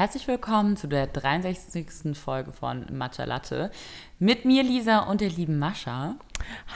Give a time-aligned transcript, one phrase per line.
[0.00, 2.16] Herzlich willkommen zu der 63.
[2.16, 3.70] Folge von Matcha Latte.
[4.18, 6.16] Mit mir Lisa und der lieben Mascha.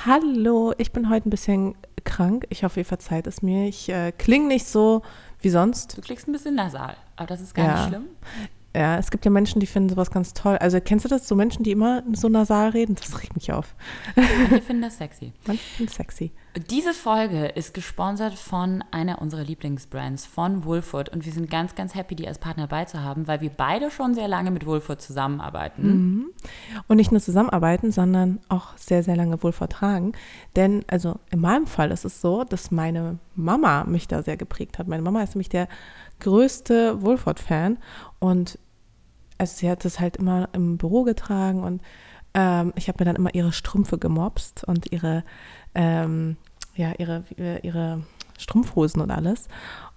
[0.05, 1.75] Hallo, ich bin heute ein bisschen
[2.05, 2.45] krank.
[2.51, 3.67] Ich hoffe, ihr verzeiht es mir.
[3.67, 5.01] Ich äh, klinge nicht so
[5.41, 5.97] wie sonst.
[5.97, 7.75] Du klingst ein bisschen nasal, aber das ist gar ja.
[7.77, 8.09] nicht schlimm.
[8.77, 10.57] Ja, es gibt ja Menschen, die finden sowas ganz toll.
[10.57, 12.97] Also kennst du das, so Menschen, die immer so nasal reden?
[12.97, 13.73] Das regt mich auf.
[14.17, 15.33] Manche finden das sexy.
[15.47, 16.33] Manche finden sexy.
[16.71, 21.09] Diese Folge ist gesponsert von einer unserer Lieblingsbrands, von Woolfoot.
[21.09, 24.27] Und wir sind ganz, ganz happy, die als Partner beizuhaben, weil wir beide schon sehr
[24.27, 25.87] lange mit Woolfoot zusammenarbeiten.
[25.87, 26.27] Mhm.
[26.89, 30.13] Und nicht nur zusammenarbeiten, sondern auch sehr, sehr lange Woolfoot tragen.
[30.57, 34.81] Denn, also in meinem Fall ist es so, dass meine Mama mich da sehr geprägt
[34.81, 34.89] hat.
[34.89, 35.69] Meine Mama ist nämlich der
[36.21, 37.79] größte Woolfoot-Fan.
[38.19, 38.59] Und
[39.39, 41.83] also sie hat es halt immer im Büro getragen und
[42.35, 45.25] ähm, ich habe mir dann immer ihre Strümpfe gemobst und ihre,
[45.75, 46.37] ähm,
[46.75, 47.25] ja, ihre,
[47.63, 48.03] ihre
[48.39, 49.49] Strumpfhosen und alles.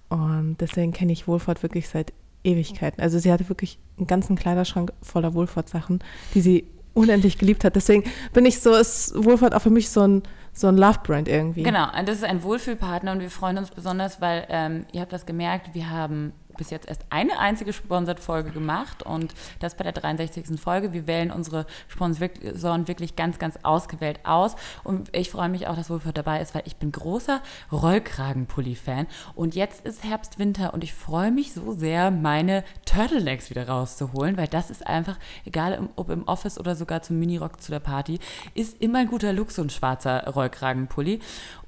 [0.10, 2.14] Und deswegen kenne ich Wohlfahrt wirklich seit
[2.44, 3.02] Ewigkeiten.
[3.02, 6.00] Also sie hatte wirklich einen ganzen Kleiderschrank voller Wohlfahrt-Sachen,
[6.34, 7.76] die sie unendlich geliebt hat.
[7.76, 11.64] Deswegen bin ich so, ist Wohlfahrt auch für mich so ein, so ein Love-Brand irgendwie.
[11.64, 15.14] Genau, und das ist ein Wohlfühlpartner und wir freuen uns besonders, weil ähm, ihr habt
[15.14, 19.94] das gemerkt, wir haben bis jetzt erst eine einzige Sponsored-Folge gemacht und das bei der
[19.94, 20.60] 63.
[20.60, 20.94] Folge.
[20.94, 25.90] Wir wählen unsere Sponsoren wirklich ganz, ganz ausgewählt aus und ich freue mich auch, dass
[25.90, 27.42] Wohlfahrt dabei ist, weil ich bin großer
[27.72, 33.68] Rollkragenpulli-Fan und jetzt ist Herbst, Winter und ich freue mich so sehr, meine Turtlenecks wieder
[33.68, 37.80] rauszuholen, weil das ist einfach, egal ob im Office oder sogar zum Minirock zu der
[37.80, 38.20] Party,
[38.54, 41.20] ist immer ein guter Look, so ein schwarzer Rollkragenpulli.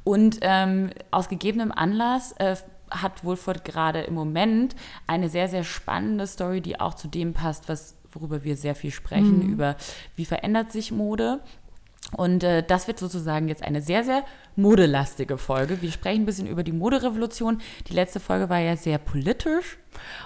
[0.04, 2.56] Und ähm, aus gegebenem Anlass äh,
[2.92, 4.76] hat Wolford gerade im Moment
[5.08, 8.92] eine sehr, sehr spannende Story, die auch zu dem passt, was, worüber wir sehr viel
[8.92, 9.54] sprechen, mhm.
[9.54, 9.76] über
[10.16, 11.42] wie verändert sich Mode.
[12.16, 14.24] Und äh, das wird sozusagen jetzt eine sehr, sehr
[14.56, 15.82] modelastige Folge.
[15.82, 17.62] Wir sprechen ein bisschen über die Moderevolution.
[17.88, 19.78] Die letzte Folge war ja sehr politisch.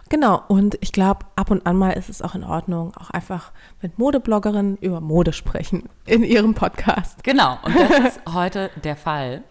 [0.09, 3.52] Genau, und ich glaube, ab und an mal ist es auch in Ordnung, auch einfach
[3.81, 7.23] mit Modebloggerinnen über Mode sprechen in ihrem Podcast.
[7.23, 9.43] Genau, und das ist heute der Fall.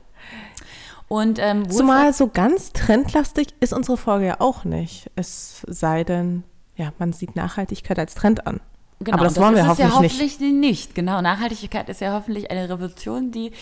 [1.12, 5.10] Und, ähm, Zumal so ganz trendlastig ist unsere Folge ja auch nicht.
[5.14, 6.42] Es sei denn,
[6.74, 8.60] ja, man sieht Nachhaltigkeit als Trend an.
[9.04, 10.54] Genau, aber das, das wollen wir hoffentlich, ja hoffentlich nicht.
[10.54, 10.94] nicht.
[10.94, 13.52] Genau, Nachhaltigkeit ist ja hoffentlich eine Revolution, die,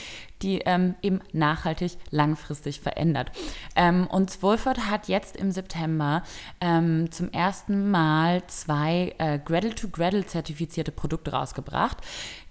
[0.42, 3.30] die ähm, eben nachhaltig langfristig verändert.
[3.76, 6.22] Ähm, und Wolford hat jetzt im September
[6.60, 11.98] ähm, zum ersten Mal zwei äh, Gradle to Gradle zertifizierte Produkte rausgebracht.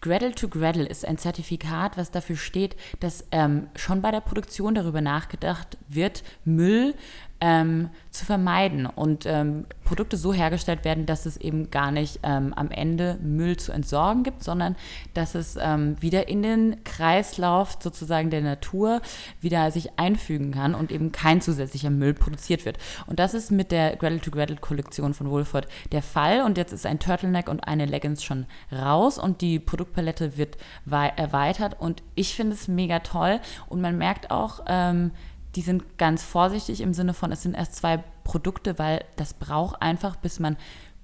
[0.01, 4.75] Gradle to Gradle ist ein Zertifikat, was dafür steht, dass ähm, schon bei der Produktion
[4.75, 6.95] darüber nachgedacht wird, Müll
[7.41, 12.53] ähm, zu vermeiden und ähm, Produkte so hergestellt werden, dass es eben gar nicht ähm,
[12.53, 14.75] am Ende Müll zu entsorgen gibt, sondern
[15.13, 19.01] dass es ähm, wieder in den Kreislauf sozusagen der Natur
[19.41, 22.77] wieder sich einfügen kann und eben kein zusätzlicher Müll produziert wird.
[23.07, 26.41] Und das ist mit der Gradle to Gradle Kollektion von Woolford der Fall.
[26.41, 30.57] Und jetzt ist ein Turtleneck und eine Leggings schon raus und die Produktpalette wird
[30.89, 31.79] erweitert.
[31.79, 33.39] Und ich finde es mega toll.
[33.67, 35.11] Und man merkt auch, ähm,
[35.55, 39.81] die sind ganz vorsichtig im Sinne von, es sind erst zwei Produkte, weil das braucht
[39.81, 40.57] einfach, bis man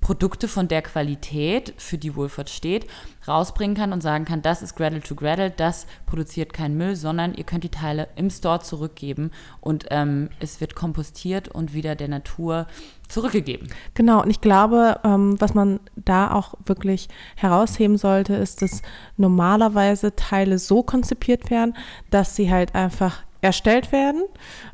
[0.05, 2.85] Produkte von der Qualität, für die Woolford steht,
[3.27, 7.33] rausbringen kann und sagen kann, das ist Gradle to Gradle, das produziert keinen Müll, sondern
[7.33, 12.09] ihr könnt die Teile im Store zurückgeben und ähm, es wird kompostiert und wieder der
[12.09, 12.67] Natur
[13.07, 13.67] zurückgegeben.
[13.95, 18.83] Genau, und ich glaube, ähm, was man da auch wirklich herausheben sollte, ist, dass
[19.17, 21.75] normalerweise Teile so konzipiert werden,
[22.11, 24.23] dass sie halt einfach erstellt werden,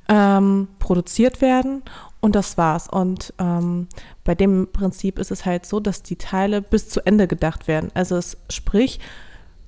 [0.09, 1.83] ähm, produziert werden
[2.21, 2.87] und das war's.
[2.87, 3.87] Und ähm,
[4.23, 7.91] bei dem Prinzip ist es halt so, dass die Teile bis zu Ende gedacht werden.
[7.93, 8.99] Also es sprich,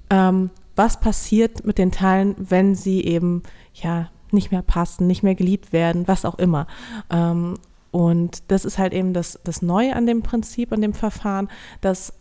[0.10, 3.44] ähm, was passiert mit den Teilen, wenn sie eben
[3.74, 6.68] ja nicht mehr passen, nicht mehr geliebt werden, was auch immer.
[7.10, 7.56] Ähm,
[7.92, 11.50] und das ist halt eben das, das Neue an dem Prinzip, an dem Verfahren,
[11.82, 12.14] dass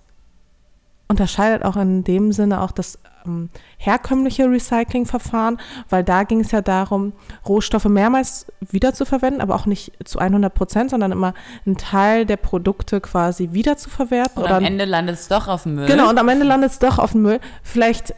[1.09, 6.60] unterscheidet auch in dem Sinne auch das ähm, herkömmliche Recyclingverfahren, weil da ging es ja
[6.60, 7.12] darum,
[7.47, 11.34] Rohstoffe mehrmals wiederzuverwenden, aber auch nicht zu 100 Prozent, sondern immer
[11.66, 14.38] einen Teil der Produkte quasi wiederzuverwerten.
[14.38, 15.87] Und oder am Ende landet es doch auf dem Müll.
[15.87, 17.41] Genau, und am Ende landet es doch auf dem Müll.
[17.62, 18.14] Vielleicht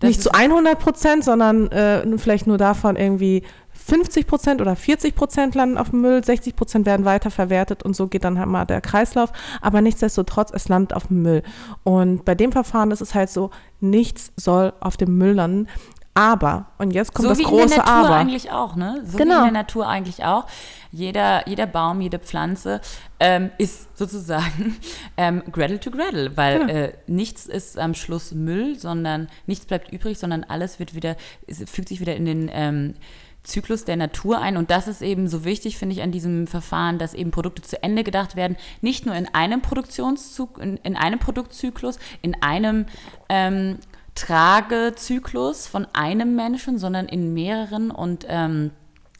[0.00, 3.42] das nicht zu 100 Prozent, sondern äh, vielleicht nur davon irgendwie
[3.90, 8.06] 50 Prozent oder 40 Prozent landen auf dem Müll, 60 Prozent werden weiterverwertet und so
[8.06, 9.32] geht dann halt mal der Kreislauf.
[9.60, 11.42] Aber nichtsdestotrotz, es landet auf dem Müll.
[11.82, 13.50] Und bei dem Verfahren ist es halt so,
[13.80, 15.66] nichts soll auf dem Müll landen.
[16.14, 17.62] Aber, und jetzt kommt so das große Aber.
[17.62, 18.16] So wie in der Natur Aber.
[18.16, 19.02] eigentlich auch, ne?
[19.06, 19.34] So genau.
[19.34, 20.46] wie in der Natur eigentlich auch.
[20.92, 22.80] Jeder, jeder Baum, jede Pflanze
[23.18, 24.76] ähm, ist sozusagen
[25.16, 26.72] ähm, Gradle to Gradle, weil genau.
[26.72, 31.16] äh, nichts ist am Schluss Müll, sondern nichts bleibt übrig, sondern alles wird wieder,
[31.48, 32.94] es fügt sich wieder in den ähm,
[33.42, 34.56] Zyklus der Natur ein.
[34.56, 37.82] Und das ist eben so wichtig, finde ich, an diesem Verfahren, dass eben Produkte zu
[37.82, 38.56] Ende gedacht werden.
[38.80, 42.86] Nicht nur in einem Produktionszug, in, in einem Produktzyklus, in einem
[43.28, 43.78] ähm,
[44.14, 48.72] Tragezyklus von einem Menschen, sondern in mehreren und ähm,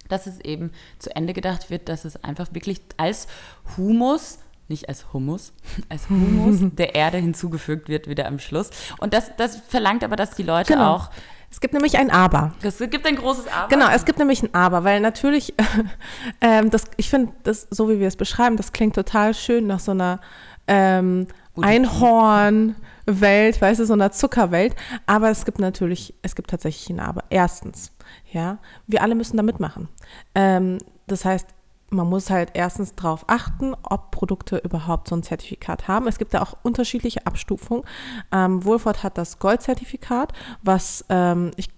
[0.09, 3.29] dass es eben zu Ende gedacht wird, dass es einfach wirklich als
[3.77, 4.39] Humus
[4.71, 5.53] nicht als Humus,
[5.89, 8.71] als Humus der Erde hinzugefügt wird wieder am Schluss.
[8.99, 10.95] Und das, das verlangt aber, dass die Leute genau.
[10.95, 11.11] auch
[11.51, 12.53] es gibt nämlich ein Aber.
[12.63, 13.69] Es gibt ein großes Aber.
[13.69, 15.55] Genau, es gibt nämlich ein Aber, weil natürlich,
[16.41, 19.81] ähm, das, ich finde, das, so wie wir es beschreiben, das klingt total schön nach
[19.81, 20.21] so einer
[20.69, 21.27] ähm,
[21.61, 24.77] Einhorn-Welt, weißt du, so einer Zuckerwelt.
[25.07, 27.25] Aber es gibt natürlich, es gibt tatsächlich ein Aber.
[27.31, 27.91] Erstens,
[28.33, 29.89] ja, wir alle müssen da mitmachen.
[30.37, 31.49] Ähm, das heißt,
[31.91, 36.07] man muss halt erstens darauf achten, ob Produkte überhaupt so ein Zertifikat haben.
[36.07, 37.85] Es gibt da auch unterschiedliche Abstufungen.
[38.33, 40.33] Ähm, Wohlfahrt hat das Gold-Zertifikat,
[40.63, 41.69] was ähm, ich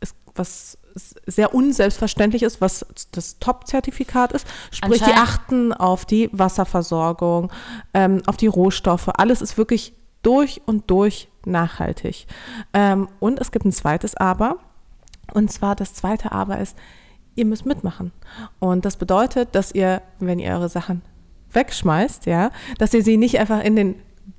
[0.00, 0.78] ist, was
[1.26, 4.46] sehr unselbstverständlich ist, was das Top-Zertifikat ist.
[4.70, 7.52] Sprich, die achten auf die Wasserversorgung,
[7.92, 9.08] ähm, auf die Rohstoffe.
[9.08, 12.26] Alles ist wirklich durch und durch nachhaltig.
[12.72, 14.56] Ähm, und es gibt ein zweites Aber.
[15.34, 16.76] Und zwar das zweite Aber ist,
[17.36, 18.12] ihr müsst mitmachen.
[18.58, 21.02] Und das bedeutet, dass ihr, wenn ihr eure Sachen
[21.52, 23.94] wegschmeißt, ja, dass ihr sie nicht einfach in den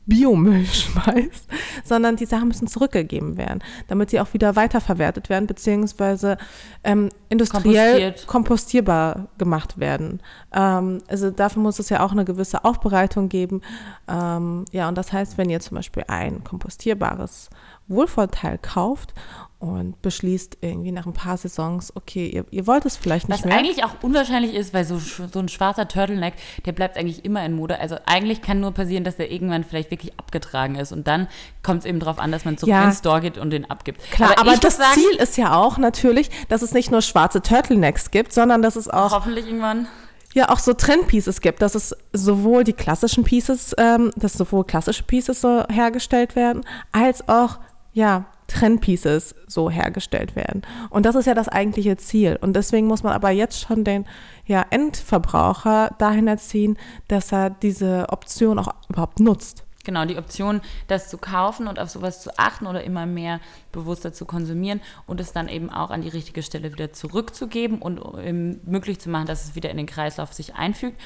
[0.08, 1.48] Biomüll schmeißt,
[1.84, 6.38] sondern die Sachen müssen zurückgegeben werden, damit sie auch wieder weiterverwertet werden, beziehungsweise
[6.84, 10.22] ähm, industriell kompostierbar gemacht werden.
[10.54, 13.62] Ähm, also dafür muss es ja auch eine gewisse Aufbereitung geben.
[14.08, 17.50] Ähm, ja, und das heißt, wenn ihr zum Beispiel ein kompostierbares
[17.88, 19.14] Wohlvorteil kauft
[19.59, 23.45] und beschließt irgendwie nach ein paar Saisons, okay, ihr, ihr wollt es vielleicht nicht Was
[23.45, 23.56] mehr.
[23.56, 27.44] Was eigentlich auch unwahrscheinlich ist, weil so, so ein schwarzer Turtleneck, der bleibt eigentlich immer
[27.44, 27.80] in Mode.
[27.80, 31.27] Also eigentlich kann nur passieren, dass der irgendwann vielleicht wirklich abgetragen ist und dann
[31.63, 32.92] kommt es eben darauf an, dass man zurück ja.
[32.92, 34.00] Store geht und den abgibt.
[34.12, 37.42] Klar, aber, aber das sagen, Ziel ist ja auch natürlich, dass es nicht nur schwarze
[37.42, 39.88] Turtlenecks gibt, sondern dass es auch hoffentlich irgendwann
[40.36, 45.01] ja auch so Trendpieces gibt, dass es sowohl die klassischen Pieces, ähm, dass sowohl klassische
[45.01, 47.57] Pieces so hergestellt werden, als auch
[47.94, 50.62] ja Trendpieces so hergestellt werden.
[50.90, 52.38] Und das ist ja das eigentliche Ziel.
[52.42, 54.06] Und deswegen muss man aber jetzt schon den
[54.46, 56.78] ja, Endverbraucher dahin erziehen,
[57.08, 59.64] dass er diese Option auch überhaupt nutzt.
[59.88, 63.40] Genau, die Option, das zu kaufen und auf sowas zu achten oder immer mehr
[63.72, 68.00] bewusster zu konsumieren und es dann eben auch an die richtige Stelle wieder zurückzugeben und
[68.00, 71.00] um, möglich zu machen, dass es wieder in den Kreislauf sich einfügt.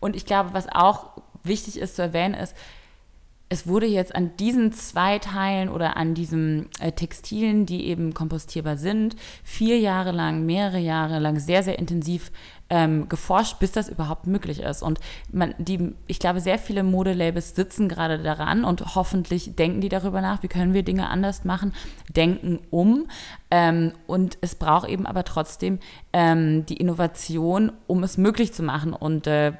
[0.00, 1.10] Und ich glaube, was auch
[1.44, 2.56] wichtig ist zu erwähnen, ist,
[3.54, 8.76] es wurde jetzt an diesen zwei Teilen oder an diesen äh, Textilien, die eben kompostierbar
[8.76, 9.14] sind,
[9.44, 12.32] vier Jahre lang, mehrere Jahre lang sehr, sehr intensiv
[12.68, 14.82] ähm, geforscht, bis das überhaupt möglich ist.
[14.82, 14.98] Und
[15.30, 20.20] man, die, ich glaube, sehr viele Modelabels sitzen gerade daran und hoffentlich denken die darüber
[20.20, 21.72] nach, wie können wir Dinge anders machen,
[22.16, 23.06] denken um.
[23.52, 25.78] Ähm, und es braucht eben aber trotzdem
[26.12, 28.94] ähm, die Innovation, um es möglich zu machen.
[28.94, 29.52] Und äh,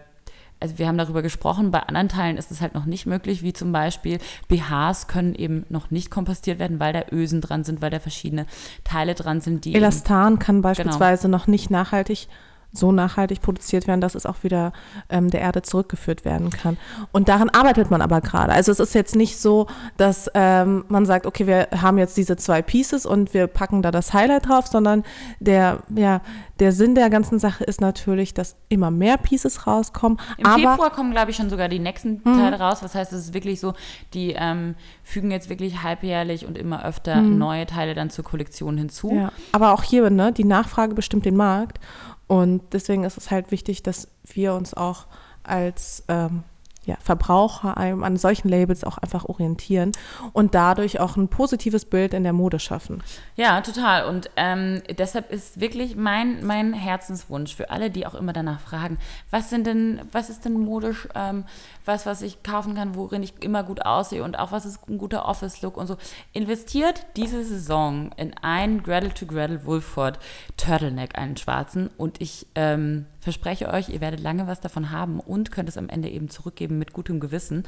[0.65, 3.53] also wir haben darüber gesprochen, bei anderen Teilen ist es halt noch nicht möglich, wie
[3.53, 4.19] zum Beispiel
[4.49, 8.47] BHs können eben noch nicht kompostiert werden, weil da Ösen dran sind, weil da verschiedene
[8.83, 9.75] Teile dran sind, die.
[9.75, 11.37] Elastan kann genau beispielsweise genau.
[11.37, 12.29] noch nicht nachhaltig
[12.75, 14.73] so nachhaltig produziert werden, dass es auch wieder
[15.09, 16.77] ähm, der Erde zurückgeführt werden kann.
[17.13, 18.53] Und daran arbeitet man aber gerade.
[18.53, 22.37] Also es ist jetzt nicht so, dass ähm, man sagt, okay, wir haben jetzt diese
[22.37, 25.05] zwei Pieces und wir packen da das Highlight drauf, sondern
[25.39, 26.21] der, ja,
[26.59, 30.19] der Sinn der ganzen Sache ist natürlich, dass immer mehr Pieces rauskommen.
[30.37, 32.39] Im aber, Februar kommen, glaube ich, schon sogar die nächsten mhm.
[32.39, 32.81] Teile raus.
[32.81, 33.75] Das heißt, es ist wirklich so,
[34.15, 37.39] die ähm, fügen jetzt wirklich halbjährlich und immer öfter mhm.
[37.39, 39.13] neue Teile dann zur Kollektion hinzu.
[39.15, 39.33] Ja.
[39.53, 41.79] Aber auch hier, ne, die Nachfrage bestimmt den Markt.
[42.27, 45.07] Und deswegen ist es halt wichtig, dass wir uns auch
[45.43, 46.45] als ähm,
[46.87, 49.93] ja, Verbraucher an solchen Labels auch einfach orientieren
[50.33, 53.03] und dadurch auch ein positives Bild in der Mode schaffen.
[53.37, 54.07] Ja, total.
[54.07, 58.99] Und ähm, deshalb ist wirklich mein, mein Herzenswunsch für alle, die auch immer danach fragen,
[59.31, 61.45] was sind denn, was ist denn modisch, ähm,
[61.85, 64.99] was, was ich kaufen kann, worin ich immer gut aussehe und auch was ist ein
[64.99, 65.97] guter Office-Look und so.
[66.33, 70.19] Investiert diese Saison in einen Gretel to Gretel Wolford
[70.57, 75.51] Turtleneck, einen schwarzen und ich ähm, verspreche euch, ihr werdet lange was davon haben und
[75.51, 77.65] könnt es am Ende eben zurückgeben mit gutem Gewissen.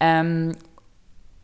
[0.00, 0.52] Ähm,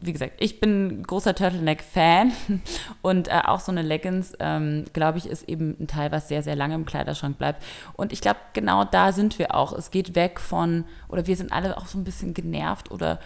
[0.05, 2.33] wie gesagt, ich bin großer Turtleneck-Fan
[3.03, 6.43] und äh, auch so eine Leggings, ähm, glaube ich, ist eben ein Teil, was sehr,
[6.43, 7.63] sehr lange im Kleiderschrank bleibt.
[7.95, 9.73] Und ich glaube, genau da sind wir auch.
[9.73, 13.21] Es geht weg von, oder wir sind alle auch so ein bisschen genervt oder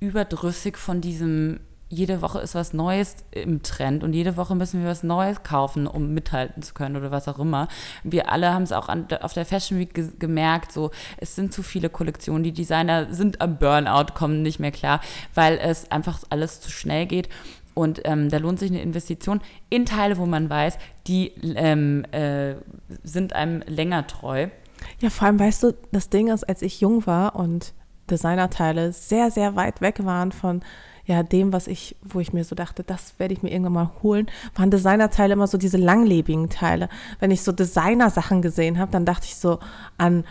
[0.00, 1.60] überdrüssig von diesem
[1.92, 5.86] jede Woche ist was Neues im Trend und jede Woche müssen wir was Neues kaufen,
[5.86, 7.68] um mithalten zu können oder was auch immer.
[8.02, 11.52] Wir alle haben es auch an, auf der Fashion Week ge gemerkt, so es sind
[11.52, 15.02] zu viele Kollektionen, die Designer sind am Burnout, kommen nicht mehr klar,
[15.34, 17.28] weil es einfach alles zu schnell geht.
[17.74, 22.54] Und ähm, da lohnt sich eine Investition in Teile, wo man weiß, die ähm, äh,
[23.02, 24.48] sind einem länger treu.
[25.00, 27.74] Ja, vor allem weißt du, das Ding ist, als ich jung war und
[28.10, 30.62] Designerteile sehr, sehr weit weg waren von
[31.12, 33.90] ja, dem, was ich, wo ich mir so dachte, das werde ich mir irgendwann mal
[34.02, 36.88] holen, waren Designerteile immer so diese langlebigen Teile.
[37.20, 39.58] Wenn ich so Designer-Sachen gesehen habe, dann dachte ich so
[39.98, 40.24] an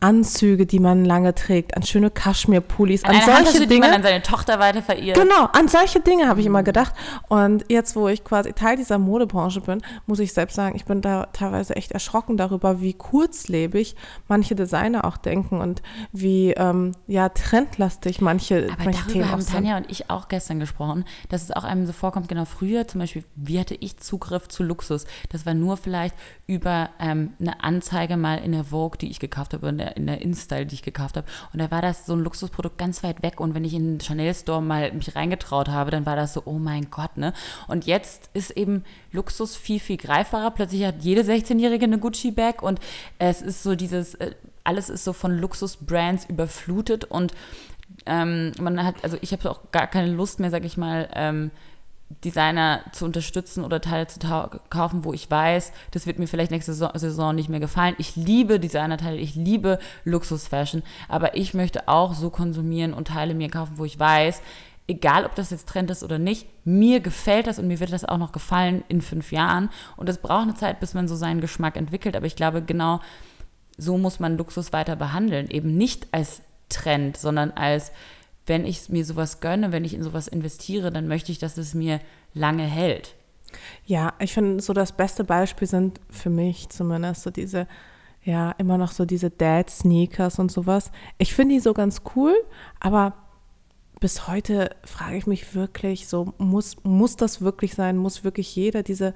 [0.00, 4.02] Anzüge, die man lange trägt, an schöne Kaschmirpullis, an, an solche Dinge, die man an
[4.02, 5.18] seine Tochter weiter verirrt.
[5.18, 6.94] Genau, an solche Dinge habe ich immer gedacht.
[7.28, 11.00] Und jetzt, wo ich quasi Teil dieser Modebranche bin, muss ich selbst sagen, ich bin
[11.02, 13.96] da teilweise echt erschrocken darüber, wie kurzlebig
[14.28, 19.46] manche Designer auch denken und wie ähm, ja trendlastig manche, Aber manche darüber Themen haben
[19.46, 23.00] Tanja und ich auch gestern gesprochen, dass es auch einem so vorkommt, genau früher zum
[23.00, 25.06] Beispiel, wie hatte ich Zugriff zu Luxus?
[25.30, 26.14] Das war nur vielleicht
[26.46, 30.06] über ähm, eine Anzeige mal in der Vogue, die ich gekauft habe, in der, in
[30.06, 31.26] der InStyle, die ich gekauft habe.
[31.52, 33.40] Und da war das so ein Luxusprodukt ganz weit weg.
[33.40, 36.42] Und wenn ich in den Chanel Store mal mich reingetraut habe, dann war das so,
[36.44, 37.32] oh mein Gott, ne?
[37.66, 40.50] Und jetzt ist eben Luxus viel, viel greifbarer.
[40.50, 42.80] Plötzlich hat jede 16-Jährige eine Gucci-Bag und
[43.18, 47.32] es ist so dieses, äh, alles ist so von Luxus-Brands überflutet und
[48.06, 51.50] ähm, man hat, also ich habe auch gar keine Lust mehr, sag ich mal, ähm,
[52.24, 54.18] Designer zu unterstützen oder Teile zu
[54.70, 57.94] kaufen, wo ich weiß, das wird mir vielleicht nächste Saison nicht mehr gefallen.
[57.98, 63.50] Ich liebe Designerteile, ich liebe Luxusfashion, aber ich möchte auch so konsumieren und Teile mir
[63.50, 64.40] kaufen, wo ich weiß,
[64.88, 68.06] egal ob das jetzt Trend ist oder nicht, mir gefällt das und mir wird das
[68.06, 69.68] auch noch gefallen in fünf Jahren.
[69.96, 72.16] Und es braucht eine Zeit, bis man so seinen Geschmack entwickelt.
[72.16, 73.00] Aber ich glaube, genau
[73.76, 75.50] so muss man Luxus weiter behandeln.
[75.50, 77.92] Eben nicht als Trend, sondern als
[78.48, 81.74] wenn ich mir sowas gönne, wenn ich in sowas investiere, dann möchte ich, dass es
[81.74, 82.00] mir
[82.34, 83.14] lange hält.
[83.86, 87.66] Ja, ich finde so das beste Beispiel sind für mich zumindest so diese,
[88.22, 90.90] ja, immer noch so diese Dad-Sneakers und sowas.
[91.16, 92.34] Ich finde die so ganz cool,
[92.80, 93.14] aber
[94.00, 97.96] bis heute frage ich mich wirklich so, muss, muss das wirklich sein?
[97.96, 99.12] Muss wirklich jeder diese,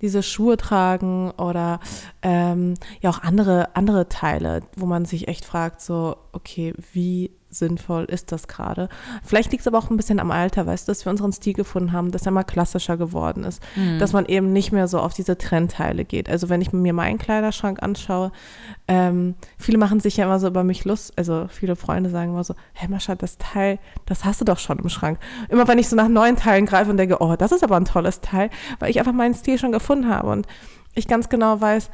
[0.00, 1.80] diese Schuhe tragen oder
[2.22, 8.04] ähm, ja auch andere, andere Teile, wo man sich echt fragt, so, okay, wie sinnvoll
[8.04, 8.88] ist das gerade.
[9.22, 11.52] Vielleicht liegt es aber auch ein bisschen am Alter, weißt du, dass wir unseren Stil
[11.52, 13.98] gefunden haben, dass er mal klassischer geworden ist, mhm.
[13.98, 16.28] dass man eben nicht mehr so auf diese Trendteile geht.
[16.28, 18.32] Also wenn ich mir meinen Kleiderschrank anschaue,
[18.88, 22.44] ähm, viele machen sich ja immer so über mich Lust, also viele Freunde sagen immer
[22.44, 25.18] so, hey Mascha, das Teil, das hast du doch schon im Schrank.
[25.48, 27.84] Immer wenn ich so nach neuen Teilen greife und denke, oh, das ist aber ein
[27.84, 30.46] tolles Teil, weil ich einfach meinen Stil schon gefunden habe und
[30.94, 31.90] ich ganz genau weiß,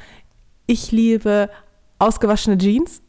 [0.66, 1.50] ich liebe
[1.98, 3.02] ausgewaschene Jeans.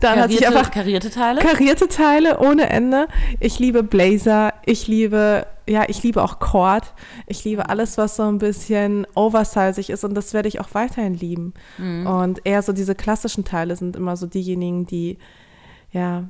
[0.00, 1.40] Dann karierte, hat sich einfach karierte Teile.
[1.40, 3.08] Karierte Teile ohne Ende.
[3.40, 4.52] Ich liebe Blazer.
[4.66, 6.94] Ich liebe, ja, ich liebe auch Cord.
[7.26, 11.14] Ich liebe alles, was so ein bisschen oversizig ist und das werde ich auch weiterhin
[11.14, 11.54] lieben.
[11.78, 12.06] Mhm.
[12.06, 15.18] Und eher so diese klassischen Teile sind immer so diejenigen, die,
[15.90, 16.24] ja,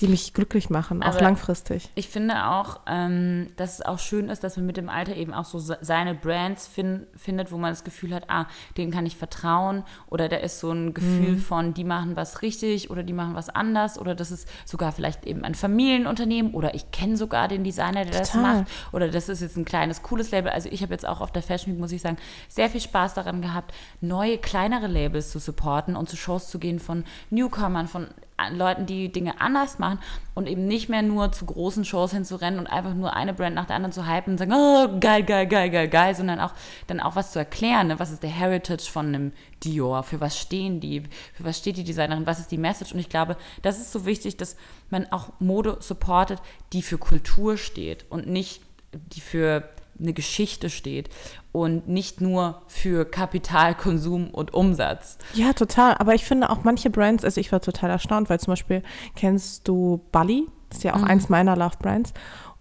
[0.00, 1.88] die mich glücklich machen, auch langfristig.
[1.94, 5.34] Ich finde auch, ähm, dass es auch schön ist, dass man mit dem Alter eben
[5.34, 9.16] auch so seine Brands fin findet, wo man das Gefühl hat, ah, denen kann ich
[9.16, 11.38] vertrauen oder da ist so ein Gefühl mhm.
[11.38, 15.26] von, die machen was richtig oder die machen was anders oder das ist sogar vielleicht
[15.26, 18.22] eben ein Familienunternehmen oder ich kenne sogar den Designer, der Total.
[18.22, 20.50] das macht oder das ist jetzt ein kleines, cooles Label.
[20.50, 23.14] Also ich habe jetzt auch auf der Fashion Week, muss ich sagen, sehr viel Spaß
[23.14, 28.08] daran gehabt, neue, kleinere Labels zu supporten und zu Shows zu gehen von Newcomern, von
[28.52, 29.98] Leuten, die Dinge anders machen
[30.34, 33.66] und eben nicht mehr nur zu großen Shows hinzurennen und einfach nur eine Brand nach
[33.66, 36.52] der anderen zu hypen und sagen, oh, geil, geil, geil, geil, geil, sondern auch
[36.86, 37.88] dann auch was zu erklären.
[37.88, 37.98] Ne?
[37.98, 39.32] Was ist der Heritage von einem
[39.64, 40.02] Dior?
[40.02, 41.02] Für was stehen die?
[41.34, 42.26] Für was steht die Designerin?
[42.26, 42.92] Was ist die Message?
[42.92, 44.56] Und ich glaube, das ist so wichtig, dass
[44.90, 46.40] man auch Mode supportet,
[46.72, 49.68] die für Kultur steht und nicht die für
[50.00, 51.08] eine Geschichte steht
[51.52, 55.18] und nicht nur für Kapital, Konsum und Umsatz.
[55.34, 55.94] Ja, total.
[55.94, 58.82] Aber ich finde auch manche Brands, also ich war total erstaunt, weil zum Beispiel
[59.16, 61.04] kennst du Bully, das ist ja auch mhm.
[61.04, 62.12] eins meiner Love Brands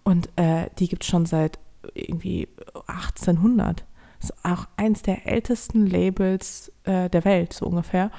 [0.04, 1.60] und äh, die gibt es schon seit
[1.94, 2.48] irgendwie
[2.88, 3.84] 1800.
[4.20, 8.12] Das ist auch eins der ältesten Labels äh, der Welt, so ungefähr.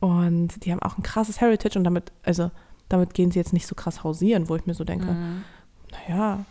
[0.00, 2.50] Und die haben auch ein krasses Heritage und damit, also
[2.88, 5.44] damit gehen sie jetzt nicht so krass hausieren, wo ich mir so denke, mhm.
[6.08, 6.44] naja,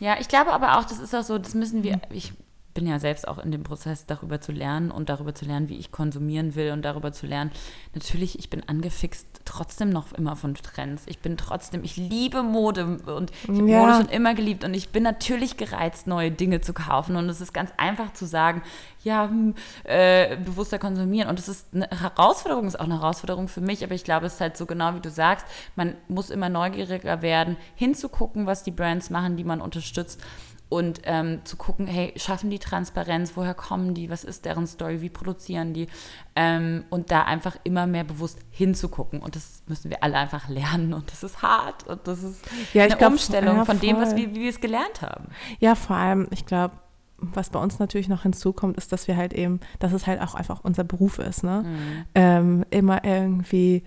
[0.00, 2.32] ja, ich glaube aber auch, das ist auch so, das müssen wir, ich
[2.78, 5.78] bin ja selbst auch in dem Prozess, darüber zu lernen und darüber zu lernen, wie
[5.78, 7.50] ich konsumieren will und darüber zu lernen.
[7.92, 11.02] Natürlich, ich bin angefixt trotzdem noch immer von Trends.
[11.06, 13.80] Ich bin trotzdem, ich liebe Mode und ich habe ja.
[13.80, 17.16] Mode schon immer geliebt und ich bin natürlich gereizt, neue Dinge zu kaufen.
[17.16, 18.62] Und es ist ganz einfach zu sagen,
[19.02, 21.28] ja, hm, äh, bewusster konsumieren.
[21.28, 24.34] Und es ist eine Herausforderung, ist auch eine Herausforderung für mich, aber ich glaube, es
[24.34, 28.70] ist halt so genau wie du sagst, man muss immer neugieriger werden, hinzugucken, was die
[28.70, 30.20] Brands machen, die man unterstützt
[30.68, 35.00] und ähm, zu gucken, hey, schaffen die Transparenz, woher kommen die, was ist deren Story,
[35.00, 35.88] wie produzieren die?
[36.36, 39.20] Ähm, und da einfach immer mehr bewusst hinzugucken.
[39.20, 40.92] Und das müssen wir alle einfach lernen.
[40.92, 41.86] Und das ist hart.
[41.86, 42.40] Und das ist
[42.74, 45.28] ja, eine glaub, Umstellung ja, von dem, was wir, wie wir es gelernt haben.
[45.58, 46.74] Ja, vor allem, ich glaube,
[47.18, 50.34] was bei uns natürlich noch hinzukommt, ist, dass wir halt eben, dass es halt auch
[50.34, 51.64] einfach unser Beruf ist, ne?
[51.64, 52.04] Mhm.
[52.14, 53.82] Ähm, immer irgendwie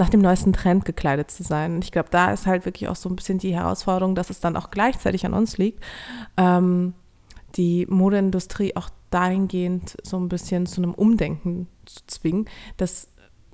[0.00, 1.74] nach dem neuesten Trend gekleidet zu sein.
[1.74, 4.40] Und ich glaube, da ist halt wirklich auch so ein bisschen die Herausforderung, dass es
[4.40, 5.84] dann auch gleichzeitig an uns liegt,
[6.36, 6.94] ähm,
[7.56, 12.46] die Modeindustrie auch dahingehend so ein bisschen zu einem Umdenken zu zwingen,
[12.78, 13.08] dass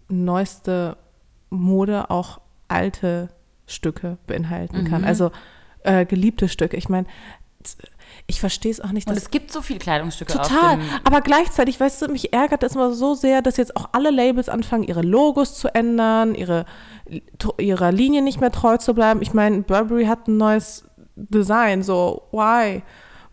[0.08, 0.96] neueste
[1.50, 3.28] Mode auch alte
[3.66, 5.00] Stücke beinhalten kann.
[5.02, 5.08] Mhm.
[5.08, 5.32] Also
[5.82, 6.76] äh, geliebte Stücke.
[6.76, 7.06] Ich meine,
[8.28, 9.08] ich verstehe es auch nicht.
[9.08, 10.32] Und es gibt so viele Kleidungsstücke.
[10.32, 10.78] Total.
[11.04, 14.48] aber gleichzeitig, weißt du, mich ärgert es immer so sehr, dass jetzt auch alle Labels
[14.48, 16.64] anfangen, ihre Logos zu ändern, ihre,
[17.58, 19.22] ihrer Linie nicht mehr treu zu bleiben.
[19.22, 22.82] Ich meine, Burberry hat ein neues Design, so, why?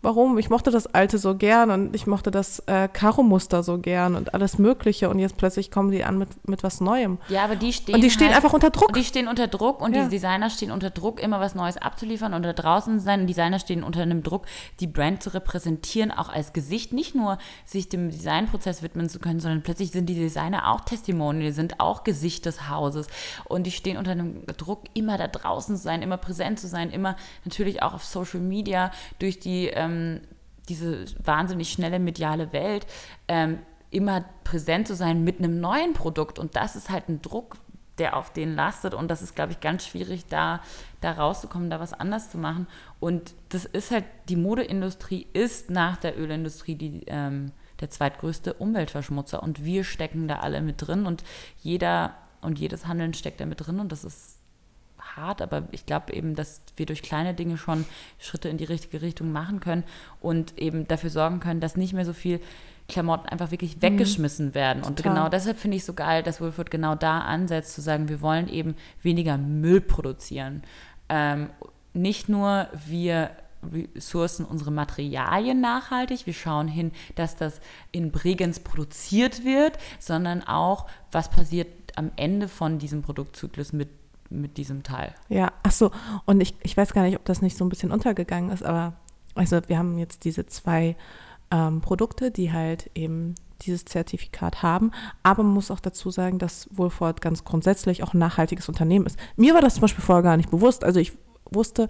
[0.03, 0.37] Warum?
[0.37, 4.33] Ich mochte das alte so gern und ich mochte das äh, Karo-Muster so gern und
[4.33, 7.17] alles Mögliche und jetzt plötzlich kommen die an mit, mit was Neuem.
[7.29, 7.95] Ja, aber die stehen.
[7.95, 8.93] Und die stehen halt, einfach unter Druck.
[8.93, 10.03] Die stehen unter Druck und ja.
[10.03, 13.25] die Designer stehen unter Druck, immer was Neues abzuliefern und da draußen sein.
[13.27, 14.45] Designer stehen unter einem Druck,
[14.81, 19.39] die Brand zu repräsentieren, auch als Gesicht, nicht nur sich dem Designprozess widmen zu können,
[19.39, 23.07] sondern plötzlich sind die Designer auch Testimonial, die sind auch Gesicht des Hauses
[23.45, 26.91] und die stehen unter einem Druck, immer da draußen zu sein, immer präsent zu sein,
[26.91, 30.21] immer natürlich auch auf Social Media durch die ähm, ähm,
[30.69, 32.85] diese wahnsinnig schnelle mediale Welt,
[33.27, 33.59] ähm,
[33.91, 36.39] immer präsent zu sein mit einem neuen Produkt.
[36.39, 37.57] Und das ist halt ein Druck,
[37.99, 38.93] der auf denen lastet.
[38.93, 40.61] Und das ist, glaube ich, ganz schwierig, da,
[41.01, 42.67] da rauszukommen, da was anders zu machen.
[42.99, 49.43] Und das ist halt, die Modeindustrie ist nach der Ölindustrie die, ähm, der zweitgrößte Umweltverschmutzer.
[49.43, 51.05] Und wir stecken da alle mit drin.
[51.05, 51.23] Und
[51.61, 53.79] jeder und jedes Handeln steckt da mit drin.
[53.79, 54.39] Und das ist
[55.15, 57.85] hart, aber ich glaube eben, dass wir durch kleine Dinge schon
[58.19, 59.83] Schritte in die richtige Richtung machen können
[60.21, 62.39] und eben dafür sorgen können, dass nicht mehr so viel
[62.89, 63.81] Klamotten einfach wirklich mhm.
[63.81, 64.55] weggeschmissen mhm.
[64.55, 64.83] werden.
[64.83, 65.13] Und Total.
[65.13, 68.47] genau deshalb finde ich so geil, dass Wilford genau da ansetzt, zu sagen, wir wollen
[68.49, 70.63] eben weniger Müll produzieren.
[71.09, 71.49] Ähm,
[71.93, 73.31] nicht nur wir
[73.95, 80.87] ressourcen unsere Materialien nachhaltig, wir schauen hin, dass das in Bregenz produziert wird, sondern auch,
[81.11, 83.89] was passiert am Ende von diesem Produktzyklus mit
[84.33, 85.13] mit diesem Teil.
[85.29, 85.91] Ja, ach so.
[86.25, 88.93] Und ich, ich weiß gar nicht, ob das nicht so ein bisschen untergegangen ist, aber
[89.35, 90.95] also wir haben jetzt diese zwei
[91.51, 94.91] ähm, Produkte, die halt eben dieses Zertifikat haben.
[95.23, 99.17] Aber man muss auch dazu sagen, dass Wohlfahrt ganz grundsätzlich auch ein nachhaltiges Unternehmen ist.
[99.37, 100.83] Mir war das zum Beispiel vorher gar nicht bewusst.
[100.83, 101.13] Also ich
[101.51, 101.87] wusste,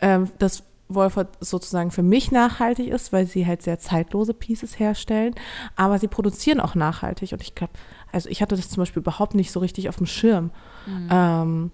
[0.00, 5.34] ähm, dass Wolfert sozusagen für mich nachhaltig ist, weil sie halt sehr zeitlose Pieces herstellen,
[5.76, 7.32] aber sie produzieren auch nachhaltig.
[7.32, 7.74] Und ich glaube,
[8.10, 10.50] also ich hatte das zum Beispiel überhaupt nicht so richtig auf dem Schirm.
[10.88, 11.08] Mhm.
[11.10, 11.70] Ähm,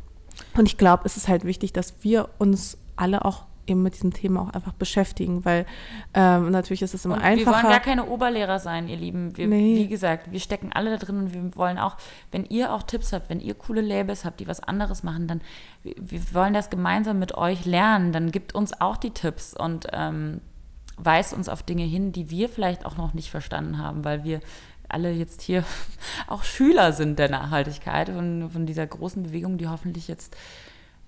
[0.57, 4.12] und ich glaube, es ist halt wichtig, dass wir uns alle auch eben mit diesem
[4.12, 5.66] Thema auch einfach beschäftigen, weil
[6.12, 7.46] ähm, natürlich ist es immer und einfacher.
[7.46, 9.37] Wir wollen gar keine Oberlehrer sein, ihr Lieben.
[9.37, 9.77] Wir, nee.
[9.77, 11.96] Wie gesagt, wir stecken alle da drin und wir wollen auch,
[12.31, 15.40] wenn ihr auch Tipps habt, wenn ihr coole Labels habt, die was anderes machen, dann
[15.83, 18.12] wir, wir wollen das gemeinsam mit euch lernen.
[18.12, 20.40] Dann gibt uns auch die Tipps und ähm,
[20.96, 24.40] weist uns auf Dinge hin, die wir vielleicht auch noch nicht verstanden haben, weil wir
[24.94, 25.64] alle jetzt hier
[26.26, 30.37] auch Schüler sind der Nachhaltigkeit von, von dieser großen Bewegung, die hoffentlich jetzt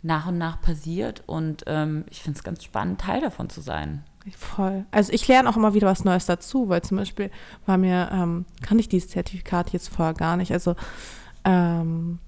[0.02, 1.22] nach und nach passiert.
[1.26, 4.04] Und ähm, ich finde es ganz spannend, Teil davon zu sein.
[4.36, 4.84] Voll.
[4.90, 7.30] Also ich lerne auch immer wieder was Neues dazu, weil zum Beispiel
[7.64, 10.52] war mir, ähm, kann ich dieses Zertifikat jetzt vorher gar nicht.
[10.52, 10.74] Also
[11.44, 12.18] ähm,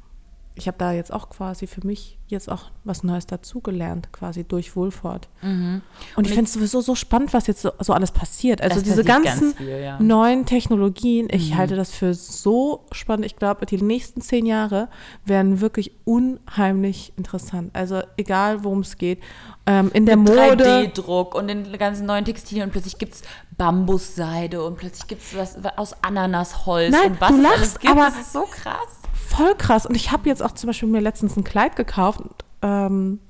[0.59, 4.77] ich habe da jetzt auch quasi für mich jetzt auch was Neues dazugelernt, quasi durch
[4.77, 5.29] Wohlfahrt.
[5.41, 5.83] Mhm.
[6.17, 8.61] Und, ich finde es sowieso so spannend, was jetzt so, so alles passiert.
[8.61, 9.99] Also diese ganzen ganz viel, ja.
[10.01, 11.57] neuen Technologien, ich mhm.
[11.57, 13.25] halte das für so spannend.
[13.25, 14.89] Ich glaube, die nächsten zehn Jahre
[15.25, 17.71] werden wirklich unheimlich interessant.
[17.75, 19.21] Also egal, worum es geht.
[19.67, 20.65] Ähm, in der Mit Mode.
[20.65, 23.23] 3D-Druck und den ganzen neuen Textilien und plötzlich gibt es
[23.57, 27.79] Bambusseide und plötzlich gibt es was aus Ananasholz Nein, und was du lachst, es alles
[27.79, 27.93] gibt.
[27.93, 28.98] Aber das ist so krass
[29.29, 29.87] voll krass.
[29.87, 32.21] Und ich habe jetzt auch zum Beispiel mir letztens ein Kleid gekauft
[32.63, 33.21] ähm,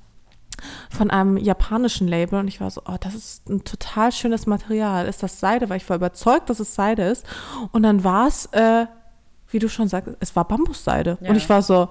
[0.89, 5.07] von einem japanischen Label und ich war so, oh, das ist ein total schönes Material.
[5.07, 5.69] Ist das Seide?
[5.69, 7.25] Weil ich war überzeugt, dass es Seide ist.
[7.71, 8.85] Und dann war es, äh,
[9.49, 11.17] wie du schon sagst, es war Bambusseide.
[11.21, 11.29] Ja.
[11.29, 11.89] Und ich war so,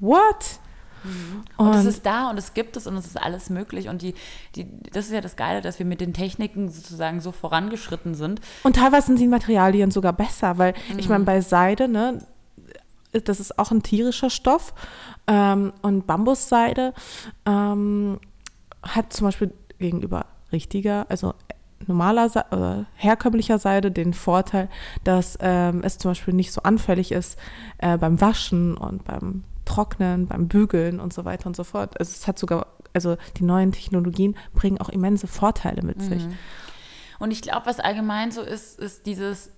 [0.00, 0.58] what?
[1.04, 1.44] Mhm.
[1.58, 3.88] Und, und, es ist da und es gibt es und es ist alles möglich.
[3.88, 4.14] Und die,
[4.54, 8.40] die, das ist ja das Geile, dass wir mit den Techniken sozusagen so vorangeschritten sind.
[8.62, 10.98] Und teilweise sind die Materialien sogar besser, weil mhm.
[10.98, 12.26] ich meine, bei Seide, ne,
[13.24, 14.74] das ist auch ein tierischer Stoff.
[15.26, 16.94] Ähm, und Bambusseide
[17.46, 18.18] ähm,
[18.82, 21.34] hat zum Beispiel gegenüber richtiger, also
[21.86, 24.68] normaler äh, herkömmlicher Seide den Vorteil,
[25.04, 27.38] dass ähm, es zum Beispiel nicht so anfällig ist
[27.78, 31.98] äh, beim Waschen und beim Trocknen, beim Bügeln und so weiter und so fort.
[31.98, 36.08] Also es hat sogar also die neuen Technologien bringen auch immense Vorteile mit mhm.
[36.08, 36.22] sich.
[37.18, 39.50] Und ich glaube, was allgemein so ist, ist dieses,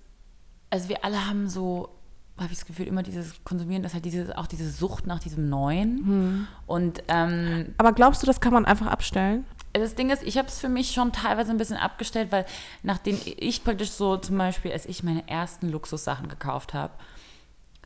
[0.69, 1.89] also wir alle haben so
[2.37, 5.49] habe ich das Gefühl, immer dieses Konsumieren, das halt diese, auch diese Sucht nach diesem
[5.49, 5.97] Neuen.
[6.05, 6.47] Hm.
[6.67, 9.45] Und, ähm, Aber glaubst du, das kann man einfach abstellen?
[9.73, 12.45] das Ding ist, ich habe es für mich schon teilweise ein bisschen abgestellt, weil
[12.83, 16.93] nachdem ich praktisch so zum Beispiel, als ich meine ersten Luxussachen gekauft habe,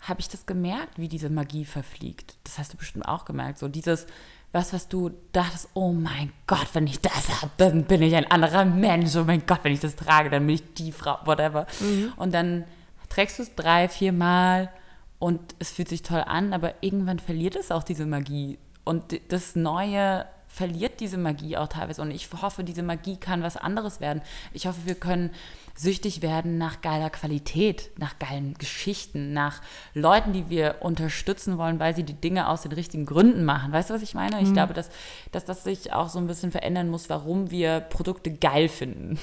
[0.01, 2.35] habe ich das gemerkt, wie diese Magie verfliegt.
[2.43, 3.59] Das hast du bestimmt auch gemerkt.
[3.59, 4.07] So dieses,
[4.51, 8.29] was, was du dachtest, oh mein Gott, wenn ich das habe, dann bin ich ein
[8.29, 9.15] anderer Mensch.
[9.15, 11.67] Oh mein Gott, wenn ich das trage, dann bin ich die Frau, whatever.
[11.79, 12.13] Mhm.
[12.15, 12.65] Und dann
[13.11, 14.71] trägst du es drei, vier Mal
[15.19, 18.57] und es fühlt sich toll an, aber irgendwann verliert es auch diese Magie.
[18.85, 22.01] Und das Neue verliert diese Magie auch teilweise.
[22.01, 24.21] Und ich hoffe, diese Magie kann was anderes werden.
[24.53, 25.29] Ich hoffe, wir können
[25.75, 29.61] süchtig werden nach geiler Qualität, nach geilen Geschichten, nach
[29.93, 33.71] Leuten, die wir unterstützen wollen, weil sie die Dinge aus den richtigen Gründen machen.
[33.71, 34.41] Weißt du, was ich meine?
[34.41, 34.53] Ich mhm.
[34.53, 34.89] glaube, dass,
[35.31, 39.19] dass das sich auch so ein bisschen verändern muss, warum wir Produkte geil finden.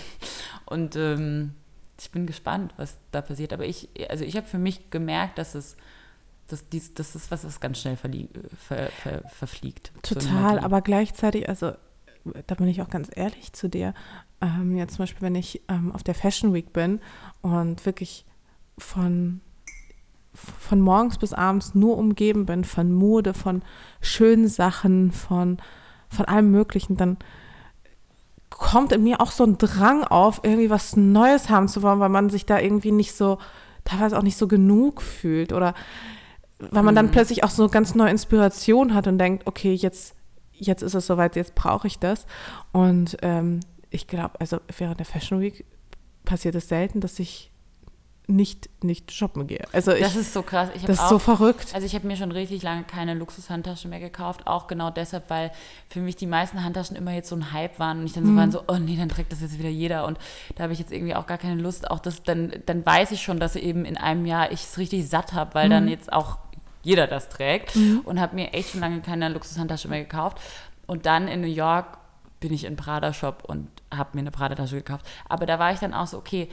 [0.66, 1.54] Und ähm,
[2.00, 3.52] ich bin gespannt, was da passiert.
[3.52, 5.76] Aber ich, also ich habe für mich gemerkt, dass es
[6.46, 8.08] das, dies, das ist was, was ganz schnell ver,
[9.02, 9.92] ver, verfliegt.
[10.02, 11.72] Total, so aber gleichzeitig, also
[12.46, 13.94] da bin ich auch ganz ehrlich zu dir.
[14.40, 17.00] Ähm, ja, zum Beispiel, wenn ich ähm, auf der Fashion Week bin
[17.42, 18.24] und wirklich
[18.78, 19.40] von,
[20.32, 23.62] von morgens bis abends nur umgeben bin von Mode, von
[24.00, 25.58] schönen Sachen, von,
[26.08, 27.18] von allem Möglichen, dann
[28.58, 32.08] kommt in mir auch so ein Drang auf, irgendwie was Neues haben zu wollen, weil
[32.08, 33.38] man sich da irgendwie nicht so,
[33.84, 35.74] teilweise auch nicht so genug fühlt oder
[36.58, 37.10] weil man dann mhm.
[37.12, 40.14] plötzlich auch so ganz neue Inspiration hat und denkt, okay, jetzt,
[40.52, 42.26] jetzt ist es soweit, jetzt brauche ich das.
[42.72, 45.64] Und ähm, ich glaube, also während der Fashion Week
[46.24, 47.52] passiert es selten, dass ich
[48.30, 49.64] nicht, nicht shoppen gehe.
[49.72, 50.68] Also ich, das ist so krass.
[50.74, 51.74] Ich das ist auch, so verrückt.
[51.74, 55.50] Also ich habe mir schon richtig lange keine Luxushandtasche mehr gekauft, auch genau deshalb, weil
[55.88, 58.32] für mich die meisten Handtaschen immer jetzt so ein Hype waren und ich dann so
[58.32, 58.36] mhm.
[58.36, 60.18] waren so, oh nee, dann trägt das jetzt wieder jeder und
[60.56, 61.90] da habe ich jetzt irgendwie auch gar keine Lust.
[61.90, 65.08] Auch das, dann, dann weiß ich schon, dass eben in einem Jahr ich es richtig
[65.08, 65.70] satt habe, weil mhm.
[65.70, 66.36] dann jetzt auch
[66.82, 67.76] jeder das trägt.
[67.76, 68.00] Mhm.
[68.04, 70.38] Und habe mir echt schon lange keine Luxushandtasche mehr gekauft.
[70.86, 71.98] Und dann in New York
[72.40, 75.06] bin ich in Prada-Shop und habe mir eine Prada-Tasche gekauft.
[75.28, 76.48] Aber da war ich dann auch so, okay,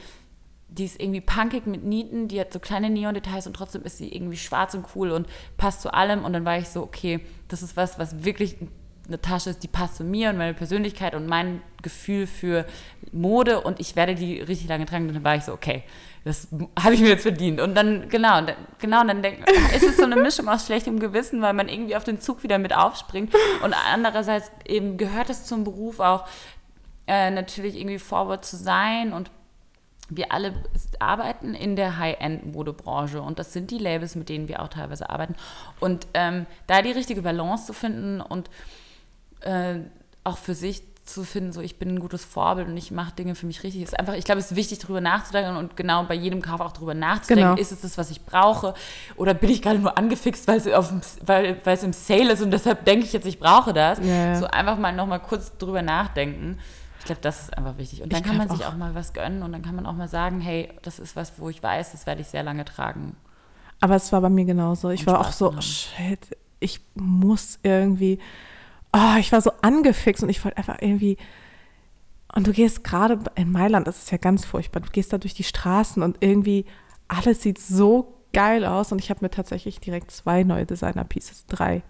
[0.68, 4.12] die ist irgendwie punkig mit Nieten, die hat so kleine Neon-Details und trotzdem ist sie
[4.12, 5.26] irgendwie schwarz und cool und
[5.56, 6.24] passt zu allem.
[6.24, 8.56] Und dann war ich so, okay, das ist was, was wirklich
[9.06, 12.66] eine Tasche ist, die passt zu mir und meine Persönlichkeit und mein Gefühl für
[13.12, 15.06] Mode und ich werde die richtig lange tragen.
[15.08, 15.84] Und dann war ich so, okay,
[16.24, 16.48] das
[16.82, 17.60] habe ich mir jetzt verdient.
[17.60, 20.66] Und dann, genau, und dann, genau, und dann denk, ist es so eine Mischung aus
[20.66, 23.32] schlechtem Gewissen, weil man irgendwie auf den Zug wieder mit aufspringt.
[23.62, 26.26] Und andererseits eben gehört es zum Beruf auch,
[27.06, 29.30] äh, natürlich irgendwie forward zu sein und
[30.08, 30.54] wir alle
[30.98, 35.34] arbeiten in der High-End-Modebranche und das sind die Labels, mit denen wir auch teilweise arbeiten.
[35.80, 38.48] Und ähm, da die richtige Balance zu finden und
[39.40, 39.80] äh,
[40.24, 43.36] auch für sich zu finden, so ich bin ein gutes Vorbild und ich mache Dinge
[43.36, 46.14] für mich richtig, ist einfach, ich glaube, es ist wichtig, darüber nachzudenken und genau bei
[46.14, 47.60] jedem Kauf auch darüber nachzudenken, genau.
[47.60, 48.74] ist es das, was ich brauche
[49.14, 50.92] oder bin ich gerade nur angefixt, weil es, auf,
[51.24, 54.00] weil, weil es im Sale ist und deshalb denke ich jetzt, ich brauche das.
[54.02, 56.58] Ja, So einfach mal nochmal kurz drüber nachdenken.
[57.06, 58.02] Ich glaube, das ist einfach wichtig.
[58.02, 59.94] Und dann ich kann man sich auch mal was gönnen und dann kann man auch
[59.94, 63.16] mal sagen, hey, das ist was, wo ich weiß, das werde ich sehr lange tragen.
[63.80, 64.90] Aber es war bei mir genauso.
[64.90, 68.18] Ich und war Spaß auch so, oh, shit, ich muss irgendwie
[68.96, 71.16] oh, ich war so angefixt und ich wollte einfach irgendwie.
[72.34, 74.80] Und du gehst gerade in Mailand, das ist ja ganz furchtbar.
[74.80, 76.66] Du gehst da durch die Straßen und irgendwie
[77.08, 78.92] alles sieht so geil aus.
[78.92, 81.82] Und ich habe mir tatsächlich direkt zwei neue Designer-Pieces, drei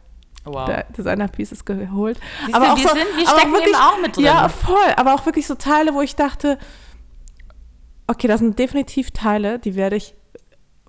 [0.47, 0.85] wow.
[0.97, 2.19] Designer-Pieces geholt.
[2.45, 4.25] Siehst aber du, auch wir, so, sind, wir stecken wirklich, eben auch mit drin.
[4.25, 4.93] Ja, voll.
[4.97, 6.59] Aber auch wirklich so Teile, wo ich dachte,
[8.07, 10.15] okay, das sind definitiv Teile, die werde ich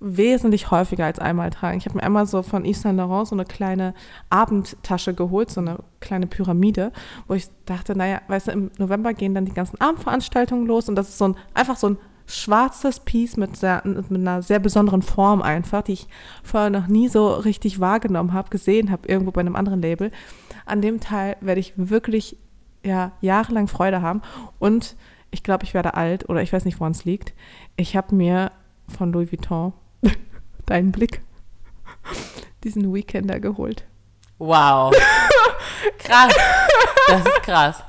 [0.00, 1.78] wesentlich häufiger als einmal tragen.
[1.78, 3.94] Ich habe mir einmal so von Yves Saint Laurent so eine kleine
[4.30, 6.92] Abendtasche geholt, so eine kleine Pyramide,
[7.26, 10.94] wo ich dachte, naja, weißt du, im November gehen dann die ganzen Abendveranstaltungen los und
[10.94, 15.02] das ist so ein, einfach so ein schwarzes Piece mit, sehr, mit einer sehr besonderen
[15.02, 16.06] Form einfach, die ich
[16.42, 20.12] vorher noch nie so richtig wahrgenommen habe, gesehen habe, irgendwo bei einem anderen Label.
[20.66, 22.36] An dem Teil werde ich wirklich
[22.84, 24.22] ja, jahrelang Freude haben
[24.58, 24.94] und
[25.30, 27.34] ich glaube, ich werde alt oder ich weiß nicht, woran es liegt.
[27.76, 28.52] Ich habe mir
[28.88, 29.72] von Louis Vuitton
[30.66, 31.22] deinen Blick
[32.64, 33.84] diesen Weekender geholt.
[34.38, 34.94] Wow.
[35.98, 36.34] krass.
[37.08, 37.84] Das ist krass.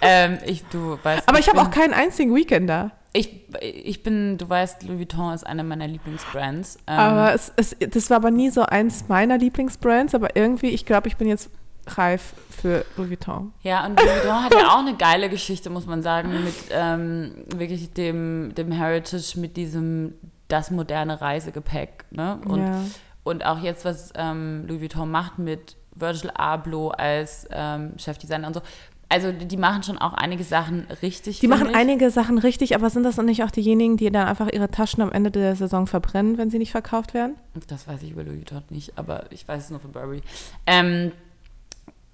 [0.00, 2.92] Ähm, ich, du weißt, Aber ich, ich habe auch keinen einzigen Weekender.
[3.16, 6.78] Ich, ich bin, du weißt, Louis Vuitton ist eine meiner Lieblingsbrands.
[6.86, 10.84] Ähm, aber es, es, das war aber nie so eins meiner Lieblingsbrands, aber irgendwie, ich
[10.84, 11.50] glaube, ich bin jetzt
[11.86, 13.52] reif für Louis Vuitton.
[13.62, 17.32] Ja, und Louis Vuitton hat ja auch eine geile Geschichte, muss man sagen, mit ähm,
[17.54, 20.14] wirklich dem, dem Heritage, mit diesem
[20.48, 22.04] das moderne Reisegepäck.
[22.10, 22.38] Ne?
[22.46, 22.80] Und, ja.
[23.24, 28.54] und auch jetzt, was ähm, Louis Vuitton macht mit Virgil Abloh als ähm, Chefdesigner und
[28.54, 28.62] so.
[29.08, 31.38] Also die machen schon auch einige Sachen richtig.
[31.38, 31.76] Die machen ich.
[31.76, 35.00] einige Sachen richtig, aber sind das dann nicht auch diejenigen, die dann einfach ihre Taschen
[35.02, 37.36] am Ende der Saison verbrennen, wenn sie nicht verkauft werden?
[37.68, 40.22] Das weiß ich über Louis Vuitton nicht, aber ich weiß es nur von Burberry.
[40.66, 41.12] Ähm,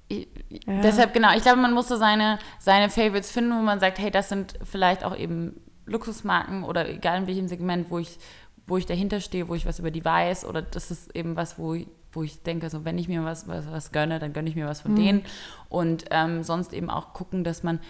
[0.08, 0.80] ich, ja.
[0.82, 4.10] Deshalb, genau, ich glaube, man muss so seine, seine Favorites finden, wo man sagt, hey,
[4.10, 8.18] das sind vielleicht auch eben Luxusmarken oder egal in welchem Segment, wo ich,
[8.66, 11.58] wo ich dahinter stehe, wo ich was über die weiß oder das ist eben was,
[11.58, 14.48] wo ich, wo ich denke, so wenn ich mir was, was, was gönne, dann gönne
[14.48, 14.96] ich mir was von mhm.
[14.96, 15.24] denen
[15.68, 17.80] und ähm, sonst eben auch gucken, dass man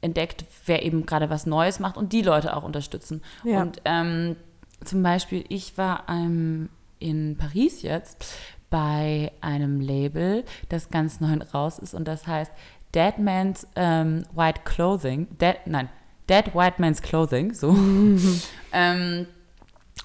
[0.00, 3.22] entdeckt, wer eben gerade was Neues macht und die Leute auch unterstützen.
[3.44, 3.62] Ja.
[3.62, 4.36] Und ähm,
[4.84, 8.26] zum Beispiel, ich war ähm, in Paris jetzt
[8.70, 12.52] bei einem Label, das ganz neu raus ist und das heißt
[12.94, 15.28] Dead Man's ähm, White Clothing.
[15.38, 15.88] Dead, nein,
[16.28, 17.76] Dead White Man's Clothing, so.
[18.72, 19.26] ähm,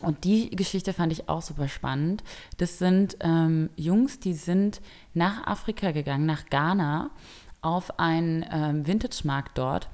[0.02, 2.24] und die Geschichte fand ich auch super spannend.
[2.58, 4.82] Das sind ähm, Jungs, die sind
[5.14, 7.12] nach Afrika gegangen, nach Ghana,
[7.62, 9.88] auf einen ähm, Vintage-Markt dort.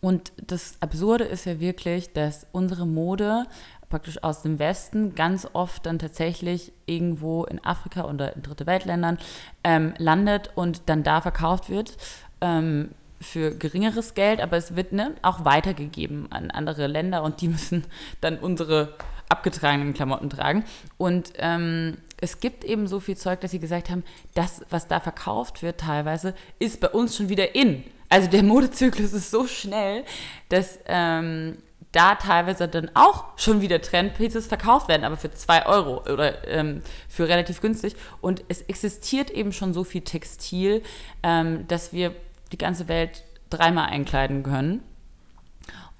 [0.00, 3.46] Und das Absurde ist ja wirklich, dass unsere Mode
[3.88, 9.18] praktisch aus dem Westen ganz oft dann tatsächlich irgendwo in Afrika oder in Dritte Weltländern
[9.64, 11.96] ähm, landet und dann da verkauft wird.
[12.40, 17.48] Ähm, für geringeres Geld, aber es wird ne, auch weitergegeben an andere Länder und die
[17.48, 17.84] müssen
[18.20, 18.94] dann unsere
[19.28, 20.64] abgetragenen Klamotten tragen.
[20.96, 24.04] Und ähm, es gibt eben so viel Zeug, dass sie gesagt haben,
[24.34, 27.84] das, was da verkauft wird teilweise, ist bei uns schon wieder in.
[28.08, 30.04] Also der Modezyklus ist so schnell,
[30.48, 31.58] dass ähm,
[31.92, 36.82] da teilweise dann auch schon wieder Trendpieces verkauft werden, aber für zwei Euro oder ähm,
[37.08, 37.96] für relativ günstig.
[38.20, 40.82] Und es existiert eben schon so viel Textil,
[41.22, 42.14] ähm, dass wir
[42.52, 44.82] die ganze Welt dreimal einkleiden können.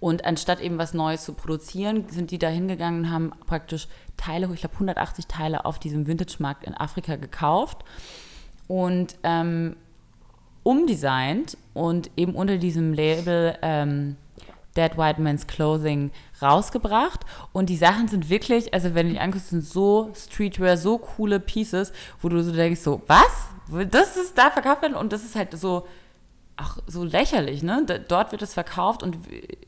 [0.01, 3.87] Und anstatt eben was Neues zu produzieren, sind die da hingegangen und haben praktisch
[4.17, 7.85] Teile, ich glaube 180 Teile auf diesem Vintage-Markt in Afrika gekauft
[8.67, 9.77] und ähm,
[10.63, 14.17] umdesignt und eben unter diesem Label ähm,
[14.77, 16.11] Dead White Man's Clothing
[16.41, 17.21] rausgebracht.
[17.53, 21.41] Und die Sachen sind wirklich, also wenn du die anguckst, sind so Streetwear, so coole
[21.41, 23.49] Pieces, wo du so denkst, so, was?
[23.91, 25.87] Das ist da verkauft werden und das ist halt so
[26.61, 27.85] auch so lächerlich, ne?
[28.09, 29.19] Dort wird es verkauft und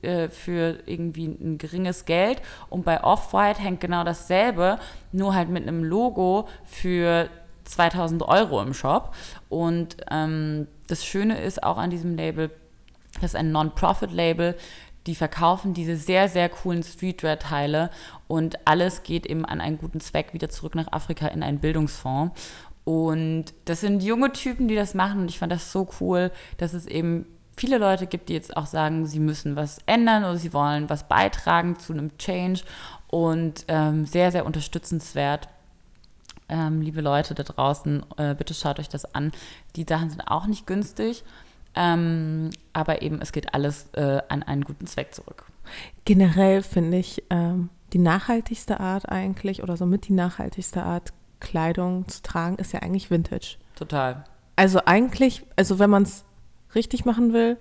[0.02, 4.78] äh, für irgendwie ein geringes Geld und bei Off-White hängt genau dasselbe,
[5.10, 7.28] nur halt mit einem Logo für
[7.64, 9.14] 2000 Euro im Shop.
[9.48, 12.50] Und ähm, das Schöne ist auch an diesem Label,
[13.14, 14.56] das ist ein Non-Profit-Label,
[15.06, 17.90] die verkaufen diese sehr, sehr coolen Streetwear-Teile
[18.28, 22.40] und alles geht eben an einen guten Zweck wieder zurück nach Afrika in einen Bildungsfonds.
[22.84, 25.20] Und das sind junge Typen, die das machen.
[25.20, 28.66] Und ich fand das so cool, dass es eben viele Leute gibt, die jetzt auch
[28.66, 32.62] sagen, sie müssen was ändern oder sie wollen was beitragen zu einem Change.
[33.08, 35.48] Und ähm, sehr, sehr unterstützenswert.
[36.48, 39.32] Ähm, liebe Leute da draußen, äh, bitte schaut euch das an.
[39.76, 41.24] Die Sachen sind auch nicht günstig.
[41.74, 45.46] Ähm, aber eben, es geht alles äh, an einen guten Zweck zurück.
[46.04, 51.12] Generell finde ich ähm, die nachhaltigste Art eigentlich oder somit die nachhaltigste Art,
[51.42, 53.56] Kleidung zu tragen, ist ja eigentlich Vintage.
[53.74, 54.24] Total.
[54.56, 56.24] Also eigentlich, also wenn man es
[56.74, 57.58] richtig machen will,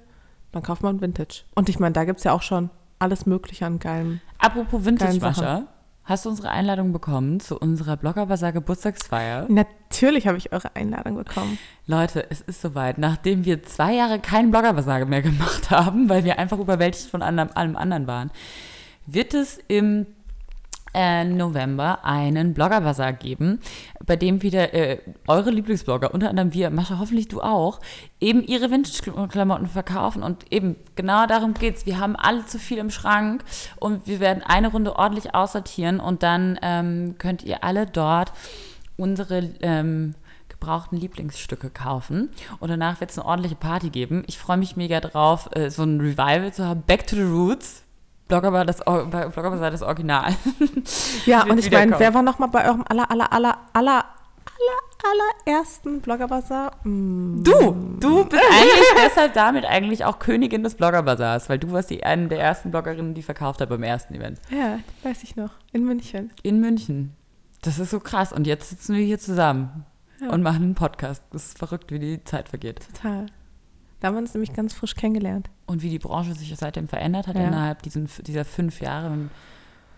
[0.52, 1.44] dann kauft man Vintage.
[1.56, 4.22] Und ich meine, da gibt es ja auch schon alles Mögliche an geilen.
[4.38, 5.64] Apropos Vintage, Mascha,
[6.04, 9.48] hast du unsere Einladung bekommen zu unserer Bloggerbazaar Geburtstagsfeier?
[9.50, 11.58] Natürlich habe ich eure Einladung bekommen.
[11.88, 12.98] Leute, es ist soweit.
[12.98, 17.76] Nachdem wir zwei Jahre keinen Bloggerbazaar mehr gemacht haben, weil wir einfach überwältigt von allem
[17.76, 18.30] anderen waren,
[19.08, 20.06] wird es im
[20.94, 23.60] äh, November einen Blogger-Bazar geben,
[24.06, 27.80] bei dem wieder äh, eure Lieblingsblogger, unter anderem wir, Mascha, hoffentlich du auch,
[28.20, 30.24] eben ihre Vintage-Klamotten verkaufen.
[30.24, 31.86] Und eben genau darum geht's.
[31.86, 33.44] Wir haben alle zu viel im Schrank
[33.78, 38.32] und wir werden eine Runde ordentlich aussortieren und dann ähm, könnt ihr alle dort
[38.98, 40.16] unsere ähm,
[40.50, 42.30] gebrauchten Lieblingsstücke kaufen.
[42.60, 44.24] Und danach wird es eine ordentliche Party geben.
[44.28, 46.84] Ich freue mich mega drauf, äh, so ein Revival zu haben.
[46.84, 47.84] Back to the Roots
[48.32, 50.34] Blogger war das, Blogger war das Original.
[51.26, 56.02] Ja, und ich meine, wer war nochmal bei eurem aller, aller, aller, aller, aller, allerersten
[56.02, 56.72] Bloggerbazar?
[56.86, 57.44] Mm.
[57.44, 57.98] Du!
[58.00, 62.30] Du bist eigentlich deshalb damit eigentlich auch Königin des Bloggerbazars, weil du warst die eine
[62.30, 64.40] der ersten Bloggerinnen, die verkauft hat beim ersten Event.
[64.50, 65.52] Ja, weiß ich noch.
[65.74, 66.32] In München.
[66.42, 67.16] In München.
[67.62, 68.32] Das ist so krass.
[68.32, 69.86] Und jetzt sitzen wir hier zusammen
[70.22, 70.30] ja.
[70.30, 71.24] und machen einen Podcast.
[71.32, 72.80] Das ist verrückt, wie die Zeit vergeht.
[72.96, 73.26] Total.
[74.02, 75.50] Da haben wir uns nämlich ganz frisch kennengelernt.
[75.68, 77.48] Und wie die Branche sich seitdem verändert hat ja.
[77.48, 79.30] innerhalb diesen, dieser fünf Jahre,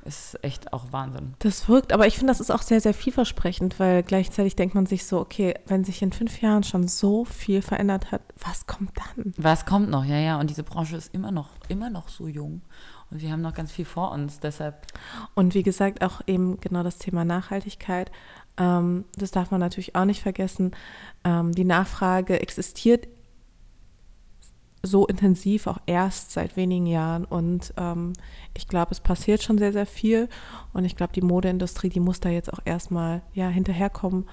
[0.06, 1.36] ist echt auch Wahnsinn.
[1.39, 4.86] Das wirkt, aber ich finde, das ist auch sehr, sehr vielversprechend, weil gleichzeitig denkt man
[4.86, 8.92] sich so, okay, wenn sich in fünf Jahren schon so viel verändert hat, was kommt
[8.98, 9.34] dann?
[9.38, 10.04] Was kommt noch?
[10.04, 10.39] Ja, ja.
[10.39, 12.62] Und diese Branche ist immer noch, immer noch so jung.
[13.10, 14.88] Und wir haben noch ganz viel vor uns, deshalb.
[15.34, 18.12] Und wie gesagt, auch eben genau das Thema Nachhaltigkeit.
[18.58, 20.72] Ähm, das darf man natürlich auch nicht vergessen.
[21.24, 23.08] Ähm, die Nachfrage existiert
[24.86, 27.24] so intensiv auch erst seit wenigen Jahren.
[27.26, 28.13] Und ähm,
[28.54, 30.28] ich glaube, es passiert schon sehr, sehr viel.
[30.74, 34.28] Und ich glaube, die Modeindustrie, die muss da jetzt auch erstmal ja, hinterherkommen,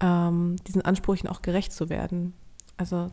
[0.00, 2.34] ähm, diesen Ansprüchen auch gerecht zu werden.
[2.76, 3.10] Also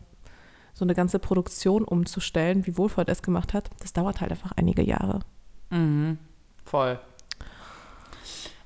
[0.74, 4.82] so eine ganze Produktion umzustellen, wie Wohlfahrt es gemacht hat, das dauert halt einfach einige
[4.82, 5.20] Jahre.
[5.70, 6.18] Mhm,
[6.64, 6.98] voll.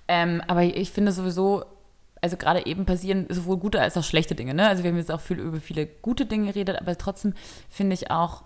[0.06, 1.64] Ähm, aber ich finde sowieso,
[2.24, 4.54] also gerade eben passieren sowohl gute als auch schlechte Dinge.
[4.54, 4.66] Ne?
[4.66, 7.34] Also wir haben jetzt auch viel über viele gute Dinge geredet, aber trotzdem
[7.68, 8.44] finde ich auch,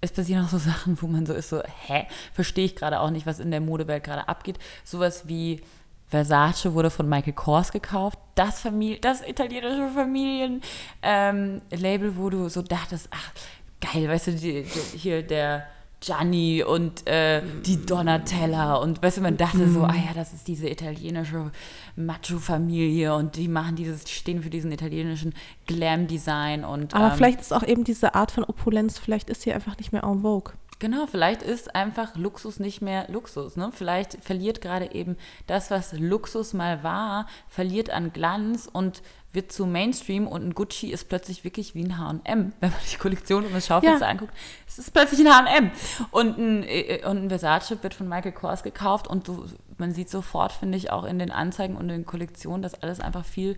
[0.00, 3.10] es passieren auch so Sachen, wo man so ist, so, hä, verstehe ich gerade auch
[3.10, 4.60] nicht, was in der Modewelt gerade abgeht.
[4.84, 5.62] Sowas wie
[6.06, 8.20] Versace wurde von Michael Kors gekauft.
[8.36, 10.62] Das, Familie, das italienische Familienlabel,
[11.02, 13.32] ähm, wo du so dachtest, ach,
[13.80, 15.66] geil, weißt du, die, die, hier der
[16.00, 19.84] Gianni und äh, die Donatella und weißt du, man dachte so, mhm.
[19.86, 21.50] ah ja, das ist diese italienische
[21.96, 25.34] Macho-Familie und die machen dieses, stehen für diesen italienischen
[25.66, 29.52] Glam-Design und Aber ähm, vielleicht ist auch eben diese Art von Opulenz, vielleicht ist sie
[29.52, 30.52] einfach nicht mehr en vogue.
[30.80, 33.56] Genau, vielleicht ist einfach Luxus nicht mehr Luxus.
[33.56, 33.70] Ne?
[33.74, 35.16] Vielleicht verliert gerade eben
[35.48, 40.88] das, was Luxus mal war, verliert an Glanz und wird zu Mainstream und ein Gucci
[40.88, 42.52] ist plötzlich wirklich wie ein H&M.
[42.60, 44.10] Wenn man die Kollektion um das Schaufenster ja.
[44.10, 44.32] anguckt,
[44.66, 45.70] es ist plötzlich ein H&M.
[46.10, 49.44] Und ein, äh, und ein Versace wird von Michael Kors gekauft und so,
[49.76, 53.00] man sieht sofort, finde ich, auch in den Anzeigen und in den Kollektionen, dass alles
[53.00, 53.56] einfach viel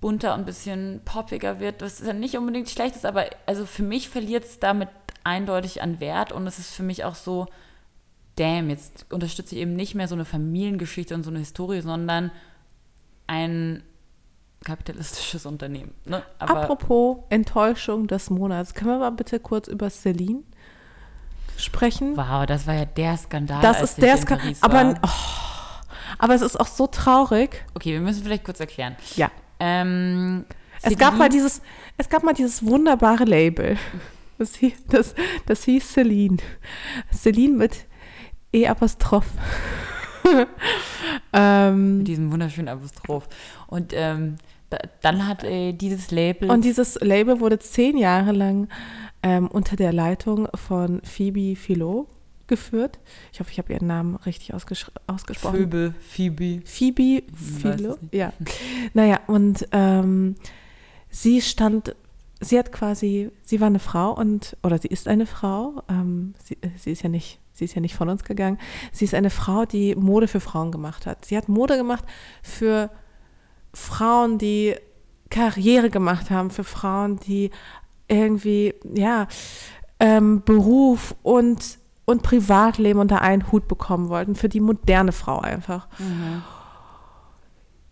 [0.00, 3.82] bunter und ein bisschen poppiger wird, was dann nicht unbedingt schlecht ist, aber also für
[3.82, 4.88] mich verliert es damit
[5.24, 7.46] eindeutig an Wert und es ist für mich auch so,
[8.36, 12.30] damn, jetzt unterstütze ich eben nicht mehr so eine Familiengeschichte und so eine Historie, sondern
[13.26, 13.82] ein
[14.66, 15.94] kapitalistisches Unternehmen.
[16.04, 16.22] Ne?
[16.38, 20.42] Apropos Enttäuschung des Monats, können wir mal bitte kurz über Celine
[21.56, 22.16] sprechen?
[22.16, 23.62] Wow, das war ja der Skandal.
[23.62, 24.54] Das ist der Skandal.
[24.60, 25.08] Aber, oh,
[26.18, 27.64] aber es ist auch so traurig.
[27.74, 28.96] Okay, wir müssen vielleicht kurz erklären.
[29.14, 29.30] Ja.
[29.60, 30.44] Ähm,
[30.82, 31.62] es gab mal dieses,
[31.96, 33.78] es gab mal dieses wunderbare Label.
[34.38, 34.52] Das,
[34.88, 35.14] das,
[35.46, 36.36] das hieß Celine.
[37.10, 37.86] Celine mit
[38.52, 39.30] E-Apostroph.
[41.32, 43.28] ähm, mit diesem wunderschönen Apostroph.
[43.68, 44.36] Und ähm,
[45.00, 46.50] dann hat äh, dieses Label.
[46.50, 48.68] Und dieses Label wurde zehn Jahre lang
[49.22, 52.08] ähm, unter der Leitung von Phoebe Philo
[52.46, 52.98] geführt.
[53.32, 55.56] Ich hoffe, ich habe ihren Namen richtig ausges ausgesprochen.
[55.56, 56.62] Phoebe, Phoebe.
[56.64, 58.32] Phoebe Philo, ja.
[58.94, 60.36] Naja, und ähm,
[61.10, 61.94] sie stand
[62.40, 66.58] sie hat quasi, sie war eine Frau und, oder sie ist eine Frau, ähm, sie,
[66.76, 68.58] sie ist ja nicht, sie ist ja nicht von uns gegangen,
[68.92, 71.24] sie ist eine Frau, die Mode für Frauen gemacht hat.
[71.24, 72.04] Sie hat Mode gemacht
[72.42, 72.90] für
[73.76, 74.74] Frauen, die
[75.28, 77.50] Karriere gemacht haben, für Frauen, die
[78.08, 79.26] irgendwie, ja,
[80.00, 85.88] ähm, Beruf und, und Privatleben unter einen Hut bekommen wollten, für die moderne Frau einfach.
[85.98, 86.42] Mhm.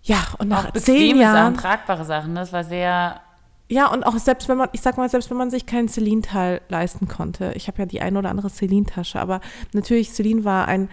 [0.03, 1.55] Ja, und nach zehn Jahren.
[1.55, 3.21] Sachen, tragbare Sachen, das war sehr
[3.67, 6.61] ja, und auch selbst wenn man, ich sag mal, selbst wenn man sich keinen Celine-Teil
[6.69, 9.41] leisten konnte, ich habe ja die ein oder andere Celine-Tasche, aber
[9.73, 10.91] natürlich, Celine war ein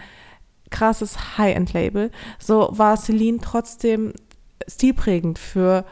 [0.70, 4.14] krasses High-End-Label, so war Celine trotzdem
[4.68, 5.84] stilprägend für,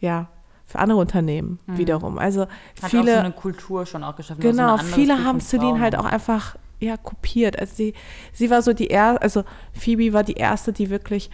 [0.00, 0.28] ja,
[0.66, 1.78] für andere Unternehmen mhm.
[1.78, 2.18] wiederum.
[2.18, 3.12] Also Hat viele.
[3.12, 4.40] Auch so eine Kultur schon auch geschaffen.
[4.40, 7.58] Genau, so viele haben Celine halt auch einfach ja, kopiert.
[7.58, 7.94] Also sie,
[8.32, 11.30] sie war so die erste, also Phoebe war die erste, die wirklich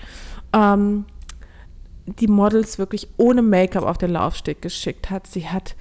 [0.53, 1.05] ähm,
[2.07, 5.27] die Models wirklich ohne Make-up auf den Laufsteg geschickt hat.
[5.27, 5.75] Sie hat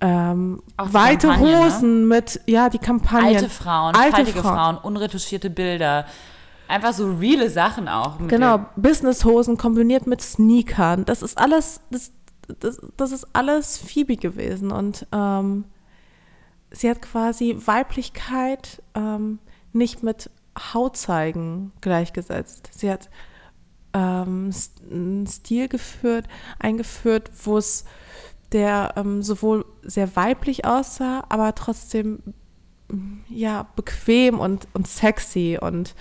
[0.00, 1.38] ähm, weite ne?
[1.38, 2.14] Hosen ne?
[2.16, 3.36] mit, ja, die Kampagne.
[3.36, 4.42] Alte Frauen, Alte Frauen.
[4.42, 6.06] Frauen, unretuschierte Bilder.
[6.72, 8.16] Einfach so reale Sachen auch.
[8.28, 11.04] genau, Businesshosen kombiniert mit Sneakern.
[11.04, 12.12] Das ist alles, das,
[12.60, 14.70] das, das ist alles Phoebe gewesen.
[14.70, 15.64] Und ähm,
[16.70, 19.38] sie hat quasi Weiblichkeit ähm,
[19.74, 22.70] nicht mit Hautzeigen gleichgesetzt.
[22.72, 23.10] Sie hat
[23.92, 24.50] ähm,
[25.26, 26.26] Stil geführt,
[26.58, 27.84] eingeführt, wo es
[28.52, 32.22] der ähm, sowohl sehr weiblich aussah, aber trotzdem
[33.28, 35.94] ja bequem und, und sexy und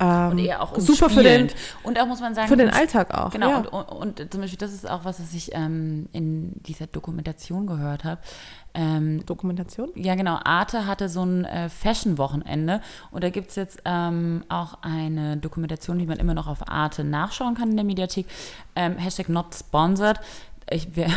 [0.00, 1.48] und eher auch super für den
[1.82, 3.56] und auch muss man sagen für den Alltag auch genau ja.
[3.58, 7.66] und, und, und, zum Beispiel das ist auch was was ich ähm, in dieser Dokumentation
[7.66, 8.20] gehört habe
[8.74, 9.90] ähm, Dokumentation?
[9.96, 10.38] Ja genau.
[10.44, 12.80] Arte hatte so ein äh, Fashion Wochenende
[13.10, 17.02] und da gibt es jetzt ähm, auch eine Dokumentation die man immer noch auf Arte
[17.02, 18.26] nachschauen kann in der Mediathek.
[18.76, 20.20] Ähm, Hashtag not sponsored
[20.70, 21.10] ich, wer,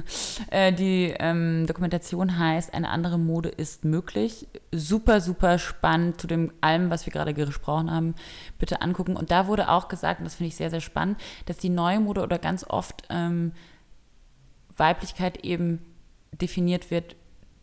[0.50, 4.46] äh, die ähm, Dokumentation heißt Eine andere Mode ist möglich.
[4.72, 8.14] Super, super spannend zu dem allem, was wir gerade gesprochen haben.
[8.58, 9.16] Bitte angucken.
[9.16, 12.00] Und da wurde auch gesagt, und das finde ich sehr, sehr spannend, dass die neue
[12.00, 13.52] Mode oder ganz oft ähm,
[14.76, 15.80] Weiblichkeit eben
[16.32, 17.16] definiert wird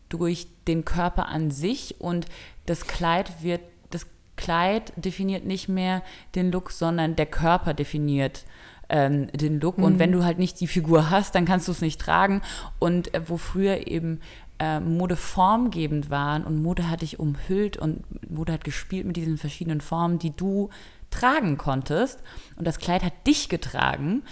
[0.08, 2.26] durch den Körper an sich und
[2.66, 4.06] das Kleid wird, das
[4.36, 6.02] Kleid definiert nicht mehr
[6.34, 8.44] den Look, sondern der Körper definiert
[8.88, 9.78] ähm, den Look.
[9.78, 9.84] Mhm.
[9.84, 12.42] Und wenn du halt nicht die Figur hast, dann kannst du es nicht tragen.
[12.78, 14.20] Und äh, wo früher eben
[14.58, 19.38] äh, Mode formgebend waren und Mode hat dich umhüllt und Mode hat gespielt mit diesen
[19.38, 20.70] verschiedenen Formen, die du
[21.10, 22.20] tragen konntest.
[22.56, 24.22] Und das Kleid hat dich getragen.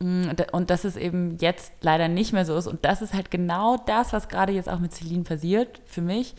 [0.00, 2.66] Mm, und dass es eben jetzt leider nicht mehr so ist.
[2.66, 6.34] Und das ist halt genau das, was gerade jetzt auch mit Celine passiert, für mich.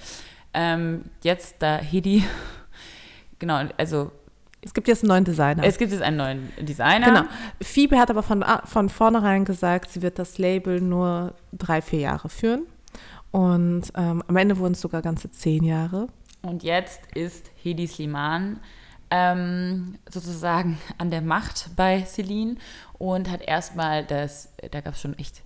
[0.53, 2.25] Ähm, jetzt da Hedi,
[3.39, 4.11] genau, also
[4.61, 5.63] es gibt jetzt einen neuen Designer.
[5.63, 7.05] Es gibt jetzt einen neuen Designer.
[7.05, 7.23] Genau.
[7.61, 12.29] Phoebe hat aber von, von vornherein gesagt, sie wird das Label nur drei, vier Jahre
[12.29, 12.67] führen.
[13.31, 16.07] Und ähm, am Ende wurden es sogar ganze zehn Jahre.
[16.41, 18.59] Und jetzt ist Hedi Sliman
[19.09, 22.55] ähm, sozusagen an der Macht bei Celine
[22.97, 25.41] und hat erstmal das, da gab es schon echt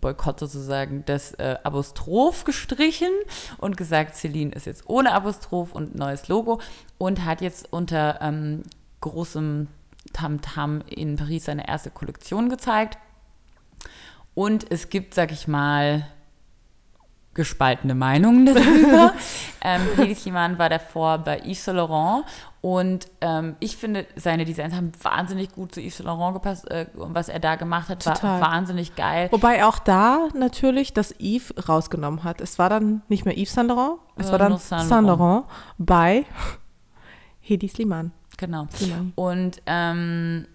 [0.00, 3.12] Boykott sozusagen, das äh, Apostroph gestrichen
[3.58, 6.60] und gesagt, Celine ist jetzt ohne Apostroph und neues Logo
[6.98, 8.62] und hat jetzt unter ähm,
[9.00, 9.68] großem
[10.12, 12.98] Tamtam -Tam in Paris seine erste Kollektion gezeigt.
[14.34, 16.06] Und es gibt, sag ich mal,
[17.34, 19.12] gespaltene Meinungen darüber.
[19.60, 22.24] ähm, Hedi Sliman war davor bei Yves Saint Laurent
[22.60, 26.70] und ähm, ich finde, seine Designs haben wahnsinnig gut zu Yves Saint Laurent gepasst.
[26.70, 28.40] Äh, was er da gemacht hat, Total.
[28.40, 29.28] war wahnsinnig geil.
[29.32, 32.40] Wobei auch da natürlich das Yves rausgenommen hat.
[32.40, 35.06] Es war dann nicht mehr Yves Saint Laurent, es äh, war dann Saint Laurent.
[35.06, 35.44] Laurent
[35.78, 36.24] bei
[37.40, 38.12] Hedi Sliman.
[38.38, 38.66] Genau.
[38.74, 39.12] Sliman.
[39.14, 40.46] Und ähm,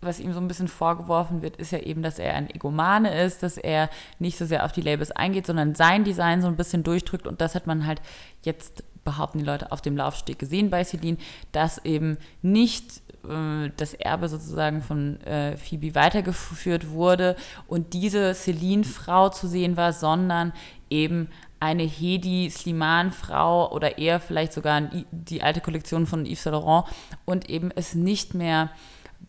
[0.00, 3.42] was ihm so ein bisschen vorgeworfen wird, ist ja eben, dass er ein Egomane ist,
[3.42, 6.84] dass er nicht so sehr auf die Labels eingeht, sondern sein Design so ein bisschen
[6.84, 7.26] durchdrückt.
[7.26, 8.00] Und das hat man halt
[8.42, 11.18] jetzt, behaupten die Leute, auf dem Laufsteg gesehen bei Celine,
[11.50, 17.34] dass eben nicht äh, das Erbe sozusagen von äh, Phoebe weitergeführt wurde
[17.66, 20.52] und diese Celine-Frau zu sehen war, sondern
[20.90, 21.28] eben
[21.60, 24.80] eine Hedi Sliman-Frau oder eher vielleicht sogar
[25.10, 26.86] die alte Kollektion von Yves Saint Laurent
[27.24, 28.70] und eben es nicht mehr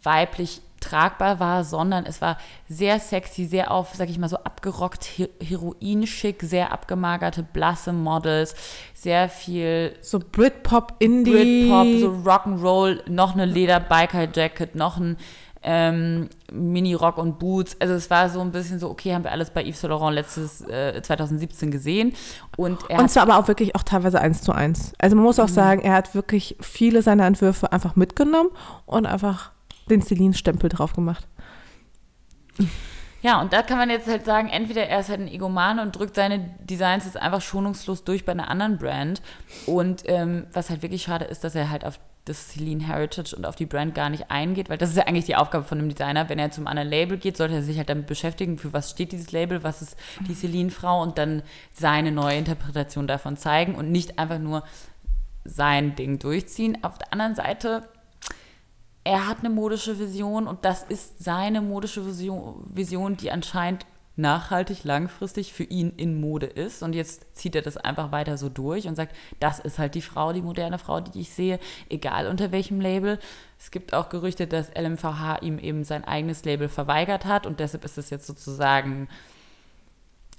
[0.03, 2.37] weiblich tragbar war, sondern es war
[2.67, 5.09] sehr sexy, sehr auf, sag ich mal, so abgerockt,
[5.41, 8.55] heroinschick, sehr abgemagerte, blasse Models,
[8.93, 15.17] sehr viel so Britpop, Indie, Britpop, so Rock'n'Roll, noch eine Leder-Biker-Jacket, noch ein
[15.61, 17.75] ähm, Mini-Rock und Boots.
[17.79, 20.15] Also es war so ein bisschen so, okay, haben wir alles bei Yves Saint Laurent
[20.15, 22.13] letztes äh, 2017 gesehen.
[22.55, 24.93] Und, er und zwar aber auch wirklich auch teilweise eins zu eins.
[24.99, 25.53] Also man muss auch mhm.
[25.53, 28.49] sagen, er hat wirklich viele seiner Entwürfe einfach mitgenommen
[28.85, 29.51] und einfach
[29.89, 31.27] den Celine-Stempel drauf gemacht.
[33.21, 35.97] Ja, und da kann man jetzt halt sagen, entweder er ist halt ein Egoman und
[35.97, 39.21] drückt seine Designs jetzt einfach schonungslos durch bei einer anderen Brand.
[39.65, 43.45] Und ähm, was halt wirklich schade ist, dass er halt auf das Celine Heritage und
[43.45, 45.89] auf die Brand gar nicht eingeht, weil das ist ja eigentlich die Aufgabe von einem
[45.89, 46.29] Designer.
[46.29, 49.11] Wenn er zum anderen Label geht, sollte er sich halt damit beschäftigen, für was steht
[49.11, 51.41] dieses Label, was ist die Celine-Frau und dann
[51.73, 54.63] seine neue Interpretation davon zeigen und nicht einfach nur
[55.43, 56.83] sein Ding durchziehen.
[56.83, 57.89] Auf der anderen Seite
[59.09, 64.83] er hat eine modische Vision und das ist seine modische Vision, Vision, die anscheinend nachhaltig,
[64.83, 66.83] langfristig für ihn in Mode ist.
[66.83, 70.03] Und jetzt zieht er das einfach weiter so durch und sagt, das ist halt die
[70.03, 73.17] Frau, die moderne Frau, die ich sehe, egal unter welchem Label.
[73.57, 77.85] Es gibt auch Gerüchte, dass LMVH ihm eben sein eigenes Label verweigert hat und deshalb
[77.85, 79.07] ist es jetzt sozusagen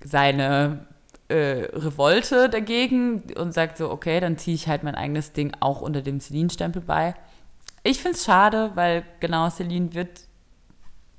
[0.05, 0.87] seine
[1.27, 5.81] äh, Revolte dagegen und sagt so, okay, dann ziehe ich halt mein eigenes Ding auch
[5.81, 7.17] unter dem Celine-Stempel bei.
[7.83, 10.29] Ich finde es schade, weil genau Celine wird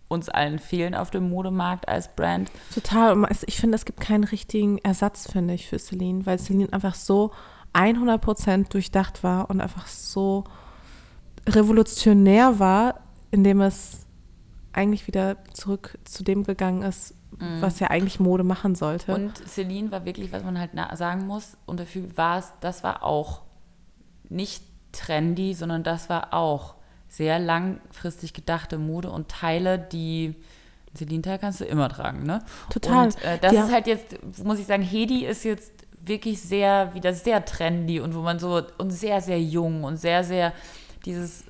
[0.08, 2.52] uns allen fehlen auf dem Modemarkt als Brand.
[2.74, 3.26] Total.
[3.48, 7.32] Ich finde, es gibt keinen richtigen Ersatz, finde ich, für Celine, weil Celine einfach so
[7.74, 10.44] 100% durchdacht war und einfach so
[11.48, 13.00] revolutionär war,
[13.32, 14.06] indem es
[14.74, 17.62] eigentlich wieder zurück zu dem gegangen ist, mhm.
[17.62, 19.16] was ja eigentlich Mode machen sollte.
[19.16, 23.04] Und Celine war wirklich, was man halt sagen muss, und dafür war es, das war
[23.04, 23.42] auch
[24.30, 26.76] nicht trendy, sondern das war auch
[27.08, 30.36] sehr langfristig gedachte Mode und Teile, die
[30.96, 32.40] Celine-Teil kannst du immer tragen, ne?
[32.70, 33.06] Total.
[33.06, 33.66] Und äh, das ja.
[33.66, 35.72] ist halt jetzt, muss ich sagen, Hedi ist jetzt
[36.04, 40.24] wirklich sehr, wieder sehr trendy und wo man so, und sehr, sehr jung und sehr,
[40.24, 40.54] sehr
[41.06, 41.46] dieses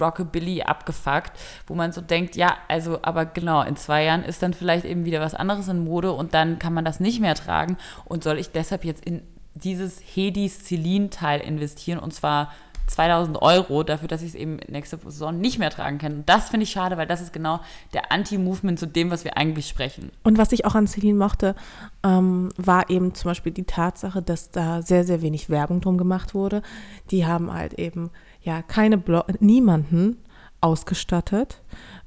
[0.00, 1.32] Rockabilly abgefuckt,
[1.66, 5.04] wo man so denkt, ja, also, aber genau, in zwei Jahren ist dann vielleicht eben
[5.04, 8.38] wieder was anderes in Mode und dann kann man das nicht mehr tragen und soll
[8.38, 9.22] ich deshalb jetzt in
[9.54, 12.52] dieses Hedis Celine-Teil investieren und zwar
[12.86, 16.14] 2000 Euro dafür, dass ich es eben nächste Saison nicht mehr tragen kann.
[16.14, 17.60] Und das finde ich schade, weil das ist genau
[17.92, 20.10] der Anti-Movement zu dem, was wir eigentlich sprechen.
[20.22, 21.56] Und was ich auch an Celine mochte,
[22.04, 26.34] ähm, war eben zum Beispiel die Tatsache, dass da sehr, sehr wenig Werbung drum gemacht
[26.34, 26.62] wurde.
[27.10, 28.10] Die haben halt eben
[28.40, 30.18] ja keine Blo niemanden
[30.60, 31.62] ausgestattet.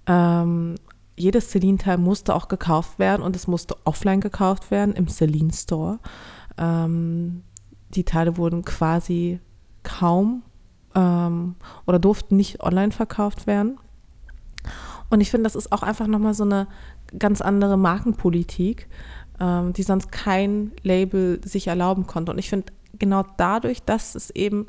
[0.08, 0.76] Ähm,
[1.18, 6.00] jedes Celine-Teil musste auch gekauft werden und es musste offline gekauft werden im Celine Store.
[6.58, 7.44] Ähm,
[7.90, 9.40] die Teile wurden quasi
[9.84, 10.44] kaum
[10.96, 13.78] ähm, oder durften nicht online verkauft werden.
[15.10, 16.68] Und ich finde, das ist auch einfach nochmal so eine
[17.18, 18.88] ganz andere Markenpolitik,
[19.40, 22.32] ähm, die sonst kein Label sich erlauben konnte.
[22.32, 24.68] Und ich finde, genau dadurch, dass es eben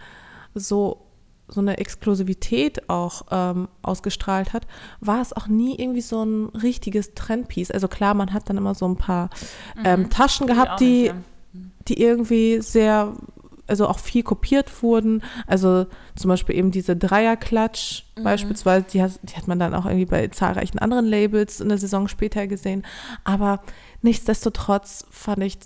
[0.55, 1.07] so
[1.53, 4.66] so eine Exklusivität auch ähm, ausgestrahlt hat,
[5.01, 7.71] war es auch nie irgendwie so ein richtiges Trendpiece.
[7.71, 9.31] Also klar, man hat dann immer so ein paar
[9.85, 10.11] ähm, mhm.
[10.11, 11.11] Taschen gehabt, die,
[11.89, 13.14] die irgendwie sehr
[13.71, 15.23] also auch viel kopiert wurden.
[15.47, 18.25] Also zum Beispiel eben diese Dreierklatsch mhm.
[18.25, 21.79] beispielsweise, die hat, die hat man dann auch irgendwie bei zahlreichen anderen Labels in der
[21.79, 22.85] Saison später gesehen.
[23.25, 23.62] Aber
[24.03, 25.59] nichtsdestotrotz fand ich,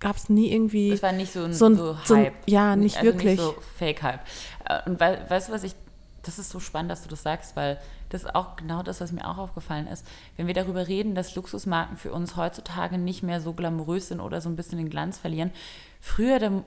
[0.00, 0.90] gab es nie irgendwie.
[0.90, 2.06] Es war nicht so ein, so ein, so Hype.
[2.06, 3.38] So ein, ja, nicht also wirklich.
[3.38, 4.20] Nicht so Fake-Hype.
[4.68, 5.74] Äh, und we weißt du, was ich.
[6.22, 7.78] Das ist so spannend, dass du das sagst, weil
[8.10, 10.04] das ist auch genau das, was mir auch aufgefallen ist.
[10.36, 14.42] Wenn wir darüber reden, dass Luxusmarken für uns heutzutage nicht mehr so glamourös sind oder
[14.42, 15.50] so ein bisschen den Glanz verlieren.
[15.98, 16.62] Früher, da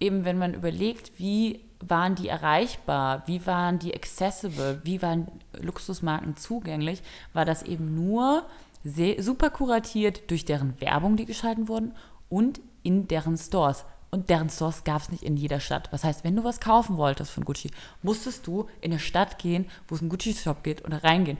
[0.00, 5.28] eben wenn man überlegt, wie waren die erreichbar, wie waren die accessible, wie waren
[5.60, 8.44] Luxusmarken zugänglich, war das eben nur
[8.84, 11.94] sehr, super kuratiert durch deren Werbung, die geschalten wurden
[12.28, 13.84] und in deren Stores.
[14.10, 15.88] Und deren Stores gab es nicht in jeder Stadt.
[15.90, 17.70] Was heißt, wenn du was kaufen wolltest von Gucci,
[18.02, 21.38] musstest du in eine Stadt gehen, wo es einen Gucci-Shop gibt oder reingehen.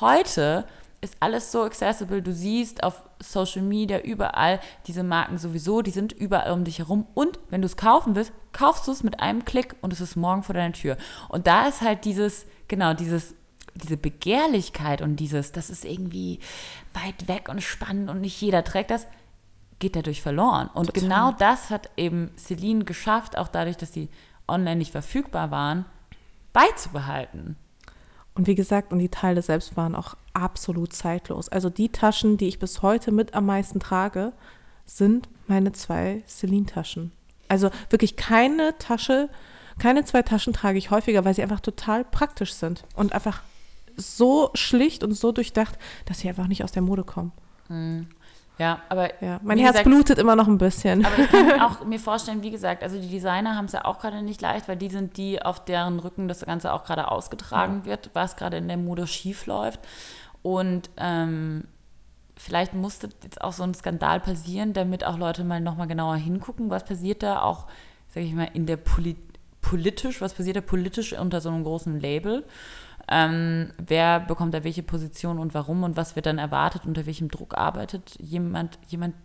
[0.00, 0.66] Heute
[1.00, 2.22] ist alles so accessible.
[2.22, 7.06] Du siehst auf Social Media überall diese Marken sowieso, die sind überall um dich herum.
[7.14, 10.16] Und wenn du es kaufen willst, kaufst du es mit einem Klick und es ist
[10.16, 10.96] morgen vor deiner Tür.
[11.28, 13.34] Und da ist halt dieses, genau, dieses
[13.78, 16.40] diese Begehrlichkeit und dieses, das ist irgendwie
[16.94, 19.06] weit weg und spannend und nicht jeder trägt das,
[19.78, 20.68] geht dadurch verloren.
[20.72, 21.02] Und Total.
[21.02, 24.08] genau das hat eben Celine geschafft, auch dadurch, dass die
[24.48, 25.84] online nicht verfügbar waren,
[26.52, 27.56] beizubehalten.
[28.34, 31.48] Und wie gesagt, und die Teile selbst waren auch absolut zeitlos.
[31.48, 34.32] Also die Taschen, die ich bis heute mit am meisten trage,
[34.84, 37.12] sind meine zwei Celine-Taschen.
[37.48, 39.28] Also wirklich keine Tasche,
[39.78, 43.40] keine zwei Taschen trage ich häufiger, weil sie einfach total praktisch sind und einfach
[43.96, 47.32] so schlicht und so durchdacht, dass sie einfach nicht aus der Mode kommen.
[47.68, 48.08] Mhm.
[48.58, 49.22] Ja, aber.
[49.22, 51.04] Ja, mein Herz gesagt, blutet immer noch ein bisschen.
[51.04, 53.98] Aber ich kann auch mir vorstellen, wie gesagt, also die Designer haben es ja auch
[53.98, 57.82] gerade nicht leicht, weil die sind die, auf deren Rücken das Ganze auch gerade ausgetragen
[57.84, 57.90] ja.
[57.90, 59.80] wird, was gerade in der Mode schief läuft.
[60.46, 61.64] Und ähm,
[62.36, 66.70] vielleicht musste jetzt auch so ein Skandal passieren, damit auch Leute mal nochmal genauer hingucken,
[66.70, 67.66] was passiert da auch,
[68.06, 69.16] sag ich mal, in der Poli
[69.60, 72.44] politisch, was passiert da politisch unter so einem großen Label.
[73.10, 77.28] Ähm, wer bekommt da welche Position und warum und was wird dann erwartet, unter welchem
[77.28, 79.16] Druck arbeitet jemand, jemand,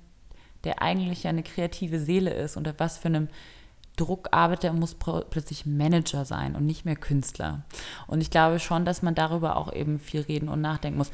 [0.63, 3.27] der eigentlich ja eine kreative Seele ist, unter was für einem
[4.01, 7.61] Druck arbeitet er, muss plötzlich Manager sein und nicht mehr Künstler.
[8.07, 11.11] Und ich glaube schon, dass man darüber auch eben viel reden und nachdenken muss.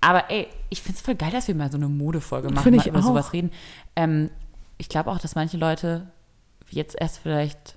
[0.00, 2.88] Aber ey, ich finde es voll geil, dass wir mal so eine Modefolge machen, mal
[2.88, 3.04] über auch.
[3.04, 3.50] sowas reden.
[3.96, 4.30] Ähm,
[4.78, 6.10] ich glaube auch, dass manche Leute
[6.70, 7.76] jetzt erst vielleicht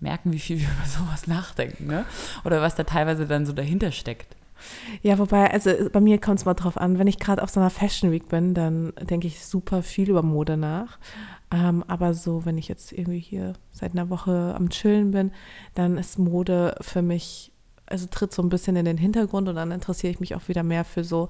[0.00, 2.06] merken, wie viel wir über sowas nachdenken, ne?
[2.44, 4.36] Oder was da teilweise dann so dahinter steckt.
[5.02, 7.60] Ja, wobei, also bei mir kommt es mal drauf an, wenn ich gerade auf so
[7.60, 10.98] einer Fashion Week bin, dann denke ich super viel über Mode nach.
[11.50, 15.32] Ähm, aber so, wenn ich jetzt irgendwie hier seit einer Woche am Chillen bin,
[15.74, 17.52] dann ist Mode für mich,
[17.86, 20.62] also tritt so ein bisschen in den Hintergrund und dann interessiere ich mich auch wieder
[20.62, 21.28] mehr für so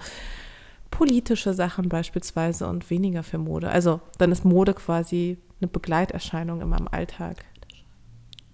[0.90, 3.70] politische Sachen beispielsweise und weniger für Mode.
[3.70, 7.44] Also dann ist Mode quasi eine Begleiterscheinung in meinem Alltag.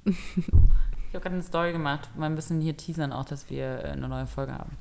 [0.04, 3.88] Ich habe gerade eine Story gemacht, mal ein bisschen hier teasern auch, dass wir äh,
[3.90, 4.76] eine neue Folge haben.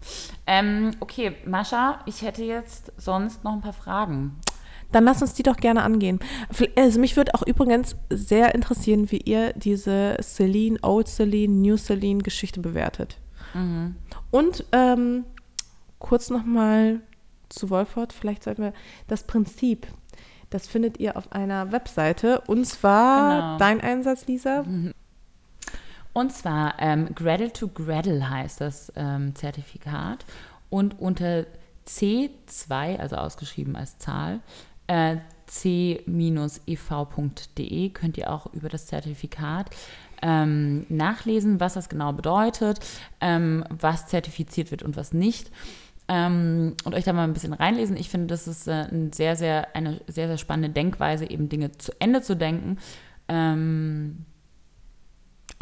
[0.48, 4.40] Ähm, okay, Mascha, ich hätte jetzt sonst noch ein paar Fragen.
[4.94, 6.20] Dann lass uns die doch gerne angehen.
[6.78, 12.24] Also mich würde auch übrigens sehr interessieren, wie ihr diese Celine, Old Celine, New Celine
[12.24, 13.18] Geschichte bewertet.
[13.54, 13.96] Mhm.
[14.32, 15.26] Und ähm,
[16.00, 17.02] kurz nochmal
[17.50, 18.74] zu Wolford, vielleicht sollten wir
[19.08, 19.88] das Prinzip,
[20.50, 22.42] das findet ihr auf einer Webseite.
[22.42, 23.58] Und zwar genau.
[23.58, 24.64] dein Einsatz, Lisa.
[24.64, 24.94] Mhm.
[26.14, 30.26] Und zwar ähm, Gradle to Gradle heißt das ähm, Zertifikat.
[30.70, 31.46] Und unter
[31.88, 34.42] C2, also ausgeschrieben als Zahl,
[34.94, 35.18] äh,
[35.48, 36.70] c-ev.de
[37.90, 39.72] könnt ihr auch über das Zertifikat
[40.22, 42.80] ähm, nachlesen, was das genau bedeutet,
[43.20, 45.52] ähm, was zertifiziert wird und was nicht.
[46.08, 47.98] Ähm, und euch da mal ein bisschen reinlesen.
[47.98, 51.72] Ich finde, das ist äh, ein sehr, sehr, eine sehr, sehr spannende Denkweise, eben Dinge
[51.72, 52.78] zu Ende zu denken.
[53.28, 54.26] Ähm,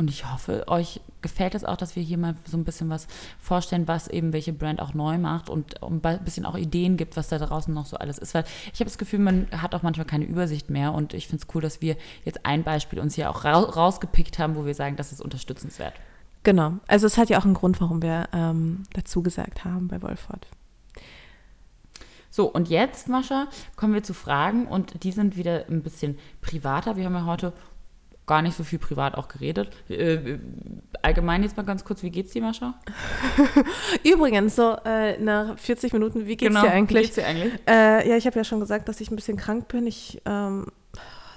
[0.02, 3.06] und ich hoffe, euch gefällt es auch, dass wir hier mal so ein bisschen was
[3.40, 7.28] vorstellen, was eben welche Brand auch neu macht und ein bisschen auch Ideen gibt, was
[7.28, 8.34] da draußen noch so alles ist.
[8.34, 8.44] Weil
[8.74, 11.54] ich habe das Gefühl, man hat auch manchmal keine Übersicht mehr und ich finde es
[11.54, 15.12] cool, dass wir jetzt ein Beispiel uns hier auch rausgepickt haben, wo wir sagen, das
[15.12, 15.94] ist unterstützenswert.
[16.42, 16.74] Genau.
[16.88, 20.48] Also es hat ja auch einen Grund, warum wir ähm, dazu gesagt haben bei Wolford.
[22.32, 26.96] So, und jetzt, Mascha, kommen wir zu Fragen und die sind wieder ein bisschen privater.
[26.96, 27.54] Wir haben ja heute
[28.32, 29.72] gar nicht so viel privat auch geredet.
[29.90, 30.40] Äh,
[31.02, 32.76] allgemein jetzt mal ganz kurz, wie geht's dir, Mascha?
[34.06, 36.98] Übrigens, so äh, nach 40 Minuten, wie geht's genau, dir eigentlich?
[36.98, 37.54] Wie geht's dir eigentlich?
[37.68, 39.86] Äh, ja, ich habe ja schon gesagt, dass ich ein bisschen krank bin.
[39.86, 40.68] Ich, ähm,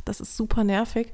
[0.04, 1.08] das ist super nervig,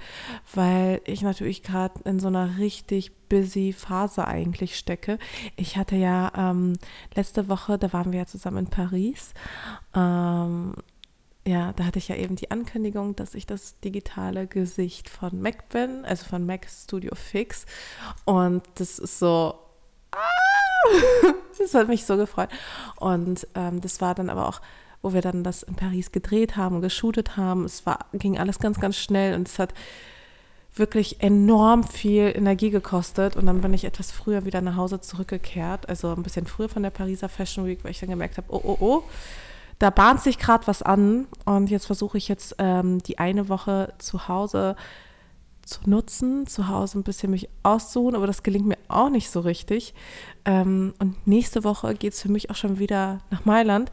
[0.53, 5.18] weil ich natürlich gerade in so einer richtig busy Phase eigentlich stecke.
[5.57, 6.74] Ich hatte ja ähm,
[7.14, 9.33] letzte Woche, da waren wir ja zusammen in Paris.
[9.95, 10.74] Ähm,
[11.47, 15.68] ja, da hatte ich ja eben die Ankündigung, dass ich das digitale Gesicht von Mac
[15.70, 17.64] bin, also von Mac Studio Fix.
[18.26, 19.55] Und das ist so,
[20.12, 22.51] ah, das hat mich so gefreut.
[22.97, 24.61] Und ähm, das war dann aber auch,
[25.03, 27.64] wo wir dann das in Paris gedreht haben geshootet haben.
[27.64, 29.72] Es war, ging alles ganz, ganz schnell und es hat
[30.74, 33.36] wirklich enorm viel Energie gekostet.
[33.36, 36.82] Und dann bin ich etwas früher wieder nach Hause zurückgekehrt, also ein bisschen früher von
[36.82, 39.05] der Pariser Fashion Week, weil ich dann gemerkt habe, oh, oh, oh
[39.81, 43.95] da bahnt sich gerade was an und jetzt versuche ich jetzt ähm, die eine Woche
[43.99, 44.76] zu Hause
[45.64, 49.41] zu nutzen, zu Hause ein bisschen mich auszuruhen, aber das gelingt mir auch nicht so
[49.41, 49.95] richtig.
[50.45, 53.91] Ähm, und nächste Woche geht es für mich auch schon wieder nach Mailand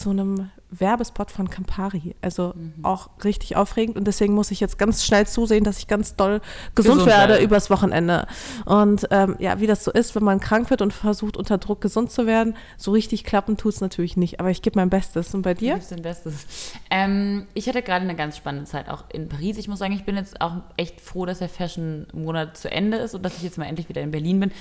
[0.00, 2.14] zu einem Werbespot von Campari.
[2.22, 2.84] Also mhm.
[2.84, 6.40] auch richtig aufregend und deswegen muss ich jetzt ganz schnell zusehen, dass ich ganz doll
[6.74, 7.42] gesund, gesund werde ja.
[7.42, 8.26] übers Wochenende.
[8.64, 11.80] Und ähm, ja, wie das so ist, wenn man krank wird und versucht unter Druck
[11.80, 14.40] gesund zu werden, so richtig klappen tut es natürlich nicht.
[14.40, 15.34] Aber ich gebe mein Bestes.
[15.34, 15.76] Und bei dir?
[15.76, 16.46] Du dein Bestes.
[16.90, 19.58] Ähm, ich hatte gerade eine ganz spannende Zeit auch in Paris.
[19.58, 23.14] Ich muss sagen, ich bin jetzt auch echt froh, dass der Fashion-Monat zu Ende ist
[23.14, 24.52] und dass ich jetzt mal endlich wieder in Berlin bin.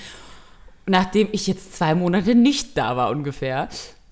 [0.86, 3.70] Nachdem ich jetzt zwei Monate nicht da war ungefähr.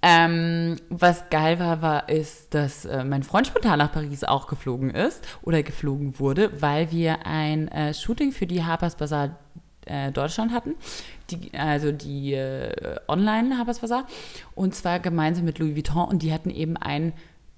[0.10, 4.90] Ähm, was geil war, war, ist, dass äh, mein Freund spontan nach Paris auch geflogen
[4.90, 9.38] ist oder geflogen wurde, weil wir ein äh, Shooting für die Harper's Bazaar
[9.86, 10.76] äh, Deutschland hatten,
[11.30, 14.08] die, also die äh, Online Harper's Bazaar,
[14.56, 16.08] und zwar gemeinsam mit Louis Vuitton.
[16.08, 17.12] Und die hatten eben ein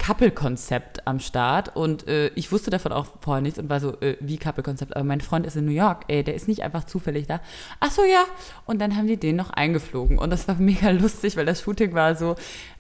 [0.10, 4.18] Couple-Konzept am Start und äh, ich wusste davon auch vorher nichts und war so, äh,
[4.20, 4.96] wie Couple-Konzept?
[4.96, 7.42] Aber mein Freund ist in New York, ey, der ist nicht einfach zufällig da.
[7.80, 8.24] Ach so, ja.
[8.66, 11.94] Und dann haben die den noch eingeflogen und das war mega lustig, weil das Shooting
[11.94, 12.36] war so,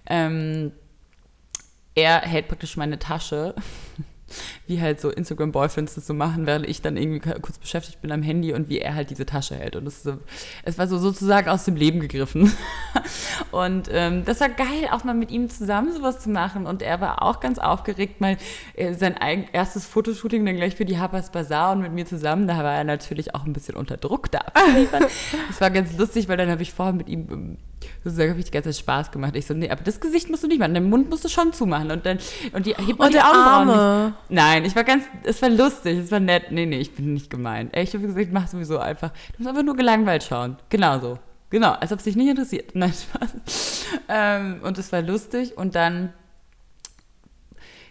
[0.07, 0.71] ähm,
[1.93, 3.53] er hält praktisch meine Tasche
[4.67, 8.23] wie halt so Instagram-Boyfriends das so machen, während ich dann irgendwie kurz beschäftigt bin am
[8.23, 9.75] Handy und wie er halt diese Tasche hält.
[9.75, 10.17] Und das so,
[10.63, 12.51] es war so sozusagen aus dem Leben gegriffen.
[13.51, 16.65] und ähm, das war geil, auch mal mit ihm zusammen sowas zu machen.
[16.65, 18.37] Und er war auch ganz aufgeregt, mal
[18.75, 19.15] äh, sein
[19.51, 22.47] erstes Fotoshooting dann gleich für die Harper's Bazaar und mit mir zusammen.
[22.47, 24.39] Da war er natürlich auch ein bisschen unter Druck da
[25.47, 27.57] das war ganz lustig, weil dann habe ich vorher mit ihm ähm,
[28.03, 29.35] sozusagen habe ich die ganze Zeit Spaß gemacht.
[29.35, 31.53] Ich so, nee, aber das Gesicht musst du nicht machen, den Mund musst du schon
[31.53, 32.19] zumachen und dann
[32.53, 34.17] und die hebt und die Augenbrauen nicht.
[34.29, 36.51] Nein, ich war ganz, es war lustig, es war nett.
[36.51, 37.69] Nee, nee, ich bin nicht gemein.
[37.73, 39.09] Ich habe gesagt, mach sowieso einfach.
[39.09, 40.57] Du musst einfach nur gelangweilt schauen.
[40.69, 41.19] Genau so.
[41.49, 42.71] Genau, als ob es dich nicht interessiert.
[42.75, 43.85] Nein, Spaß.
[44.07, 46.13] Ähm, und es war lustig und dann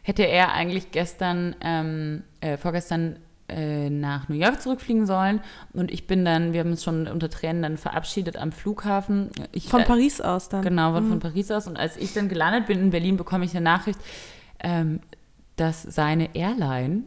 [0.03, 3.19] hätte er eigentlich gestern, ähm, äh, vorgestern
[3.49, 5.41] äh, nach New York zurückfliegen sollen.
[5.73, 9.31] Und ich bin dann, wir haben uns schon unter Tränen dann verabschiedet am Flughafen.
[9.53, 10.63] Ich, von äh, Paris aus dann?
[10.63, 11.09] Genau, von, mhm.
[11.11, 11.67] von Paris aus.
[11.67, 13.99] Und als ich dann gelandet bin in Berlin, bekomme ich eine Nachricht,
[14.61, 15.01] ähm,
[15.57, 17.03] dass seine Airline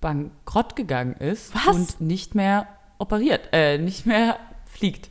[0.00, 1.76] bankrott gegangen ist Was?
[1.76, 5.08] und nicht mehr operiert, äh, nicht mehr fliegt.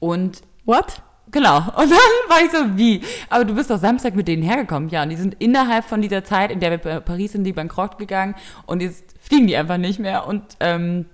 [0.00, 1.02] Und What?
[1.30, 1.56] Genau.
[1.76, 3.00] Und dann war ich so, wie?
[3.30, 4.90] Aber du bist doch Samstag mit denen hergekommen.
[4.90, 7.54] Ja, und die sind innerhalb von dieser Zeit, in der wir bei Paris sind, die
[7.54, 8.34] bankrott gegangen
[8.66, 10.26] und jetzt fliegen die einfach nicht mehr.
[10.26, 11.06] Und ähm,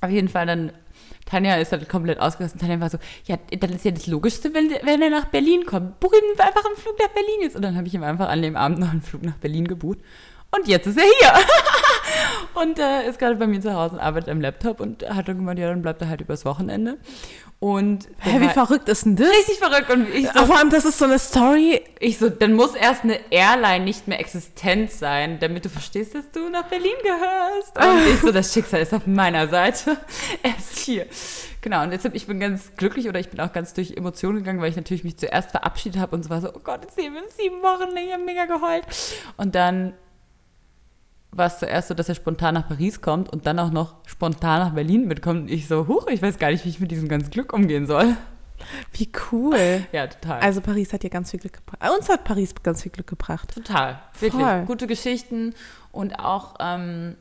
[0.00, 0.72] auf jeden Fall dann,
[1.24, 2.60] Tanja ist dann komplett ausgerüstet.
[2.60, 6.00] Tanja war so, ja, dann ist ja das Logischste, wenn, wenn er nach Berlin kommt.
[6.00, 7.56] Buch ihm einfach einen Flug nach Berlin jetzt.
[7.56, 9.98] Und dann habe ich ihm einfach an dem Abend noch einen Flug nach Berlin gebucht.
[10.50, 11.32] Und jetzt ist er hier.
[12.62, 15.36] und äh, ist gerade bei mir zu Hause und arbeitet am Laptop und hat dann
[15.36, 16.98] gemeint, ja, dann bleibt er halt übers Wochenende.
[17.66, 19.28] Und Hä, wie verrückt ist denn das?
[19.28, 19.90] Richtig verrückt.
[19.90, 21.82] Und ich so, Vor allem, das ist so eine Story.
[21.98, 26.30] Ich so, dann muss erst eine Airline nicht mehr existent sein, damit du verstehst, dass
[26.30, 27.76] du nach Berlin gehörst.
[27.76, 29.96] Und ich so, das Schicksal ist auf meiner Seite.
[30.44, 31.06] Er ist hier.
[31.60, 34.60] Genau, und deshalb, ich bin ganz glücklich oder ich bin auch ganz durch Emotionen gegangen,
[34.60, 37.14] weil ich natürlich mich zuerst verabschiedet habe und so war so, oh Gott, jetzt sehen
[37.14, 38.84] wir uns sieben Wochen, ich habe mega geheult.
[39.36, 39.94] Und dann
[41.36, 44.60] war es zuerst so, dass er spontan nach Paris kommt und dann auch noch spontan
[44.60, 45.42] nach Berlin mitkommt.
[45.42, 47.86] Und ich so, huch, ich weiß gar nicht, wie ich mit diesem ganzen Glück umgehen
[47.86, 48.16] soll.
[48.92, 49.86] Wie cool.
[49.92, 50.40] Ja, total.
[50.40, 51.90] Also Paris hat dir ganz viel Glück gebracht.
[51.96, 53.54] Uns hat Paris ganz viel Glück gebracht.
[53.54, 54.00] Total.
[54.18, 54.42] Wirklich.
[54.42, 54.64] Voll.
[54.66, 55.54] Gute Geschichten
[55.92, 57.16] und auch ähm,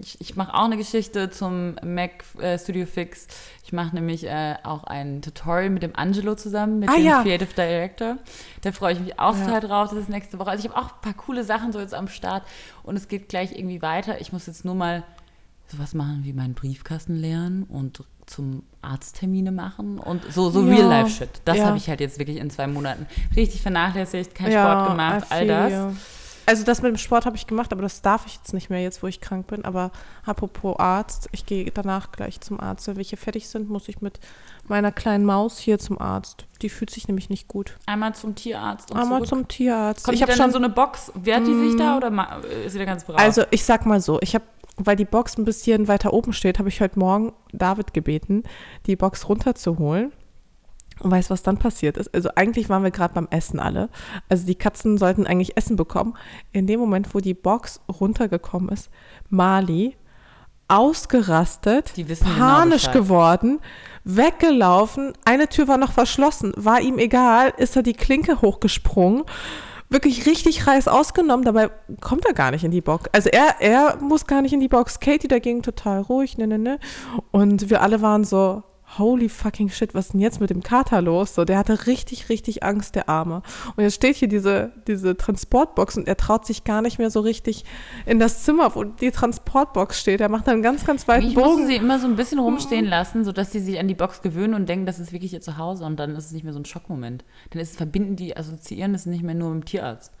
[0.00, 3.26] ich, ich mache auch eine Geschichte zum Mac äh, Studio Fix.
[3.64, 7.22] Ich mache nämlich äh, auch ein Tutorial mit dem Angelo zusammen, mit ah, dem ja.
[7.22, 8.18] Creative Director.
[8.62, 9.44] Da freue ich mich auch ja.
[9.44, 9.90] total drauf.
[9.90, 10.50] Das ist nächste Woche.
[10.50, 12.44] Also ich habe auch ein paar coole Sachen so jetzt am Start
[12.84, 14.20] und es geht gleich irgendwie weiter.
[14.20, 15.02] Ich muss jetzt nur mal
[15.66, 20.76] sowas machen wie meinen Briefkasten lernen und zum Arzttermine machen und so, so ja.
[20.76, 21.42] Real-Life-Shit.
[21.44, 25.46] Das habe ich halt jetzt wirklich in zwei Monaten richtig vernachlässigt, keinen Sport gemacht, all
[25.46, 25.72] das.
[26.48, 28.80] Also das mit dem Sport habe ich gemacht, aber das darf ich jetzt nicht mehr,
[28.80, 29.66] jetzt wo ich krank bin.
[29.66, 29.90] Aber
[30.24, 32.88] apropos Arzt, ich gehe danach gleich zum Arzt.
[32.88, 34.18] Wenn welche fertig sind, muss ich mit
[34.66, 36.46] meiner kleinen Maus hier zum Arzt.
[36.62, 37.76] Die fühlt sich nämlich nicht gut.
[37.84, 38.90] Einmal zum Tierarzt.
[38.90, 39.28] Und Einmal zurück.
[39.28, 40.04] zum Tierarzt.
[40.06, 41.12] Kommt ich habe schon so eine Box.
[41.14, 41.96] Wehrt die sich da mm.
[41.98, 43.20] oder ist sie da ganz brav?
[43.20, 44.44] Also ich sag mal so, ich habe
[44.80, 48.44] weil die Box ein bisschen weiter oben steht, habe ich heute Morgen David gebeten,
[48.86, 50.12] die Box runterzuholen.
[51.00, 52.12] Und weißt, was dann passiert ist?
[52.14, 53.88] Also eigentlich waren wir gerade beim Essen alle.
[54.28, 56.14] Also die Katzen sollten eigentlich Essen bekommen.
[56.52, 58.90] In dem Moment, wo die Box runtergekommen ist,
[59.28, 59.96] Mali
[60.68, 63.60] ausgerastet, genau panisch genau geworden,
[64.04, 65.14] weggelaufen.
[65.24, 69.24] Eine Tür war noch verschlossen, war ihm egal, ist er die Klinke hochgesprungen
[69.90, 71.70] wirklich richtig reiß ausgenommen, dabei
[72.00, 73.08] kommt er gar nicht in die Box.
[73.12, 75.00] Also er, er muss gar nicht in die Box.
[75.00, 76.78] Katie dagegen total ruhig, ne, ne, ne.
[77.30, 78.62] Und wir alle waren so,
[78.96, 81.34] holy fucking shit, was ist denn jetzt mit dem Kater los?
[81.34, 83.42] So, der hatte richtig, richtig Angst, der Arme.
[83.76, 87.20] Und jetzt steht hier diese, diese Transportbox und er traut sich gar nicht mehr so
[87.20, 87.64] richtig
[88.06, 90.20] in das Zimmer, wo die Transportbox steht.
[90.20, 91.62] Er macht dann einen ganz, ganz weiten ich Bogen.
[91.62, 94.54] Ich sie immer so ein bisschen rumstehen lassen, sodass sie sich an die Box gewöhnen
[94.54, 96.64] und denken, das ist wirklich ihr Zuhause und dann ist es nicht mehr so ein
[96.64, 97.24] Schockmoment.
[97.50, 100.12] Dann ist es verbinden, die assoziieren es nicht mehr nur mit dem Tierarzt.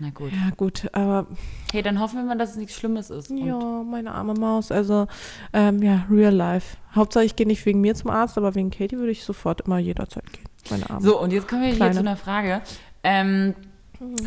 [0.00, 0.32] Na gut.
[0.32, 1.26] Ja, gut, aber.
[1.72, 3.30] Hey, dann hoffen wir mal, dass es nichts Schlimmes ist.
[3.30, 4.72] Ja, meine arme Maus.
[4.72, 5.06] Also,
[5.52, 6.78] ähm, ja, real life.
[6.94, 9.78] Hauptsache, ich gehe nicht wegen mir zum Arzt, aber wegen Katie würde ich sofort immer
[9.78, 10.46] jederzeit gehen.
[10.70, 11.02] Meine arme.
[11.02, 11.92] So, und jetzt kommen wir Kleine.
[11.92, 12.62] hier zu einer Frage.
[13.02, 13.54] Ähm,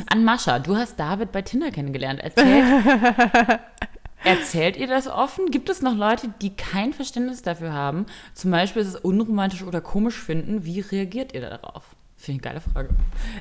[0.07, 2.19] an Mascha, du hast David bei Tinder kennengelernt.
[2.19, 2.63] Erzählt,
[4.23, 5.49] erzählt ihr das offen?
[5.49, 8.05] Gibt es noch Leute, die kein Verständnis dafür haben,
[8.35, 10.65] zum Beispiel es unromantisch oder komisch finden?
[10.65, 11.95] Wie reagiert ihr darauf?
[12.23, 12.89] Finde ich eine geile Frage.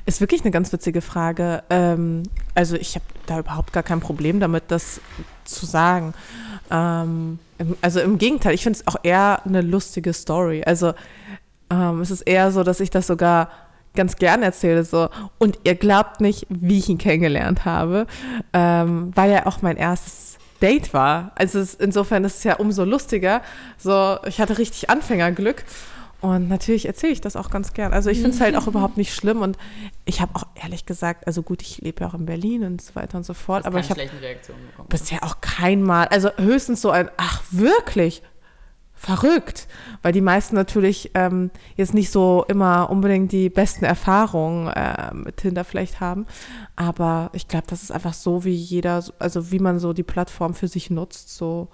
[0.05, 1.63] Ist wirklich eine ganz witzige Frage.
[1.69, 2.23] Ähm,
[2.53, 4.99] also ich habe da überhaupt gar kein Problem damit, das
[5.45, 6.13] zu sagen.
[6.69, 7.39] Ähm,
[7.79, 10.65] also im Gegenteil, ich finde es auch eher eine lustige Story.
[10.65, 10.95] Also
[11.69, 13.47] ähm, es ist eher so, dass ich das sogar
[13.95, 14.83] ganz gern erzähle.
[14.83, 15.07] So.
[15.37, 18.05] Und ihr glaubt nicht, wie ich ihn kennengelernt habe,
[18.51, 21.31] ähm, weil er auch mein erstes Date war.
[21.35, 23.43] Also es, insofern ist es ja umso lustiger.
[23.77, 25.63] So, ich hatte richtig Anfängerglück.
[26.23, 27.91] Und natürlich erzähle ich das auch ganz gern.
[27.91, 29.57] Also ich finde es halt auch überhaupt nicht schlimm und
[30.05, 32.95] ich habe auch ehrlich gesagt, also gut, ich lebe ja auch in Berlin und so
[32.95, 34.09] weiter und so fort, aber ich habe
[34.87, 38.21] bisher auch kein Mal, also höchstens so ein, ach wirklich,
[38.93, 39.67] verrückt,
[40.01, 45.35] weil die meisten natürlich ähm, jetzt nicht so immer unbedingt die besten Erfahrungen äh, mit
[45.35, 46.25] Tinder vielleicht haben,
[46.77, 50.53] aber ich glaube, das ist einfach so, wie jeder, also wie man so die Plattform
[50.53, 51.67] für sich nutzt, so,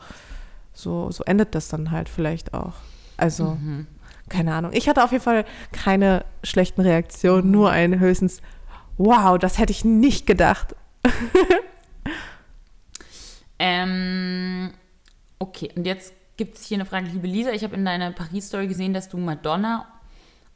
[0.74, 2.74] so, so endet das dann halt vielleicht auch.
[3.16, 3.86] Also mhm
[4.30, 4.72] keine Ahnung.
[4.74, 8.42] Ich hatte auf jeden Fall keine schlechten Reaktionen, nur ein höchstens,
[8.98, 10.76] wow, das hätte ich nicht gedacht.
[13.60, 14.72] ähm,
[15.40, 17.52] okay, und jetzt gibt es hier eine Frage, liebe Lisa.
[17.52, 19.88] Ich habe in deiner Paris-Story gesehen, dass du Madonna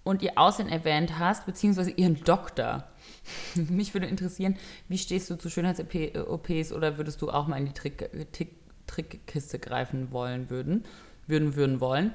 [0.04, 2.88] und ihr Aussehen erwähnt hast, beziehungsweise ihren Doktor.
[3.56, 4.58] Mich würde interessieren,
[4.90, 8.52] wie stehst du zu Schönheits-OPs oder würdest du auch mal in die Trick, Trick,
[8.88, 10.84] Trickkiste greifen wollen würden,
[11.28, 12.14] würden, würden wollen?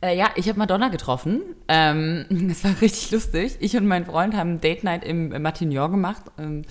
[0.00, 1.42] Äh, ja, ich habe Madonna getroffen.
[1.68, 3.56] Ähm, das war richtig lustig.
[3.60, 6.22] Ich und mein Freund haben Date Night im Matignon gemacht.
[6.38, 6.62] Ähm,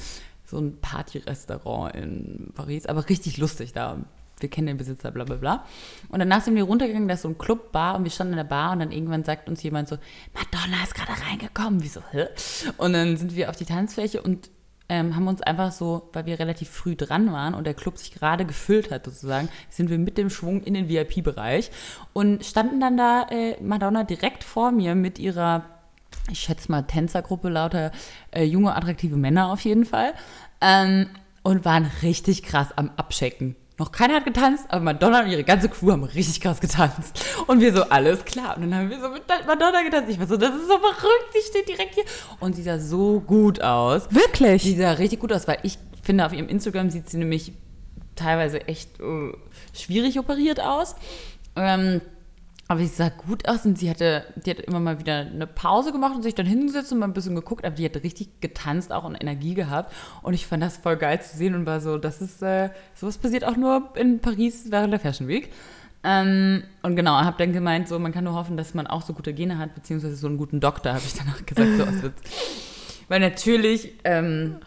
[0.46, 3.98] so ein Party-Restaurant in Paris, aber richtig lustig da.
[4.40, 5.66] Wir kennen den Besitzer, bla bla bla.
[6.10, 8.38] Und danach sind wir runtergegangen, da ist so ein Club, Bar und wir standen in
[8.38, 9.98] der Bar und dann irgendwann sagt uns jemand so,
[10.34, 11.82] Madonna ist gerade reingekommen.
[11.82, 12.28] Wieso, hä?
[12.78, 14.50] Und dann sind wir auf die Tanzfläche und
[14.90, 18.14] ähm, haben uns einfach so, weil wir relativ früh dran waren und der Club sich
[18.14, 21.72] gerade gefüllt hat sozusagen, sind wir mit dem Schwung in den VIP-Bereich
[22.14, 25.66] und standen dann da äh, Madonna direkt vor mir mit ihrer,
[26.30, 27.92] ich schätze mal Tänzergruppe, lauter
[28.32, 30.14] äh, junge, attraktive Männer auf jeden Fall
[30.62, 31.08] ähm,
[31.44, 33.56] und waren richtig krass am Abchecken.
[33.78, 37.26] Noch keiner hat getanzt, aber Madonna und ihre ganze Crew haben richtig krass getanzt.
[37.48, 38.56] Und wir so, alles klar.
[38.56, 40.10] Und dann haben wir so mit Madonna getanzt.
[40.10, 42.06] Ich war so, das ist so verrückt, sie steht direkt hier.
[42.40, 44.08] Und sie sah so gut aus.
[44.12, 44.64] Wirklich?
[44.64, 47.52] Sie sah richtig gut aus, weil ich finde, auf ihrem Instagram sieht sie nämlich
[48.16, 49.34] teilweise echt uh,
[49.74, 50.96] schwierig operiert aus.
[51.58, 52.00] Ähm,
[52.68, 55.92] aber sie sah gut aus und sie hatte, die hat immer mal wieder eine Pause
[55.92, 58.92] gemacht und sich dann hingesetzt und mal ein bisschen geguckt, aber die hat richtig getanzt
[58.92, 59.94] auch und Energie gehabt.
[60.24, 63.20] Und ich fand das voll geil zu sehen und war so, das ist, äh, sowas
[63.20, 65.52] passiert auch nur in Paris während der Fashion Week.
[66.04, 69.14] Ähm, und genau, habe dann gemeint, so, man kann nur hoffen, dass man auch so
[69.14, 73.04] gute Gene hat, beziehungsweise so einen guten Doktor, habe ich danach gesagt, so aus Witz.
[73.10, 74.58] Weil natürlich, ähm,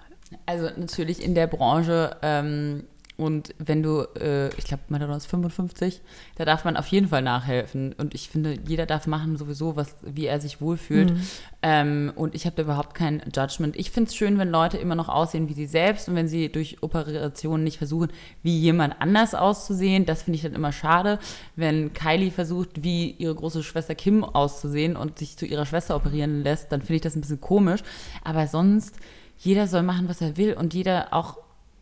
[0.46, 2.84] also natürlich in der Branche ähm,
[3.18, 6.02] und wenn du, äh, ich glaube, Madonna ist 55,
[6.36, 7.92] da darf man auf jeden Fall nachhelfen.
[7.98, 11.10] Und ich finde, jeder darf machen sowieso, was, wie er sich wohlfühlt.
[11.10, 11.20] Mhm.
[11.60, 13.74] Ähm, und ich habe da überhaupt kein Judgment.
[13.74, 16.48] Ich finde es schön, wenn Leute immer noch aussehen wie sie selbst und wenn sie
[16.48, 18.12] durch Operationen nicht versuchen,
[18.44, 20.06] wie jemand anders auszusehen.
[20.06, 21.18] Das finde ich dann immer schade.
[21.56, 26.44] Wenn Kylie versucht, wie ihre große Schwester Kim auszusehen und sich zu ihrer Schwester operieren
[26.44, 27.80] lässt, dann finde ich das ein bisschen komisch.
[28.22, 28.94] Aber sonst
[29.38, 31.36] jeder soll machen, was er will und jeder, auch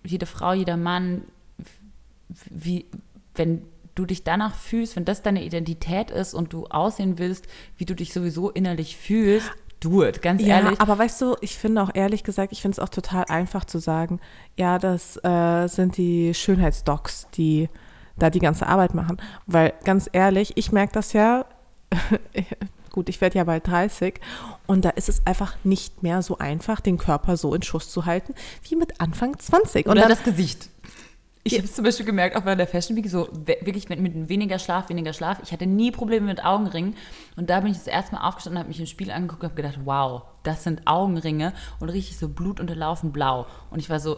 [0.07, 1.23] jede Frau, jeder Mann,
[2.51, 2.87] wie,
[3.35, 3.63] wenn
[3.95, 7.47] du dich danach fühlst, wenn das deine Identität ist und du aussehen willst,
[7.77, 9.51] wie du dich sowieso innerlich fühlst,
[9.81, 10.81] do it, ganz ja, ehrlich.
[10.81, 13.79] aber weißt du, ich finde auch ehrlich gesagt, ich finde es auch total einfach zu
[13.79, 14.21] sagen,
[14.57, 17.69] ja, das äh, sind die Schönheitsdocs, die
[18.19, 19.19] da die ganze Arbeit machen.
[19.47, 21.45] Weil ganz ehrlich, ich merke das ja,
[22.97, 24.21] gut, ich werde ja bald 30
[24.67, 28.07] und da ist es einfach nicht mehr so einfach, den Körper so in Schuss zu
[28.07, 28.35] halten,
[28.69, 29.87] wie mit Anfang 20.
[29.87, 30.71] Oder dann, das Gesicht.
[31.45, 34.29] Ich habe es zum Beispiel gemerkt, auch bei der Fashion Week, so wirklich mit, mit,
[34.31, 35.39] weniger Schlaf, weniger Schlaf.
[35.45, 36.97] Ich hatte nie Probleme mit Augenringen.
[37.37, 39.63] Und da bin ich das erste Mal aufgestanden, habe mich im Spiel angeguckt und habe
[39.63, 43.47] gedacht, wow, das sind Augenringe und richtig so blutunterlaufen blau.
[43.71, 44.17] Und ich war so,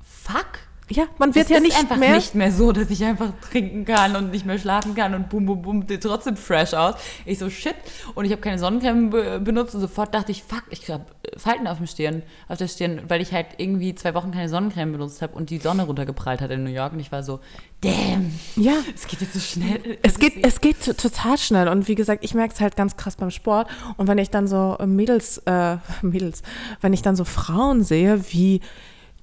[0.00, 0.60] fuck,
[0.90, 2.16] ja, man wird das ja nicht einfach mehr.
[2.16, 5.46] nicht mehr so, dass ich einfach trinken kann und nicht mehr schlafen kann und bum,
[5.46, 6.96] bum, bum, sieht trotzdem fresh aus.
[7.24, 7.76] Ich so, shit.
[8.14, 11.04] Und ich habe keine Sonnencreme be benutzt und sofort dachte ich, fuck, ich habe
[11.36, 14.92] Falten auf, dem Stirn, auf der Stirn, weil ich halt irgendwie zwei Wochen keine Sonnencreme
[14.92, 16.92] benutzt habe und die Sonne runtergeprallt hat in New York.
[16.92, 17.38] Und ich war so,
[17.80, 18.34] damn.
[18.56, 18.74] Ja.
[18.92, 19.98] Es geht jetzt so schnell.
[20.02, 21.68] Es geht, es geht total schnell.
[21.68, 23.68] Und wie gesagt, ich merke es halt ganz krass beim Sport.
[23.96, 26.42] Und wenn ich dann so Mädels, äh, Mädels,
[26.80, 28.60] wenn ich dann so Frauen sehe, wie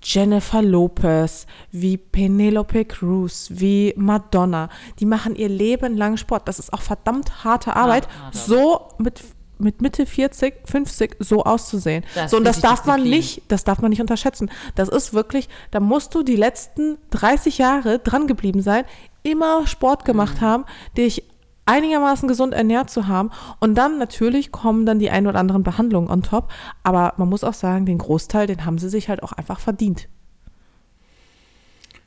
[0.01, 4.69] Jennifer Lopez, wie Penelope Cruz, wie Madonna.
[4.99, 6.47] Die machen ihr Leben lang Sport.
[6.47, 9.21] Das ist auch verdammt harte Arbeit, hart, hart, so mit
[9.59, 12.03] mit Mitte 40, 50 so auszusehen.
[12.15, 14.51] Das so, und das darf man nicht, das darf man nicht unterschätzen.
[14.75, 18.83] Das ist wirklich, da musst du die letzten 30 Jahre dran geblieben sein,
[19.23, 20.45] immer Sport gemacht mhm.
[20.45, 21.23] haben, dich
[21.67, 23.31] einigermaßen gesund ernährt zu haben.
[23.59, 26.51] Und dann natürlich kommen dann die ein oder anderen Behandlungen on top.
[26.83, 30.07] Aber man muss auch sagen, den Großteil, den haben sie sich halt auch einfach verdient.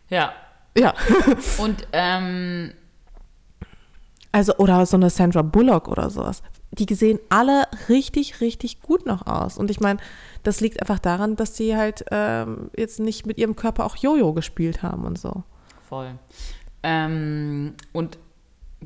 [0.08, 0.32] Ja.
[0.76, 0.94] Ja.
[1.58, 2.72] Und ähm,
[4.32, 6.42] also, oder so eine Sandra Bullock oder sowas.
[6.72, 9.58] Die sehen alle richtig, richtig gut noch aus.
[9.58, 9.98] Und ich meine,
[10.44, 14.32] das liegt einfach daran, dass sie halt ähm, jetzt nicht mit ihrem Körper auch Jojo
[14.32, 15.42] gespielt haben und so.
[15.88, 16.14] Voll.
[16.84, 18.18] Ähm, und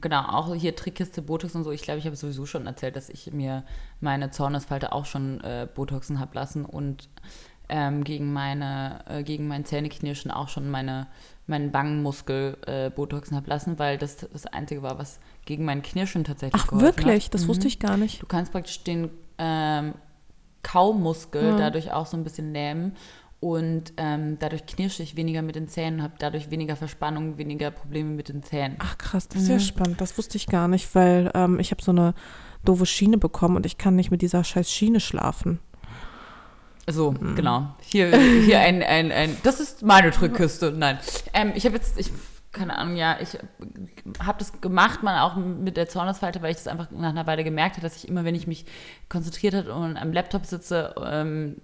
[0.00, 1.70] genau, auch hier Trickkiste, Botox und so.
[1.70, 3.64] Ich glaube, ich habe sowieso schon erzählt, dass ich mir
[4.00, 7.08] meine Zornesfalte auch schon äh, Botoxen habe lassen und
[7.68, 11.06] ähm, gegen meine, äh, gegen mein Zähneknirschen auch schon meine,
[11.46, 16.24] meinen Wangenmuskel äh, Botoxen habe lassen, weil das das Einzige war, was gegen mein Knirschen
[16.24, 17.26] tatsächlich Ach, geholfen wirklich?
[17.26, 17.34] Hat.
[17.34, 17.48] Das mhm.
[17.48, 18.20] wusste ich gar nicht.
[18.20, 19.94] Du kannst praktisch den ähm,
[20.62, 21.56] Kaumuskel ja.
[21.56, 22.96] dadurch auch so ein bisschen lähmen
[23.44, 28.08] und ähm, dadurch knirsche ich weniger mit den Zähnen, habe dadurch weniger Verspannung, weniger Probleme
[28.08, 28.76] mit den Zähnen.
[28.78, 29.52] Ach krass, das ist mhm.
[29.52, 30.00] ja spannend.
[30.00, 32.14] Das wusste ich gar nicht, weil ähm, ich habe so eine
[32.64, 35.60] doofe Schiene bekommen und ich kann nicht mit dieser scheiß Schiene schlafen.
[36.88, 37.34] So, mhm.
[37.34, 37.74] genau.
[37.82, 40.72] Hier, hier ein, ein, ein, das ist meine Drückküste.
[40.72, 40.98] Nein,
[41.34, 42.10] ähm, ich habe jetzt, ich,
[42.50, 43.36] keine Ahnung, ja, ich
[44.20, 47.44] habe das gemacht, mal auch mit der Zornesfalte, weil ich das einfach nach einer Weile
[47.44, 48.64] gemerkt habe, dass ich immer, wenn ich mich
[49.10, 51.56] konzentriert habe und am Laptop sitze, ähm,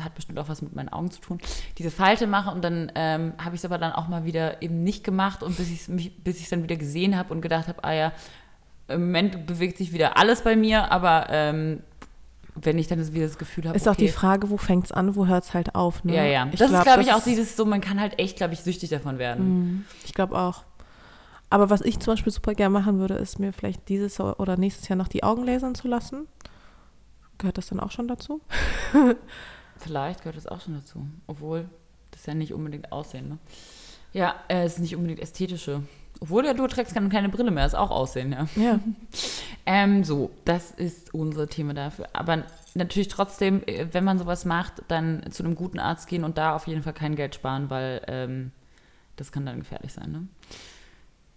[0.00, 1.38] hat bestimmt auch was mit meinen Augen zu tun,
[1.78, 4.82] diese Falte mache und dann ähm, habe ich es aber dann auch mal wieder eben
[4.82, 8.12] nicht gemacht und bis ich es dann wieder gesehen habe und gedacht habe, ah ja,
[8.88, 11.82] im Moment bewegt sich wieder alles bei mir, aber ähm,
[12.54, 13.76] wenn ich dann wieder das Gefühl habe.
[13.76, 16.04] Ist okay, auch die Frage, wo fängt es an, wo hört es halt auf.
[16.04, 16.14] Ne?
[16.14, 16.48] Ja, ja.
[16.52, 18.60] Ich das glaub, ist, glaube ich, auch dieses so, man kann halt echt, glaube ich,
[18.60, 19.48] süchtig davon werden.
[19.48, 19.84] Mhm.
[20.04, 20.64] Ich glaube auch.
[21.48, 24.88] Aber was ich zum Beispiel super gerne machen würde, ist mir vielleicht dieses oder nächstes
[24.88, 26.26] Jahr noch die Augen lasern zu lassen.
[27.38, 28.40] Gehört das dann auch schon dazu?
[29.82, 31.06] Vielleicht gehört das auch schon dazu.
[31.26, 31.68] Obwohl,
[32.10, 33.38] das ist ja nicht unbedingt Aussehen, ne?
[34.12, 35.82] Ja, äh, es ist nicht unbedingt ästhetische.
[36.20, 38.46] Obwohl ja, du trägst keine Brille mehr, ist auch Aussehen, ja.
[38.54, 38.78] Ja.
[39.66, 42.06] ähm, so, das ist unser Thema dafür.
[42.12, 46.38] Aber natürlich trotzdem, äh, wenn man sowas macht, dann zu einem guten Arzt gehen und
[46.38, 48.52] da auf jeden Fall kein Geld sparen, weil ähm,
[49.16, 50.28] das kann dann gefährlich sein, ne?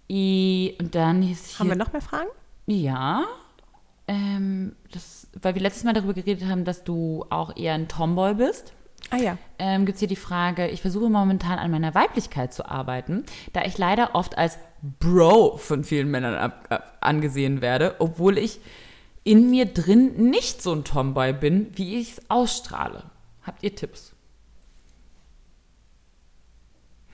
[0.08, 2.30] I, und dann ist hier, Haben wir noch mehr Fragen?
[2.68, 3.24] Ja.
[4.08, 8.36] Ähm, das, weil wir letztes Mal darüber geredet haben, dass du auch eher ein Tomboy
[8.36, 8.74] bist.
[9.10, 9.38] Ah ja.
[9.60, 13.64] Ähm, Gibt es hier die Frage, ich versuche momentan an meiner Weiblichkeit zu arbeiten, da
[13.64, 14.58] ich leider oft als
[15.00, 18.60] Bro von vielen Männern ab, ab, angesehen werde, obwohl ich
[19.24, 23.04] in mir drin nicht so ein Tomboy bin, wie ich es ausstrahle.
[23.44, 24.14] Habt ihr Tipps?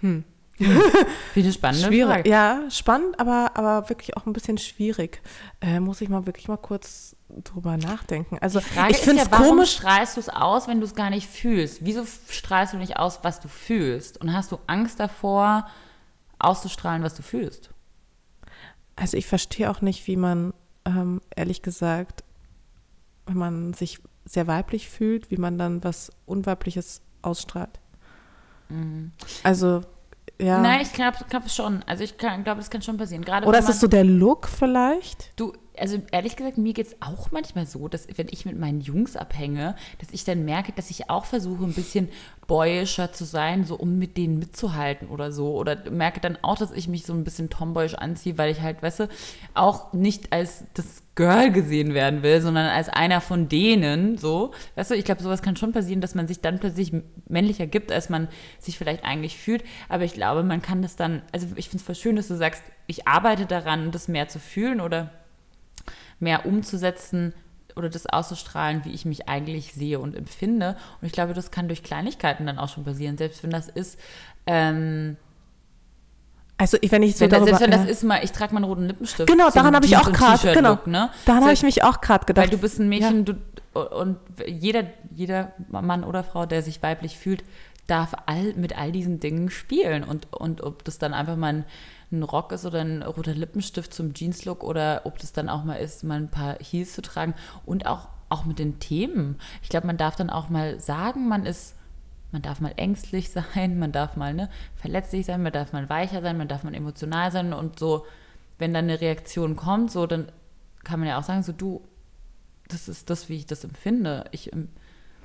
[0.01, 0.23] Hm.
[1.33, 1.81] Finde ich spannend.
[1.81, 2.27] Schwierig.
[2.27, 5.21] Ja, spannend, aber, aber wirklich auch ein bisschen schwierig.
[5.61, 8.37] Äh, muss ich mal wirklich mal kurz drüber nachdenken.
[8.39, 9.73] Also ich finde es ja, komisch.
[9.73, 11.79] strahlst du es aus, wenn du es gar nicht fühlst?
[11.81, 14.19] Wieso strahlst du nicht aus, was du fühlst?
[14.19, 15.67] Und hast du Angst davor,
[16.39, 17.69] auszustrahlen, was du fühlst?
[18.95, 20.53] Also ich verstehe auch nicht, wie man,
[20.85, 22.23] ähm, ehrlich gesagt,
[23.25, 27.79] wenn man sich sehr weiblich fühlt, wie man dann was Unweibliches ausstrahlt.
[28.69, 29.11] Mhm.
[29.43, 29.81] Also
[30.41, 30.59] ja.
[30.61, 31.83] Nein, ich glaube glaub schon.
[31.85, 33.23] Also ich glaube, das kann schon passieren.
[33.23, 35.39] Gerade Oder ist es so der Look vielleicht?
[35.39, 38.81] Du, also ehrlich gesagt, mir geht es auch manchmal so, dass wenn ich mit meinen
[38.81, 42.09] Jungs abhänge, dass ich dann merke, dass ich auch versuche, ein bisschen
[42.47, 45.53] boyischer zu sein, so um mit denen mitzuhalten oder so.
[45.55, 48.83] Oder merke dann auch, dass ich mich so ein bisschen tomboyisch anziehe, weil ich halt,
[48.83, 49.07] weißt du,
[49.53, 54.51] auch nicht als das Girl gesehen werden will, sondern als einer von denen, so.
[54.75, 56.93] Weißt du, ich glaube, sowas kann schon passieren, dass man sich dann plötzlich
[57.27, 58.27] männlicher gibt, als man
[58.59, 59.63] sich vielleicht eigentlich fühlt.
[59.87, 62.35] Aber ich glaube, man kann das dann, also ich finde es voll schön, dass du
[62.35, 65.11] sagst, ich arbeite daran, das mehr zu fühlen oder
[66.21, 67.33] mehr umzusetzen
[67.75, 70.75] oder das auszustrahlen, wie ich mich eigentlich sehe und empfinde.
[71.01, 73.99] Und ich glaube, das kann durch Kleinigkeiten dann auch schon passieren, selbst wenn das ist.
[74.45, 75.17] Ähm,
[76.57, 78.65] also wenn ich so wenn, darüber, selbst wenn das ist mal, ich trage mal einen
[78.65, 79.27] roten Lippenstift.
[79.27, 80.77] Genau, daran habe ich auch gerade, genau.
[80.85, 81.09] Ne?
[81.25, 82.43] Daran habe ich mich auch gerade gedacht.
[82.43, 83.33] Weil du bist ein Mädchen, ja.
[83.33, 84.83] du, und jeder,
[85.15, 87.43] jeder Mann oder Frau, der sich weiblich fühlt,
[87.87, 91.65] darf all mit all diesen Dingen spielen und und ob das dann einfach mal ein
[92.11, 95.75] ein Rock ist oder ein roter Lippenstift zum Jeans-Look oder ob das dann auch mal
[95.75, 97.33] ist, mal ein paar Heels zu tragen
[97.65, 99.37] und auch, auch mit den Themen.
[99.61, 101.75] Ich glaube, man darf dann auch mal sagen, man ist,
[102.31, 106.21] man darf mal ängstlich sein, man darf mal ne, verletzlich sein, man darf mal weicher
[106.21, 108.05] sein, man darf mal emotional sein und so,
[108.57, 110.31] wenn dann eine Reaktion kommt, so, dann
[110.83, 111.81] kann man ja auch sagen, so du,
[112.67, 114.25] das ist das, wie ich das empfinde.
[114.31, 114.51] Ich,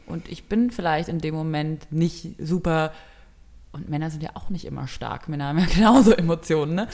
[0.07, 2.93] und ich bin vielleicht in dem Moment nicht super
[3.77, 5.29] und Männer sind ja auch nicht immer stark.
[5.29, 6.75] Männer haben ja genauso Emotionen.
[6.75, 6.89] Ne?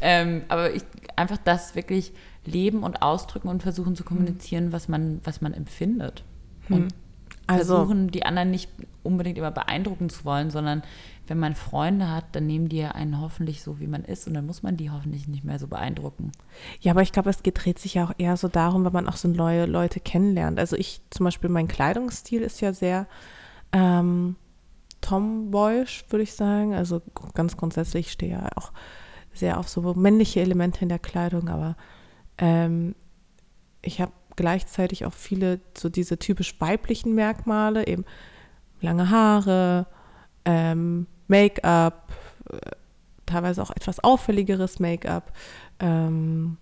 [0.00, 0.82] Ähm, aber ich,
[1.16, 2.12] einfach das wirklich
[2.44, 6.24] leben und ausdrücken und versuchen zu kommunizieren, was man, was man empfindet.
[6.68, 6.76] Hm.
[6.76, 6.94] Und
[7.46, 8.70] also, versuchen, die anderen nicht
[9.02, 10.82] unbedingt immer beeindrucken zu wollen, sondern
[11.26, 14.34] wenn man Freunde hat, dann nehmen die ja einen hoffentlich so, wie man ist und
[14.34, 16.32] dann muss man die hoffentlich nicht mehr so beeindrucken.
[16.80, 19.16] Ja, aber ich glaube, es dreht sich ja auch eher so darum, wenn man auch
[19.16, 20.58] so neue Leute kennenlernt.
[20.58, 23.06] Also ich zum Beispiel, mein Kleidungsstil ist ja sehr
[23.72, 24.36] ähm,
[25.00, 26.74] tomboyisch, würde ich sagen.
[26.74, 27.02] Also
[27.34, 28.72] ganz grundsätzlich stehe ja auch
[29.32, 31.76] sehr auf so männliche Elemente in der Kleidung, aber
[32.38, 32.94] ähm,
[33.82, 38.04] ich habe gleichzeitig auch viele so diese typisch weiblichen Merkmale, eben
[38.80, 39.86] lange Haare,
[40.44, 42.12] ähm, Make-up,
[42.50, 42.58] äh,
[43.26, 45.32] teilweise auch etwas auffälligeres Make-up.
[45.80, 46.56] Ähm,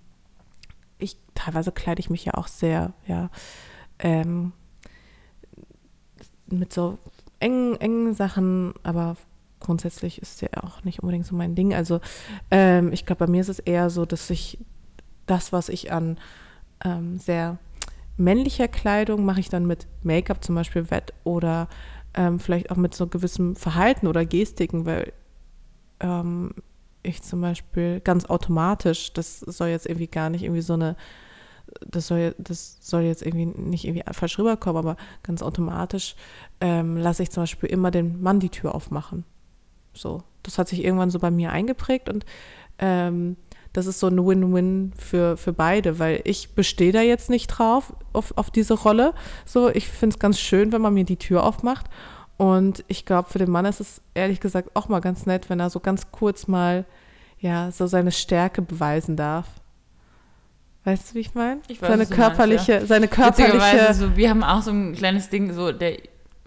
[0.99, 3.31] ich teilweise kleide ich mich ja auch sehr, ja,
[3.99, 4.53] ähm,
[6.47, 6.99] mit so
[7.41, 9.17] engen, engen Sachen, aber
[9.61, 11.75] grundsätzlich ist ja auch nicht unbedingt so mein Ding.
[11.75, 12.01] Also
[12.51, 14.59] ähm, ich glaube, bei mir ist es eher so, dass ich
[15.27, 16.19] das, was ich an
[16.85, 17.59] ähm, sehr
[18.17, 21.69] männlicher Kleidung mache ich dann mit Make-up zum Beispiel wett oder
[22.15, 25.13] ähm, vielleicht auch mit so gewissem Verhalten oder Gestiken, weil
[26.01, 26.55] ähm,
[27.03, 30.97] ich zum Beispiel ganz automatisch, das soll jetzt irgendwie gar nicht irgendwie so eine
[31.87, 36.17] das soll, das soll jetzt irgendwie nicht irgendwie falsch rüberkommen, aber ganz automatisch
[36.61, 39.25] ähm, lasse ich zum Beispiel immer den Mann die Tür aufmachen.
[39.93, 42.25] So, das hat sich irgendwann so bei mir eingeprägt und
[42.79, 43.37] ähm,
[43.73, 47.93] das ist so ein Win-Win für, für beide, weil ich bestehe da jetzt nicht drauf,
[48.15, 49.13] auf, auf diese Rolle.
[49.45, 51.87] So, ich finde es ganz schön, wenn man mir die Tür aufmacht.
[52.39, 55.61] Und ich glaube, für den Mann ist es ehrlich gesagt auch mal ganz nett, wenn
[55.61, 56.87] er so ganz kurz mal
[57.39, 59.47] ja so seine Stärke beweisen darf.
[60.87, 61.61] Weißt du, wie ich meine?
[61.81, 62.87] Seine körperliche, meinst, ja.
[62.87, 63.93] seine körperliche.
[63.93, 65.99] So, wir haben auch so ein kleines Ding, so der,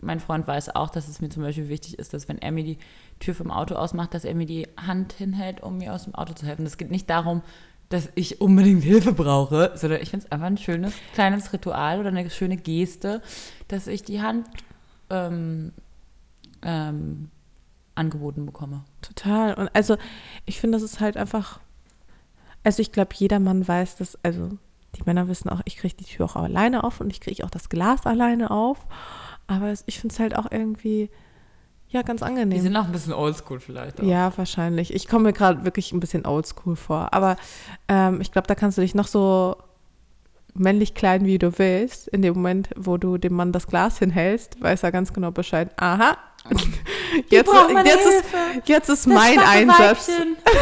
[0.02, 2.64] mein Freund weiß auch, dass es mir zum Beispiel wichtig ist, dass wenn er mir
[2.64, 2.78] die
[3.20, 6.32] Tür vom Auto ausmacht, dass er mir die Hand hinhält, um mir aus dem Auto
[6.32, 6.66] zu helfen.
[6.66, 7.42] Es geht nicht darum,
[7.90, 12.08] dass ich unbedingt Hilfe brauche, sondern ich finde es einfach ein schönes kleines Ritual oder
[12.08, 13.22] eine schöne Geste,
[13.68, 14.48] dass ich die Hand
[15.10, 15.74] ähm,
[16.62, 17.30] ähm,
[17.94, 18.86] angeboten bekomme.
[19.02, 19.54] Total.
[19.56, 19.98] Und also
[20.46, 21.60] ich finde, das ist halt einfach
[22.64, 24.50] also ich glaube, jeder Mann weiß dass, also
[24.96, 27.50] die Männer wissen auch, ich kriege die Tür auch alleine auf und ich kriege auch
[27.50, 28.86] das Glas alleine auf.
[29.48, 31.10] Aber ich finde es halt auch irgendwie,
[31.90, 32.52] ja, ganz angenehm.
[32.52, 34.00] Die sind auch ein bisschen oldschool vielleicht.
[34.00, 34.04] Auch.
[34.04, 34.94] Ja, wahrscheinlich.
[34.94, 37.14] Ich komme mir gerade wirklich ein bisschen oldschool vor.
[37.14, 37.36] Aber
[37.88, 39.58] ähm, ich glaube, da kannst du dich noch so
[40.54, 42.08] männlich kleiden, wie du willst.
[42.10, 45.72] In dem Moment, wo du dem Mann das Glas hinhältst, weiß er ganz genau Bescheid.
[45.78, 46.18] Aha,
[47.30, 47.52] jetzt,
[47.86, 48.24] jetzt, ist,
[48.66, 50.10] jetzt ist mein Einsatz.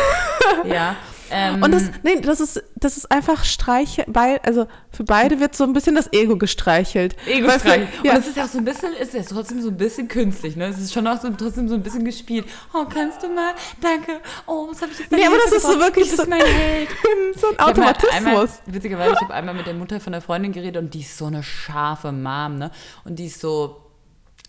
[0.66, 0.96] ja.
[1.32, 5.56] Ähm, und das, nee, das ist, das ist einfach Streiche, bei, also für beide wird
[5.56, 7.16] so ein bisschen das Ego gestreichelt.
[7.28, 7.90] Ego streichelt.
[8.04, 8.14] Ja.
[8.14, 10.56] Und es ist ja auch so ein bisschen, ist ja trotzdem so ein bisschen künstlich,
[10.56, 10.66] ne?
[10.66, 12.46] Es ist schon auch so, trotzdem so ein bisschen gespielt.
[12.74, 13.54] Oh, kannst du mal?
[13.82, 14.22] Danke.
[14.46, 18.14] Oh, was habe ich jetzt Nee, aber das ist so wirklich so, so ein Automatismus.
[18.14, 21.18] Einmal, witzigerweise, ich habe einmal mit der Mutter von der Freundin geredet und die ist
[21.18, 22.72] so eine scharfe Mom, ne?
[23.04, 23.88] Und die ist so,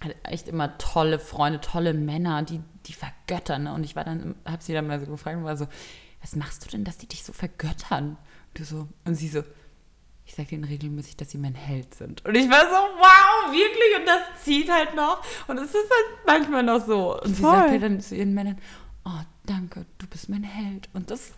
[0.01, 3.75] hat echt immer tolle Freunde, tolle Männer, die, die vergöttern, ne?
[3.75, 5.67] Und ich war dann, habe sie dann mal so gefragt und war so,
[6.29, 8.19] was machst du denn, dass die dich so vergöttern?
[8.49, 9.43] Und du so, und sie so,
[10.27, 12.23] ich sage denen regelmäßig, dass sie mein Held sind.
[12.27, 13.99] Und ich war so, wow, wirklich?
[13.99, 15.23] Und das zieht halt noch.
[15.47, 17.19] Und es ist halt manchmal noch so.
[17.23, 17.55] Und sie Voll.
[17.55, 18.59] sagt halt dann zu ihren Männern,
[19.07, 20.91] oh, danke, du bist mein Held.
[20.93, 21.33] Und das,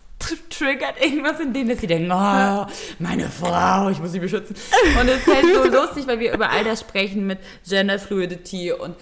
[0.49, 2.67] triggert irgendwas in denen, dass sie denken, oh,
[2.99, 4.55] meine Frau, ich muss sie beschützen.
[4.99, 8.71] Und es ist halt so lustig, weil wir über all das sprechen mit Gender Fluidity
[8.71, 8.95] und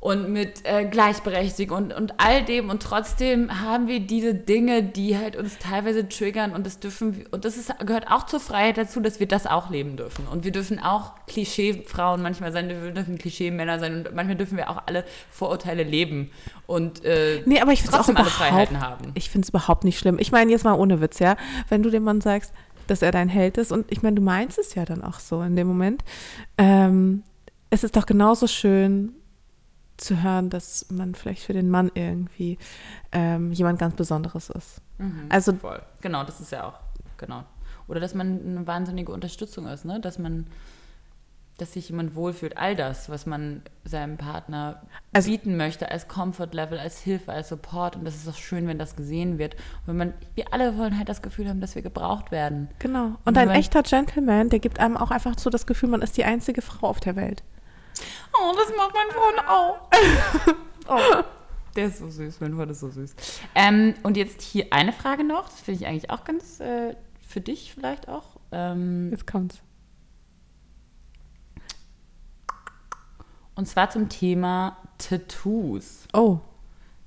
[0.00, 5.18] und mit äh, Gleichberechtigung und, und all dem und trotzdem haben wir diese Dinge, die
[5.18, 9.00] halt uns teilweise triggern und das dürfen und das ist, gehört auch zur Freiheit dazu,
[9.00, 13.18] dass wir das auch leben dürfen und wir dürfen auch Klischee-Frauen manchmal sein, wir dürfen
[13.18, 16.30] Klischee-Männer sein und manchmal dürfen wir auch alle Vorurteile leben
[16.66, 19.12] und äh, nee, aber ich trotzdem auch alle Freiheiten haben.
[19.14, 20.18] Ich finde es überhaupt nicht schlimm.
[20.18, 21.36] Ich meine jetzt mal ohne Witz, ja,
[21.68, 22.54] wenn du dem Mann sagst,
[22.86, 25.42] dass er dein Held ist und ich meine, du meinst es ja dann auch so
[25.42, 26.02] in dem Moment.
[26.56, 27.22] Ähm,
[27.68, 29.14] es ist doch genauso schön,
[30.00, 32.58] zu hören, dass man vielleicht für den Mann irgendwie
[33.12, 34.80] ähm, jemand ganz Besonderes ist.
[34.98, 35.80] Mhm, also voll.
[36.00, 36.78] Genau, das ist ja auch
[37.16, 37.44] genau.
[37.88, 40.00] Oder dass man eine wahnsinnige Unterstützung ist, ne?
[40.00, 40.46] Dass man,
[41.58, 44.82] dass sich jemand wohlfühlt, all das, was man seinem Partner
[45.12, 47.96] also, bieten möchte, als Comfort Level, als Hilfe, als Support.
[47.96, 49.54] Und das ist auch schön, wenn das gesehen wird.
[49.54, 52.68] Und wenn man, wir alle wollen halt das Gefühl haben, dass wir gebraucht werden.
[52.78, 53.06] Genau.
[53.06, 56.16] Und, Und ein echter Gentleman, der gibt einem auch einfach so das Gefühl, man ist
[56.16, 57.42] die einzige Frau auf der Welt.
[58.32, 59.78] Oh, das macht mein Freund auch.
[60.88, 61.24] oh.
[61.76, 63.14] Der ist so süß, mein Freund ist so süß.
[63.54, 67.40] Ähm, und jetzt hier eine Frage noch, das finde ich eigentlich auch ganz äh, für
[67.40, 68.38] dich vielleicht auch.
[68.50, 69.60] Ähm, jetzt kommt's.
[73.54, 76.08] Und zwar zum Thema Tattoos.
[76.12, 76.38] Oh.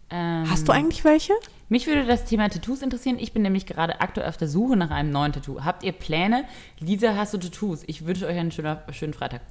[0.10, 1.34] Ähm, Hast du eigentlich welche?
[1.68, 3.18] Mich würde das Thema Tattoos interessieren.
[3.20, 5.64] Ich bin nämlich gerade aktuell auf der Suche nach einem neuen Tattoo.
[5.64, 6.46] Habt ihr Pläne?
[6.80, 7.84] Lisa, hast du Tattoos?
[7.88, 9.42] Ich wünsche euch einen schönen, schönen Freitag.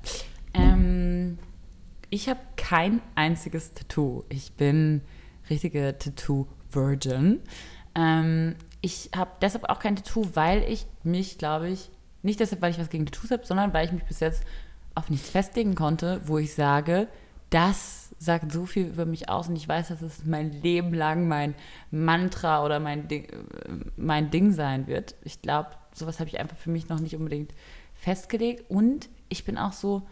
[0.55, 1.02] Ähm,
[2.13, 4.25] ich habe kein einziges Tattoo.
[4.29, 5.01] Ich bin
[5.49, 7.41] richtige Tattoo-Virgin.
[7.95, 11.91] Ähm, ich habe deshalb auch kein Tattoo, weil ich mich, glaube ich,
[12.23, 14.45] nicht deshalb, weil ich was gegen Tattoos habe, sondern weil ich mich bis jetzt
[14.95, 17.09] auf nichts festlegen konnte, wo ich sage,
[17.49, 21.29] das sagt so viel über mich aus und ich weiß, dass es mein Leben lang
[21.29, 21.55] mein
[21.91, 23.27] Mantra oder mein Ding,
[23.97, 25.15] mein Ding sein wird.
[25.25, 27.55] Ich glaube, sowas habe ich einfach für mich noch nicht unbedingt
[27.95, 30.03] festgelegt und ich bin auch so,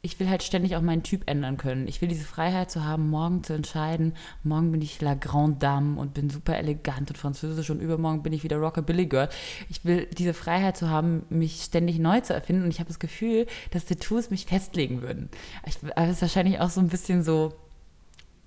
[0.00, 1.88] ich will halt ständig auch meinen Typ ändern können.
[1.88, 6.00] Ich will diese Freiheit zu haben, morgen zu entscheiden, morgen bin ich la grande dame
[6.00, 9.28] und bin super elegant und französisch und übermorgen bin ich wieder Rockabilly Girl.
[9.68, 13.00] Ich will diese Freiheit zu haben, mich ständig neu zu erfinden und ich habe das
[13.00, 15.30] Gefühl, dass Tattoos mich festlegen würden.
[15.66, 17.54] Ich, das ist wahrscheinlich auch so ein bisschen so,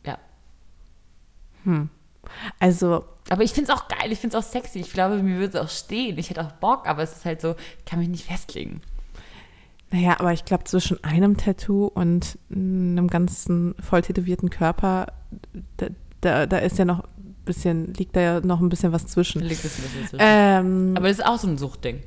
[0.05, 0.17] ja.
[1.63, 1.89] Hm.
[2.59, 3.05] Also.
[3.29, 4.79] Aber ich finde es auch geil, ich finde es auch sexy.
[4.79, 6.17] Ich glaube, mir würde es auch stehen.
[6.17, 8.81] Ich hätte auch Bock, aber es ist halt so, ich kann mich nicht festlegen.
[9.91, 15.07] Naja, aber ich glaube, zwischen einem Tattoo und einem ganzen voll tätowierten Körper,
[15.77, 15.87] da,
[16.21, 19.41] da, da ist ja noch ein bisschen, liegt da ja noch ein bisschen was zwischen.
[19.41, 20.17] Liegt ein bisschen zwischen.
[20.19, 21.99] Ähm, aber das ist auch so ein Suchtding,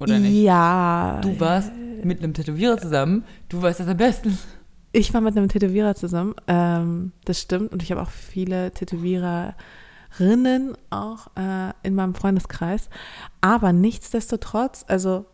[0.00, 0.42] oder nicht?
[0.42, 1.20] Ja.
[1.22, 1.70] Du warst
[2.02, 4.36] mit einem Tätowierer zusammen, du weißt das am besten.
[4.90, 7.72] Ich war mit einem Tätowierer zusammen, ähm, das stimmt.
[7.72, 9.54] Und ich habe auch viele Tätowiererinnen
[10.90, 12.90] auch äh, in meinem Freundeskreis.
[13.40, 15.26] Aber nichtsdestotrotz, also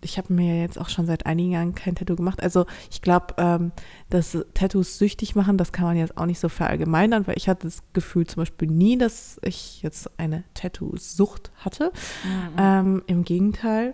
[0.00, 2.42] ich habe mir jetzt auch schon seit einigen Jahren kein Tattoo gemacht.
[2.42, 3.72] Also ich glaube, ähm,
[4.10, 7.66] dass Tattoos süchtig machen, das kann man jetzt auch nicht so verallgemeinern, weil ich hatte
[7.66, 11.92] das Gefühl zum Beispiel nie, dass ich jetzt eine Tattoo-Sucht hatte.
[12.24, 12.56] Mhm.
[12.58, 13.92] Ähm, Im Gegenteil.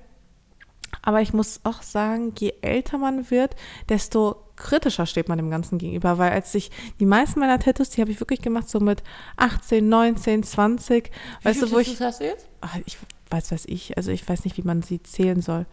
[1.02, 3.56] Aber ich muss auch sagen, je älter man wird,
[3.88, 8.00] desto kritischer steht man dem Ganzen gegenüber, weil als ich die meisten meiner Tattoos, die
[8.00, 9.02] habe ich wirklich gemacht, so mit
[9.36, 11.10] 18, 19, 20.
[11.40, 12.00] Wie weißt du, wo Tattoos ich.
[12.00, 12.48] hast du jetzt?
[12.60, 12.98] Ach, ich
[13.30, 13.96] weiß, weiß ich.
[13.96, 15.66] Also ich weiß nicht, wie man sie zählen soll.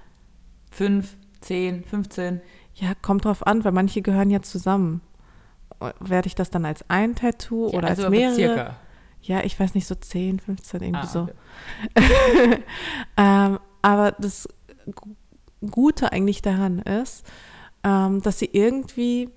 [0.71, 2.41] Fünf, zehn, 15?
[2.75, 5.01] Ja, kommt drauf an, weil manche gehören ja zusammen.
[5.99, 8.35] Werde ich das dann als ein Tattoo ja, oder also als mehrere?
[8.35, 8.75] Circa.
[9.21, 11.29] Ja, ich weiß nicht, so 10, 15, irgendwie ah, so.
[11.95, 12.63] Okay.
[13.17, 14.47] ähm, aber das
[15.69, 17.25] Gute eigentlich daran ist,
[17.83, 19.29] ähm, dass sie irgendwie,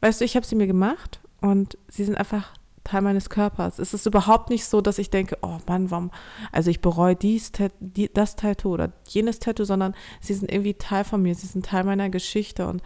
[0.00, 2.52] weißt du, ich habe sie mir gemacht und sie sind einfach
[2.84, 3.78] Teil meines Körpers.
[3.78, 6.10] Es ist überhaupt nicht so, dass ich denke, oh Mann, warum,
[6.50, 11.04] also ich bereue dies, die, das Tattoo oder jenes Tattoo, sondern sie sind irgendwie Teil
[11.04, 12.82] von mir, sie sind Teil meiner Geschichte und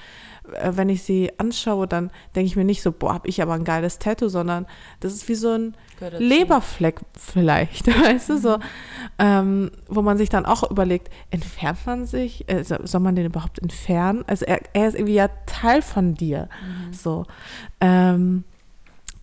[0.53, 3.55] äh, wenn ich sie anschaue, dann denke ich mir nicht so, boah, hab ich aber
[3.55, 4.66] ein geiles Tattoo, sondern
[5.01, 5.76] das ist wie so ein
[6.18, 8.62] Leberfleck vielleicht, weißt du, so, mhm.
[9.18, 13.61] ähm, wo man sich dann auch überlegt, entfernt man sich, äh, soll man den überhaupt
[13.61, 14.25] entfernen?
[14.26, 16.92] Also er, er ist irgendwie ja Teil von dir, mhm.
[16.92, 17.25] so,
[17.80, 18.45] ähm,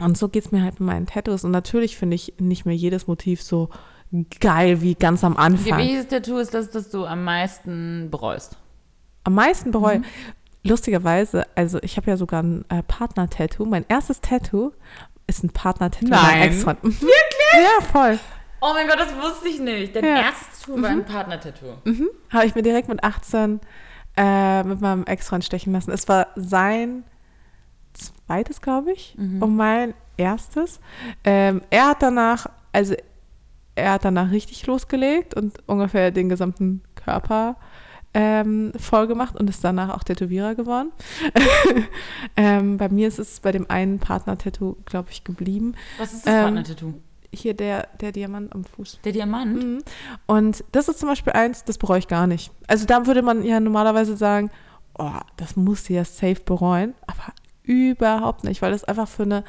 [0.04, 1.44] und so geht es mir halt mit meinen Tattoos.
[1.44, 3.70] Und natürlich finde ich nicht mehr jedes Motiv so
[4.40, 5.78] geil wie ganz am Anfang.
[5.78, 8.58] Welches Tattoo ist das, das du am meisten bereust?
[9.24, 10.00] Am meisten bereue?
[10.00, 10.06] Mhm.
[10.64, 13.66] Lustigerweise, also ich habe ja sogar ein äh, Partner-Tattoo.
[13.66, 14.72] Mein erstes Tattoo
[15.28, 16.10] ist ein Partner-Tattoo.
[16.10, 16.42] Nein.
[16.44, 17.04] Ex Wirklich?
[17.54, 18.20] Ja, voll.
[18.62, 19.96] Oh mein Gott, das wusste ich nicht.
[19.96, 20.22] Dein ja.
[20.22, 20.82] erstes Tattoo mhm.
[20.84, 21.06] war ein mhm.
[21.06, 21.74] Partner-Tattoo.
[21.86, 22.10] Mhm.
[22.30, 23.60] Habe ich mir direkt mit 18
[24.16, 25.92] äh, mit meinem Ex-Freund stechen lassen.
[25.92, 27.04] Es war sein
[28.26, 29.42] zweites, glaube ich, mhm.
[29.42, 30.80] und mein erstes.
[31.24, 32.96] Ähm, er hat danach, also
[33.76, 37.56] er hat danach richtig losgelegt und ungefähr den gesamten Körper
[38.14, 40.92] ähm, voll gemacht und ist danach auch Tätowierer geworden.
[42.38, 45.74] ähm, bei mir ist es bei dem einen Partner-Tattoo, glaube ich, geblieben.
[45.98, 46.94] Was ist das ähm, Partner-Tattoo?
[47.32, 49.00] Hier der, der Diamant am Fuß.
[49.04, 49.64] Der Diamant?
[49.64, 49.84] Mhm.
[50.28, 52.52] Und das ist zum Beispiel eins, das bereue ich gar nicht.
[52.68, 54.52] Also da würde man ja normalerweise sagen,
[55.00, 57.34] oh, das muss sie ja safe bereuen, aber
[57.64, 59.44] überhaupt nicht, weil das einfach für eine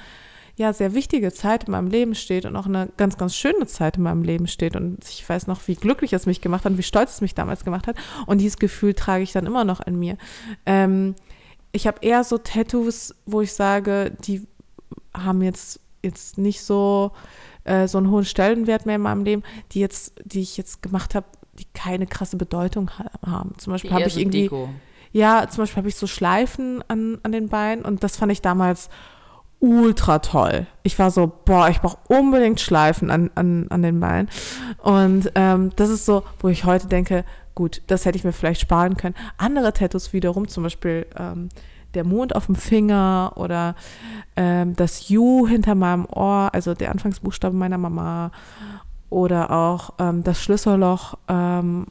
[0.57, 3.97] ja sehr wichtige Zeit in meinem Leben steht und auch eine ganz, ganz schöne Zeit
[3.97, 4.77] in meinem Leben steht.
[4.77, 7.35] Und ich weiß noch, wie glücklich es mich gemacht hat und wie stolz es mich
[7.35, 7.97] damals gemacht hat.
[8.27, 10.17] Und dieses Gefühl trage ich dann immer noch in mir.
[10.65, 11.15] Ähm,
[11.73, 14.47] ich habe eher so Tattoos, wo ich sage, die
[15.13, 17.11] haben jetzt, jetzt nicht so,
[17.65, 19.43] äh, so einen hohen Stellenwert mehr in meinem Leben,
[19.73, 21.27] die jetzt, die ich jetzt gemacht habe,
[21.59, 22.91] die keine krasse Bedeutung
[23.27, 23.55] haben.
[23.59, 24.43] Zum Beispiel habe ich irgendwie.
[24.43, 24.69] Deko.
[25.15, 28.43] Ja, zum Beispiel habe ich so Schleifen an, an den Beinen und das fand ich
[28.43, 28.91] damals
[29.61, 30.67] ultra toll.
[30.83, 34.29] Ich war so, boah, ich brauche unbedingt Schleifen an, an, an den Beinen.
[34.83, 37.25] Und ähm, das ist so, wo ich heute denke,
[37.55, 39.15] gut, das hätte ich mir vielleicht sparen können.
[39.39, 41.49] Andere Tattoos wiederum, zum Beispiel ähm,
[41.95, 43.77] der Mond auf dem Finger oder
[44.35, 48.33] ähm, das U hinter meinem Ohr, also der Anfangsbuchstabe meiner Mama
[49.11, 51.87] oder auch ähm, das Schlüsselloch ähm,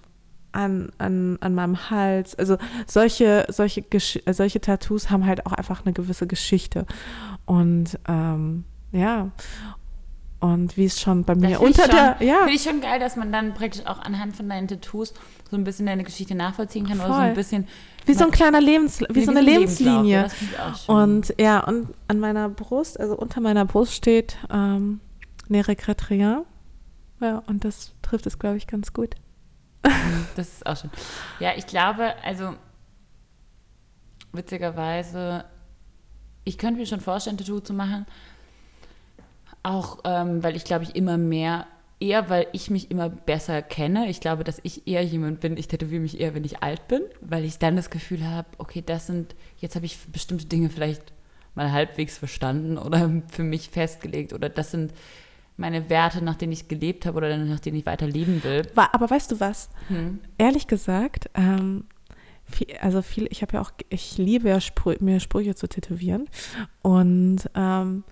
[0.54, 2.36] an, an, an meinem Hals.
[2.36, 2.58] Also
[2.88, 3.84] solche, solche,
[4.32, 6.86] solche Tattoos haben halt auch einfach eine gewisse Geschichte.
[7.46, 9.32] Und ähm, ja,
[10.40, 12.18] und wie es schon bei mir unter der.
[12.20, 12.40] Ja.
[12.40, 15.14] Finde ich schon geil, dass man dann praktisch auch anhand von deinen Tattoos
[15.50, 17.08] so ein bisschen deine Geschichte nachvollziehen kann Voll.
[17.08, 17.68] oder so ein bisschen.
[18.06, 20.28] Wie so ein kleiner Lebens, wie so eine Lebenslinie.
[20.88, 25.00] Und ja, und an meiner Brust, also unter meiner Brust steht ähm,
[25.48, 26.46] Ne regrette rien.
[27.20, 29.16] Ja, und das trifft es, glaube ich, ganz gut.
[30.36, 30.90] Das ist auch schön.
[31.40, 32.56] Ja, ich glaube, also
[34.32, 35.46] witzigerweise
[36.44, 38.06] ich könnte mir schon vorstellen, Tattoo zu machen.
[39.64, 41.68] Auch ähm, weil ich glaube ich immer mehr,
[42.00, 44.10] eher weil ich mich immer besser kenne.
[44.10, 47.02] Ich glaube, dass ich eher jemand bin, ich tätowiere mich eher, wenn ich alt bin,
[47.22, 51.14] weil ich dann das Gefühl habe, okay, das sind, jetzt habe ich bestimmte Dinge vielleicht
[51.56, 54.92] mal halbwegs verstanden oder für mich festgelegt oder das sind
[55.58, 58.64] meine Werte, nach denen ich gelebt habe oder nach denen ich weiter leben will.
[58.76, 59.70] Aber weißt du was?
[59.88, 60.20] Hm.
[60.38, 61.86] Ehrlich gesagt, ähm,
[62.46, 66.28] viel, also viel, ich habe ja auch, ich liebe ja Sprü mir Sprüche zu tätowieren
[66.82, 68.04] und ähm,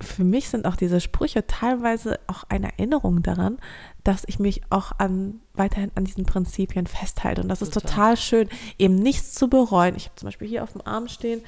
[0.00, 3.58] für mich sind auch diese Sprüche teilweise auch eine Erinnerung daran,
[4.04, 7.42] dass ich mich auch an weiterhin an diesen Prinzipien festhalte.
[7.42, 8.48] Und das ist total schön,
[8.78, 9.96] eben nichts zu bereuen.
[9.96, 11.42] Ich habe zum Beispiel hier auf dem Arm stehen,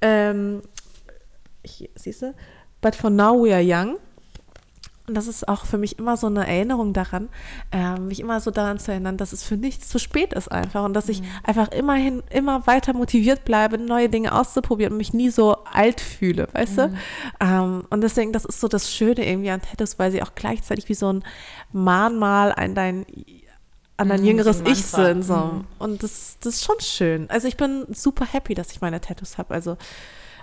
[0.00, 0.62] ähm,
[1.94, 2.34] siehst du,
[2.80, 3.98] but for now we are young.
[5.10, 7.30] Und das ist auch für mich immer so eine Erinnerung daran,
[7.72, 10.84] äh, mich immer so daran zu erinnern, dass es für nichts zu spät ist einfach
[10.84, 11.26] und dass ich mhm.
[11.42, 16.46] einfach immerhin immer weiter motiviert bleibe, neue Dinge auszuprobieren und mich nie so alt fühle,
[16.52, 16.76] weißt mhm.
[16.76, 16.94] du?
[17.40, 20.88] Ähm, und deswegen, das ist so das Schöne irgendwie an Tattoos, weil sie auch gleichzeitig
[20.88, 21.24] wie so ein
[21.72, 23.04] Mahnmal an dein
[23.96, 25.24] an dein mhm, jüngeres Ich sind.
[25.24, 25.34] So.
[25.34, 25.64] Mhm.
[25.80, 27.28] Und das, das ist schon schön.
[27.30, 29.52] Also ich bin super happy, dass ich meine Tattoos habe.
[29.52, 29.76] Also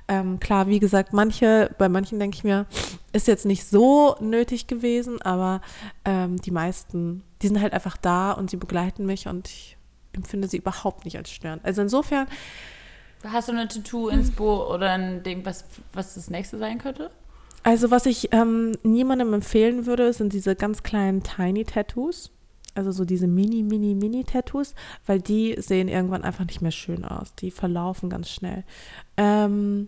[0.07, 2.65] ähm, klar, wie gesagt, manche, bei manchen denke ich mir,
[3.13, 5.61] ist jetzt nicht so nötig gewesen, aber
[6.05, 9.77] ähm, die meisten, die sind halt einfach da und sie begleiten mich und ich
[10.13, 11.65] empfinde sie überhaupt nicht als störend.
[11.65, 12.27] Also insofern.
[13.23, 17.11] Hast du eine Tattoo-Inspo oder ein Ding, was, was das nächste sein könnte?
[17.63, 22.31] Also, was ich ähm, niemandem empfehlen würde, sind diese ganz kleinen Tiny-Tattoos.
[22.75, 24.75] Also so diese Mini, Mini, Mini-Tattoos,
[25.07, 27.33] weil die sehen irgendwann einfach nicht mehr schön aus.
[27.33, 28.63] Die verlaufen ganz schnell.
[29.17, 29.87] Ähm,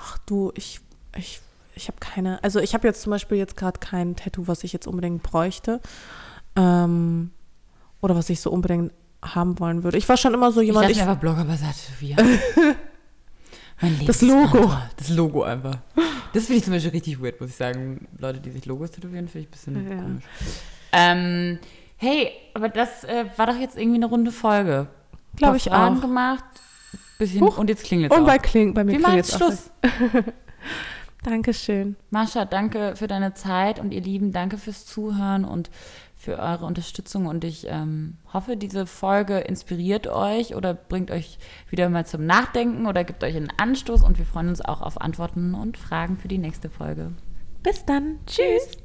[0.00, 0.80] ach du, ich,
[1.16, 1.40] ich,
[1.74, 4.72] ich habe keine, also ich habe jetzt zum Beispiel jetzt gerade kein Tattoo, was ich
[4.72, 5.80] jetzt unbedingt bräuchte.
[6.56, 7.30] Ähm,
[8.00, 9.98] oder was ich so unbedingt haben wollen würde.
[9.98, 10.90] Ich war schon immer so jemand.
[10.90, 12.38] Ich mir einfach Blogger tätowieren.
[14.06, 14.72] das Logo.
[14.96, 15.76] Das Logo einfach.
[16.32, 18.08] Das finde ich zum Beispiel richtig weird, muss ich sagen.
[18.18, 20.02] Leute, die sich Logos tätowieren, finde ich ein bisschen ja.
[20.02, 20.24] komisch.
[20.92, 21.58] Ähm,
[21.96, 24.86] hey, aber das äh, war doch jetzt irgendwie eine runde Folge.
[25.36, 26.00] Glaube ich auch.
[26.00, 26.44] gemacht.
[27.20, 27.58] Bisschen, Huch.
[27.58, 29.70] und jetzt klingelt es Und bei, Kling, bei mir klingelt es Schluss.
[31.22, 31.96] Dankeschön.
[32.08, 35.68] Mascha, danke für deine Zeit und ihr Lieben, danke fürs Zuhören und
[36.16, 37.26] für eure Unterstützung.
[37.26, 41.38] Und ich ähm, hoffe, diese Folge inspiriert euch oder bringt euch
[41.68, 44.02] wieder mal zum Nachdenken oder gibt euch einen Anstoß.
[44.02, 47.12] Und wir freuen uns auch auf Antworten und Fragen für die nächste Folge.
[47.62, 48.20] Bis dann.
[48.26, 48.78] Tschüss.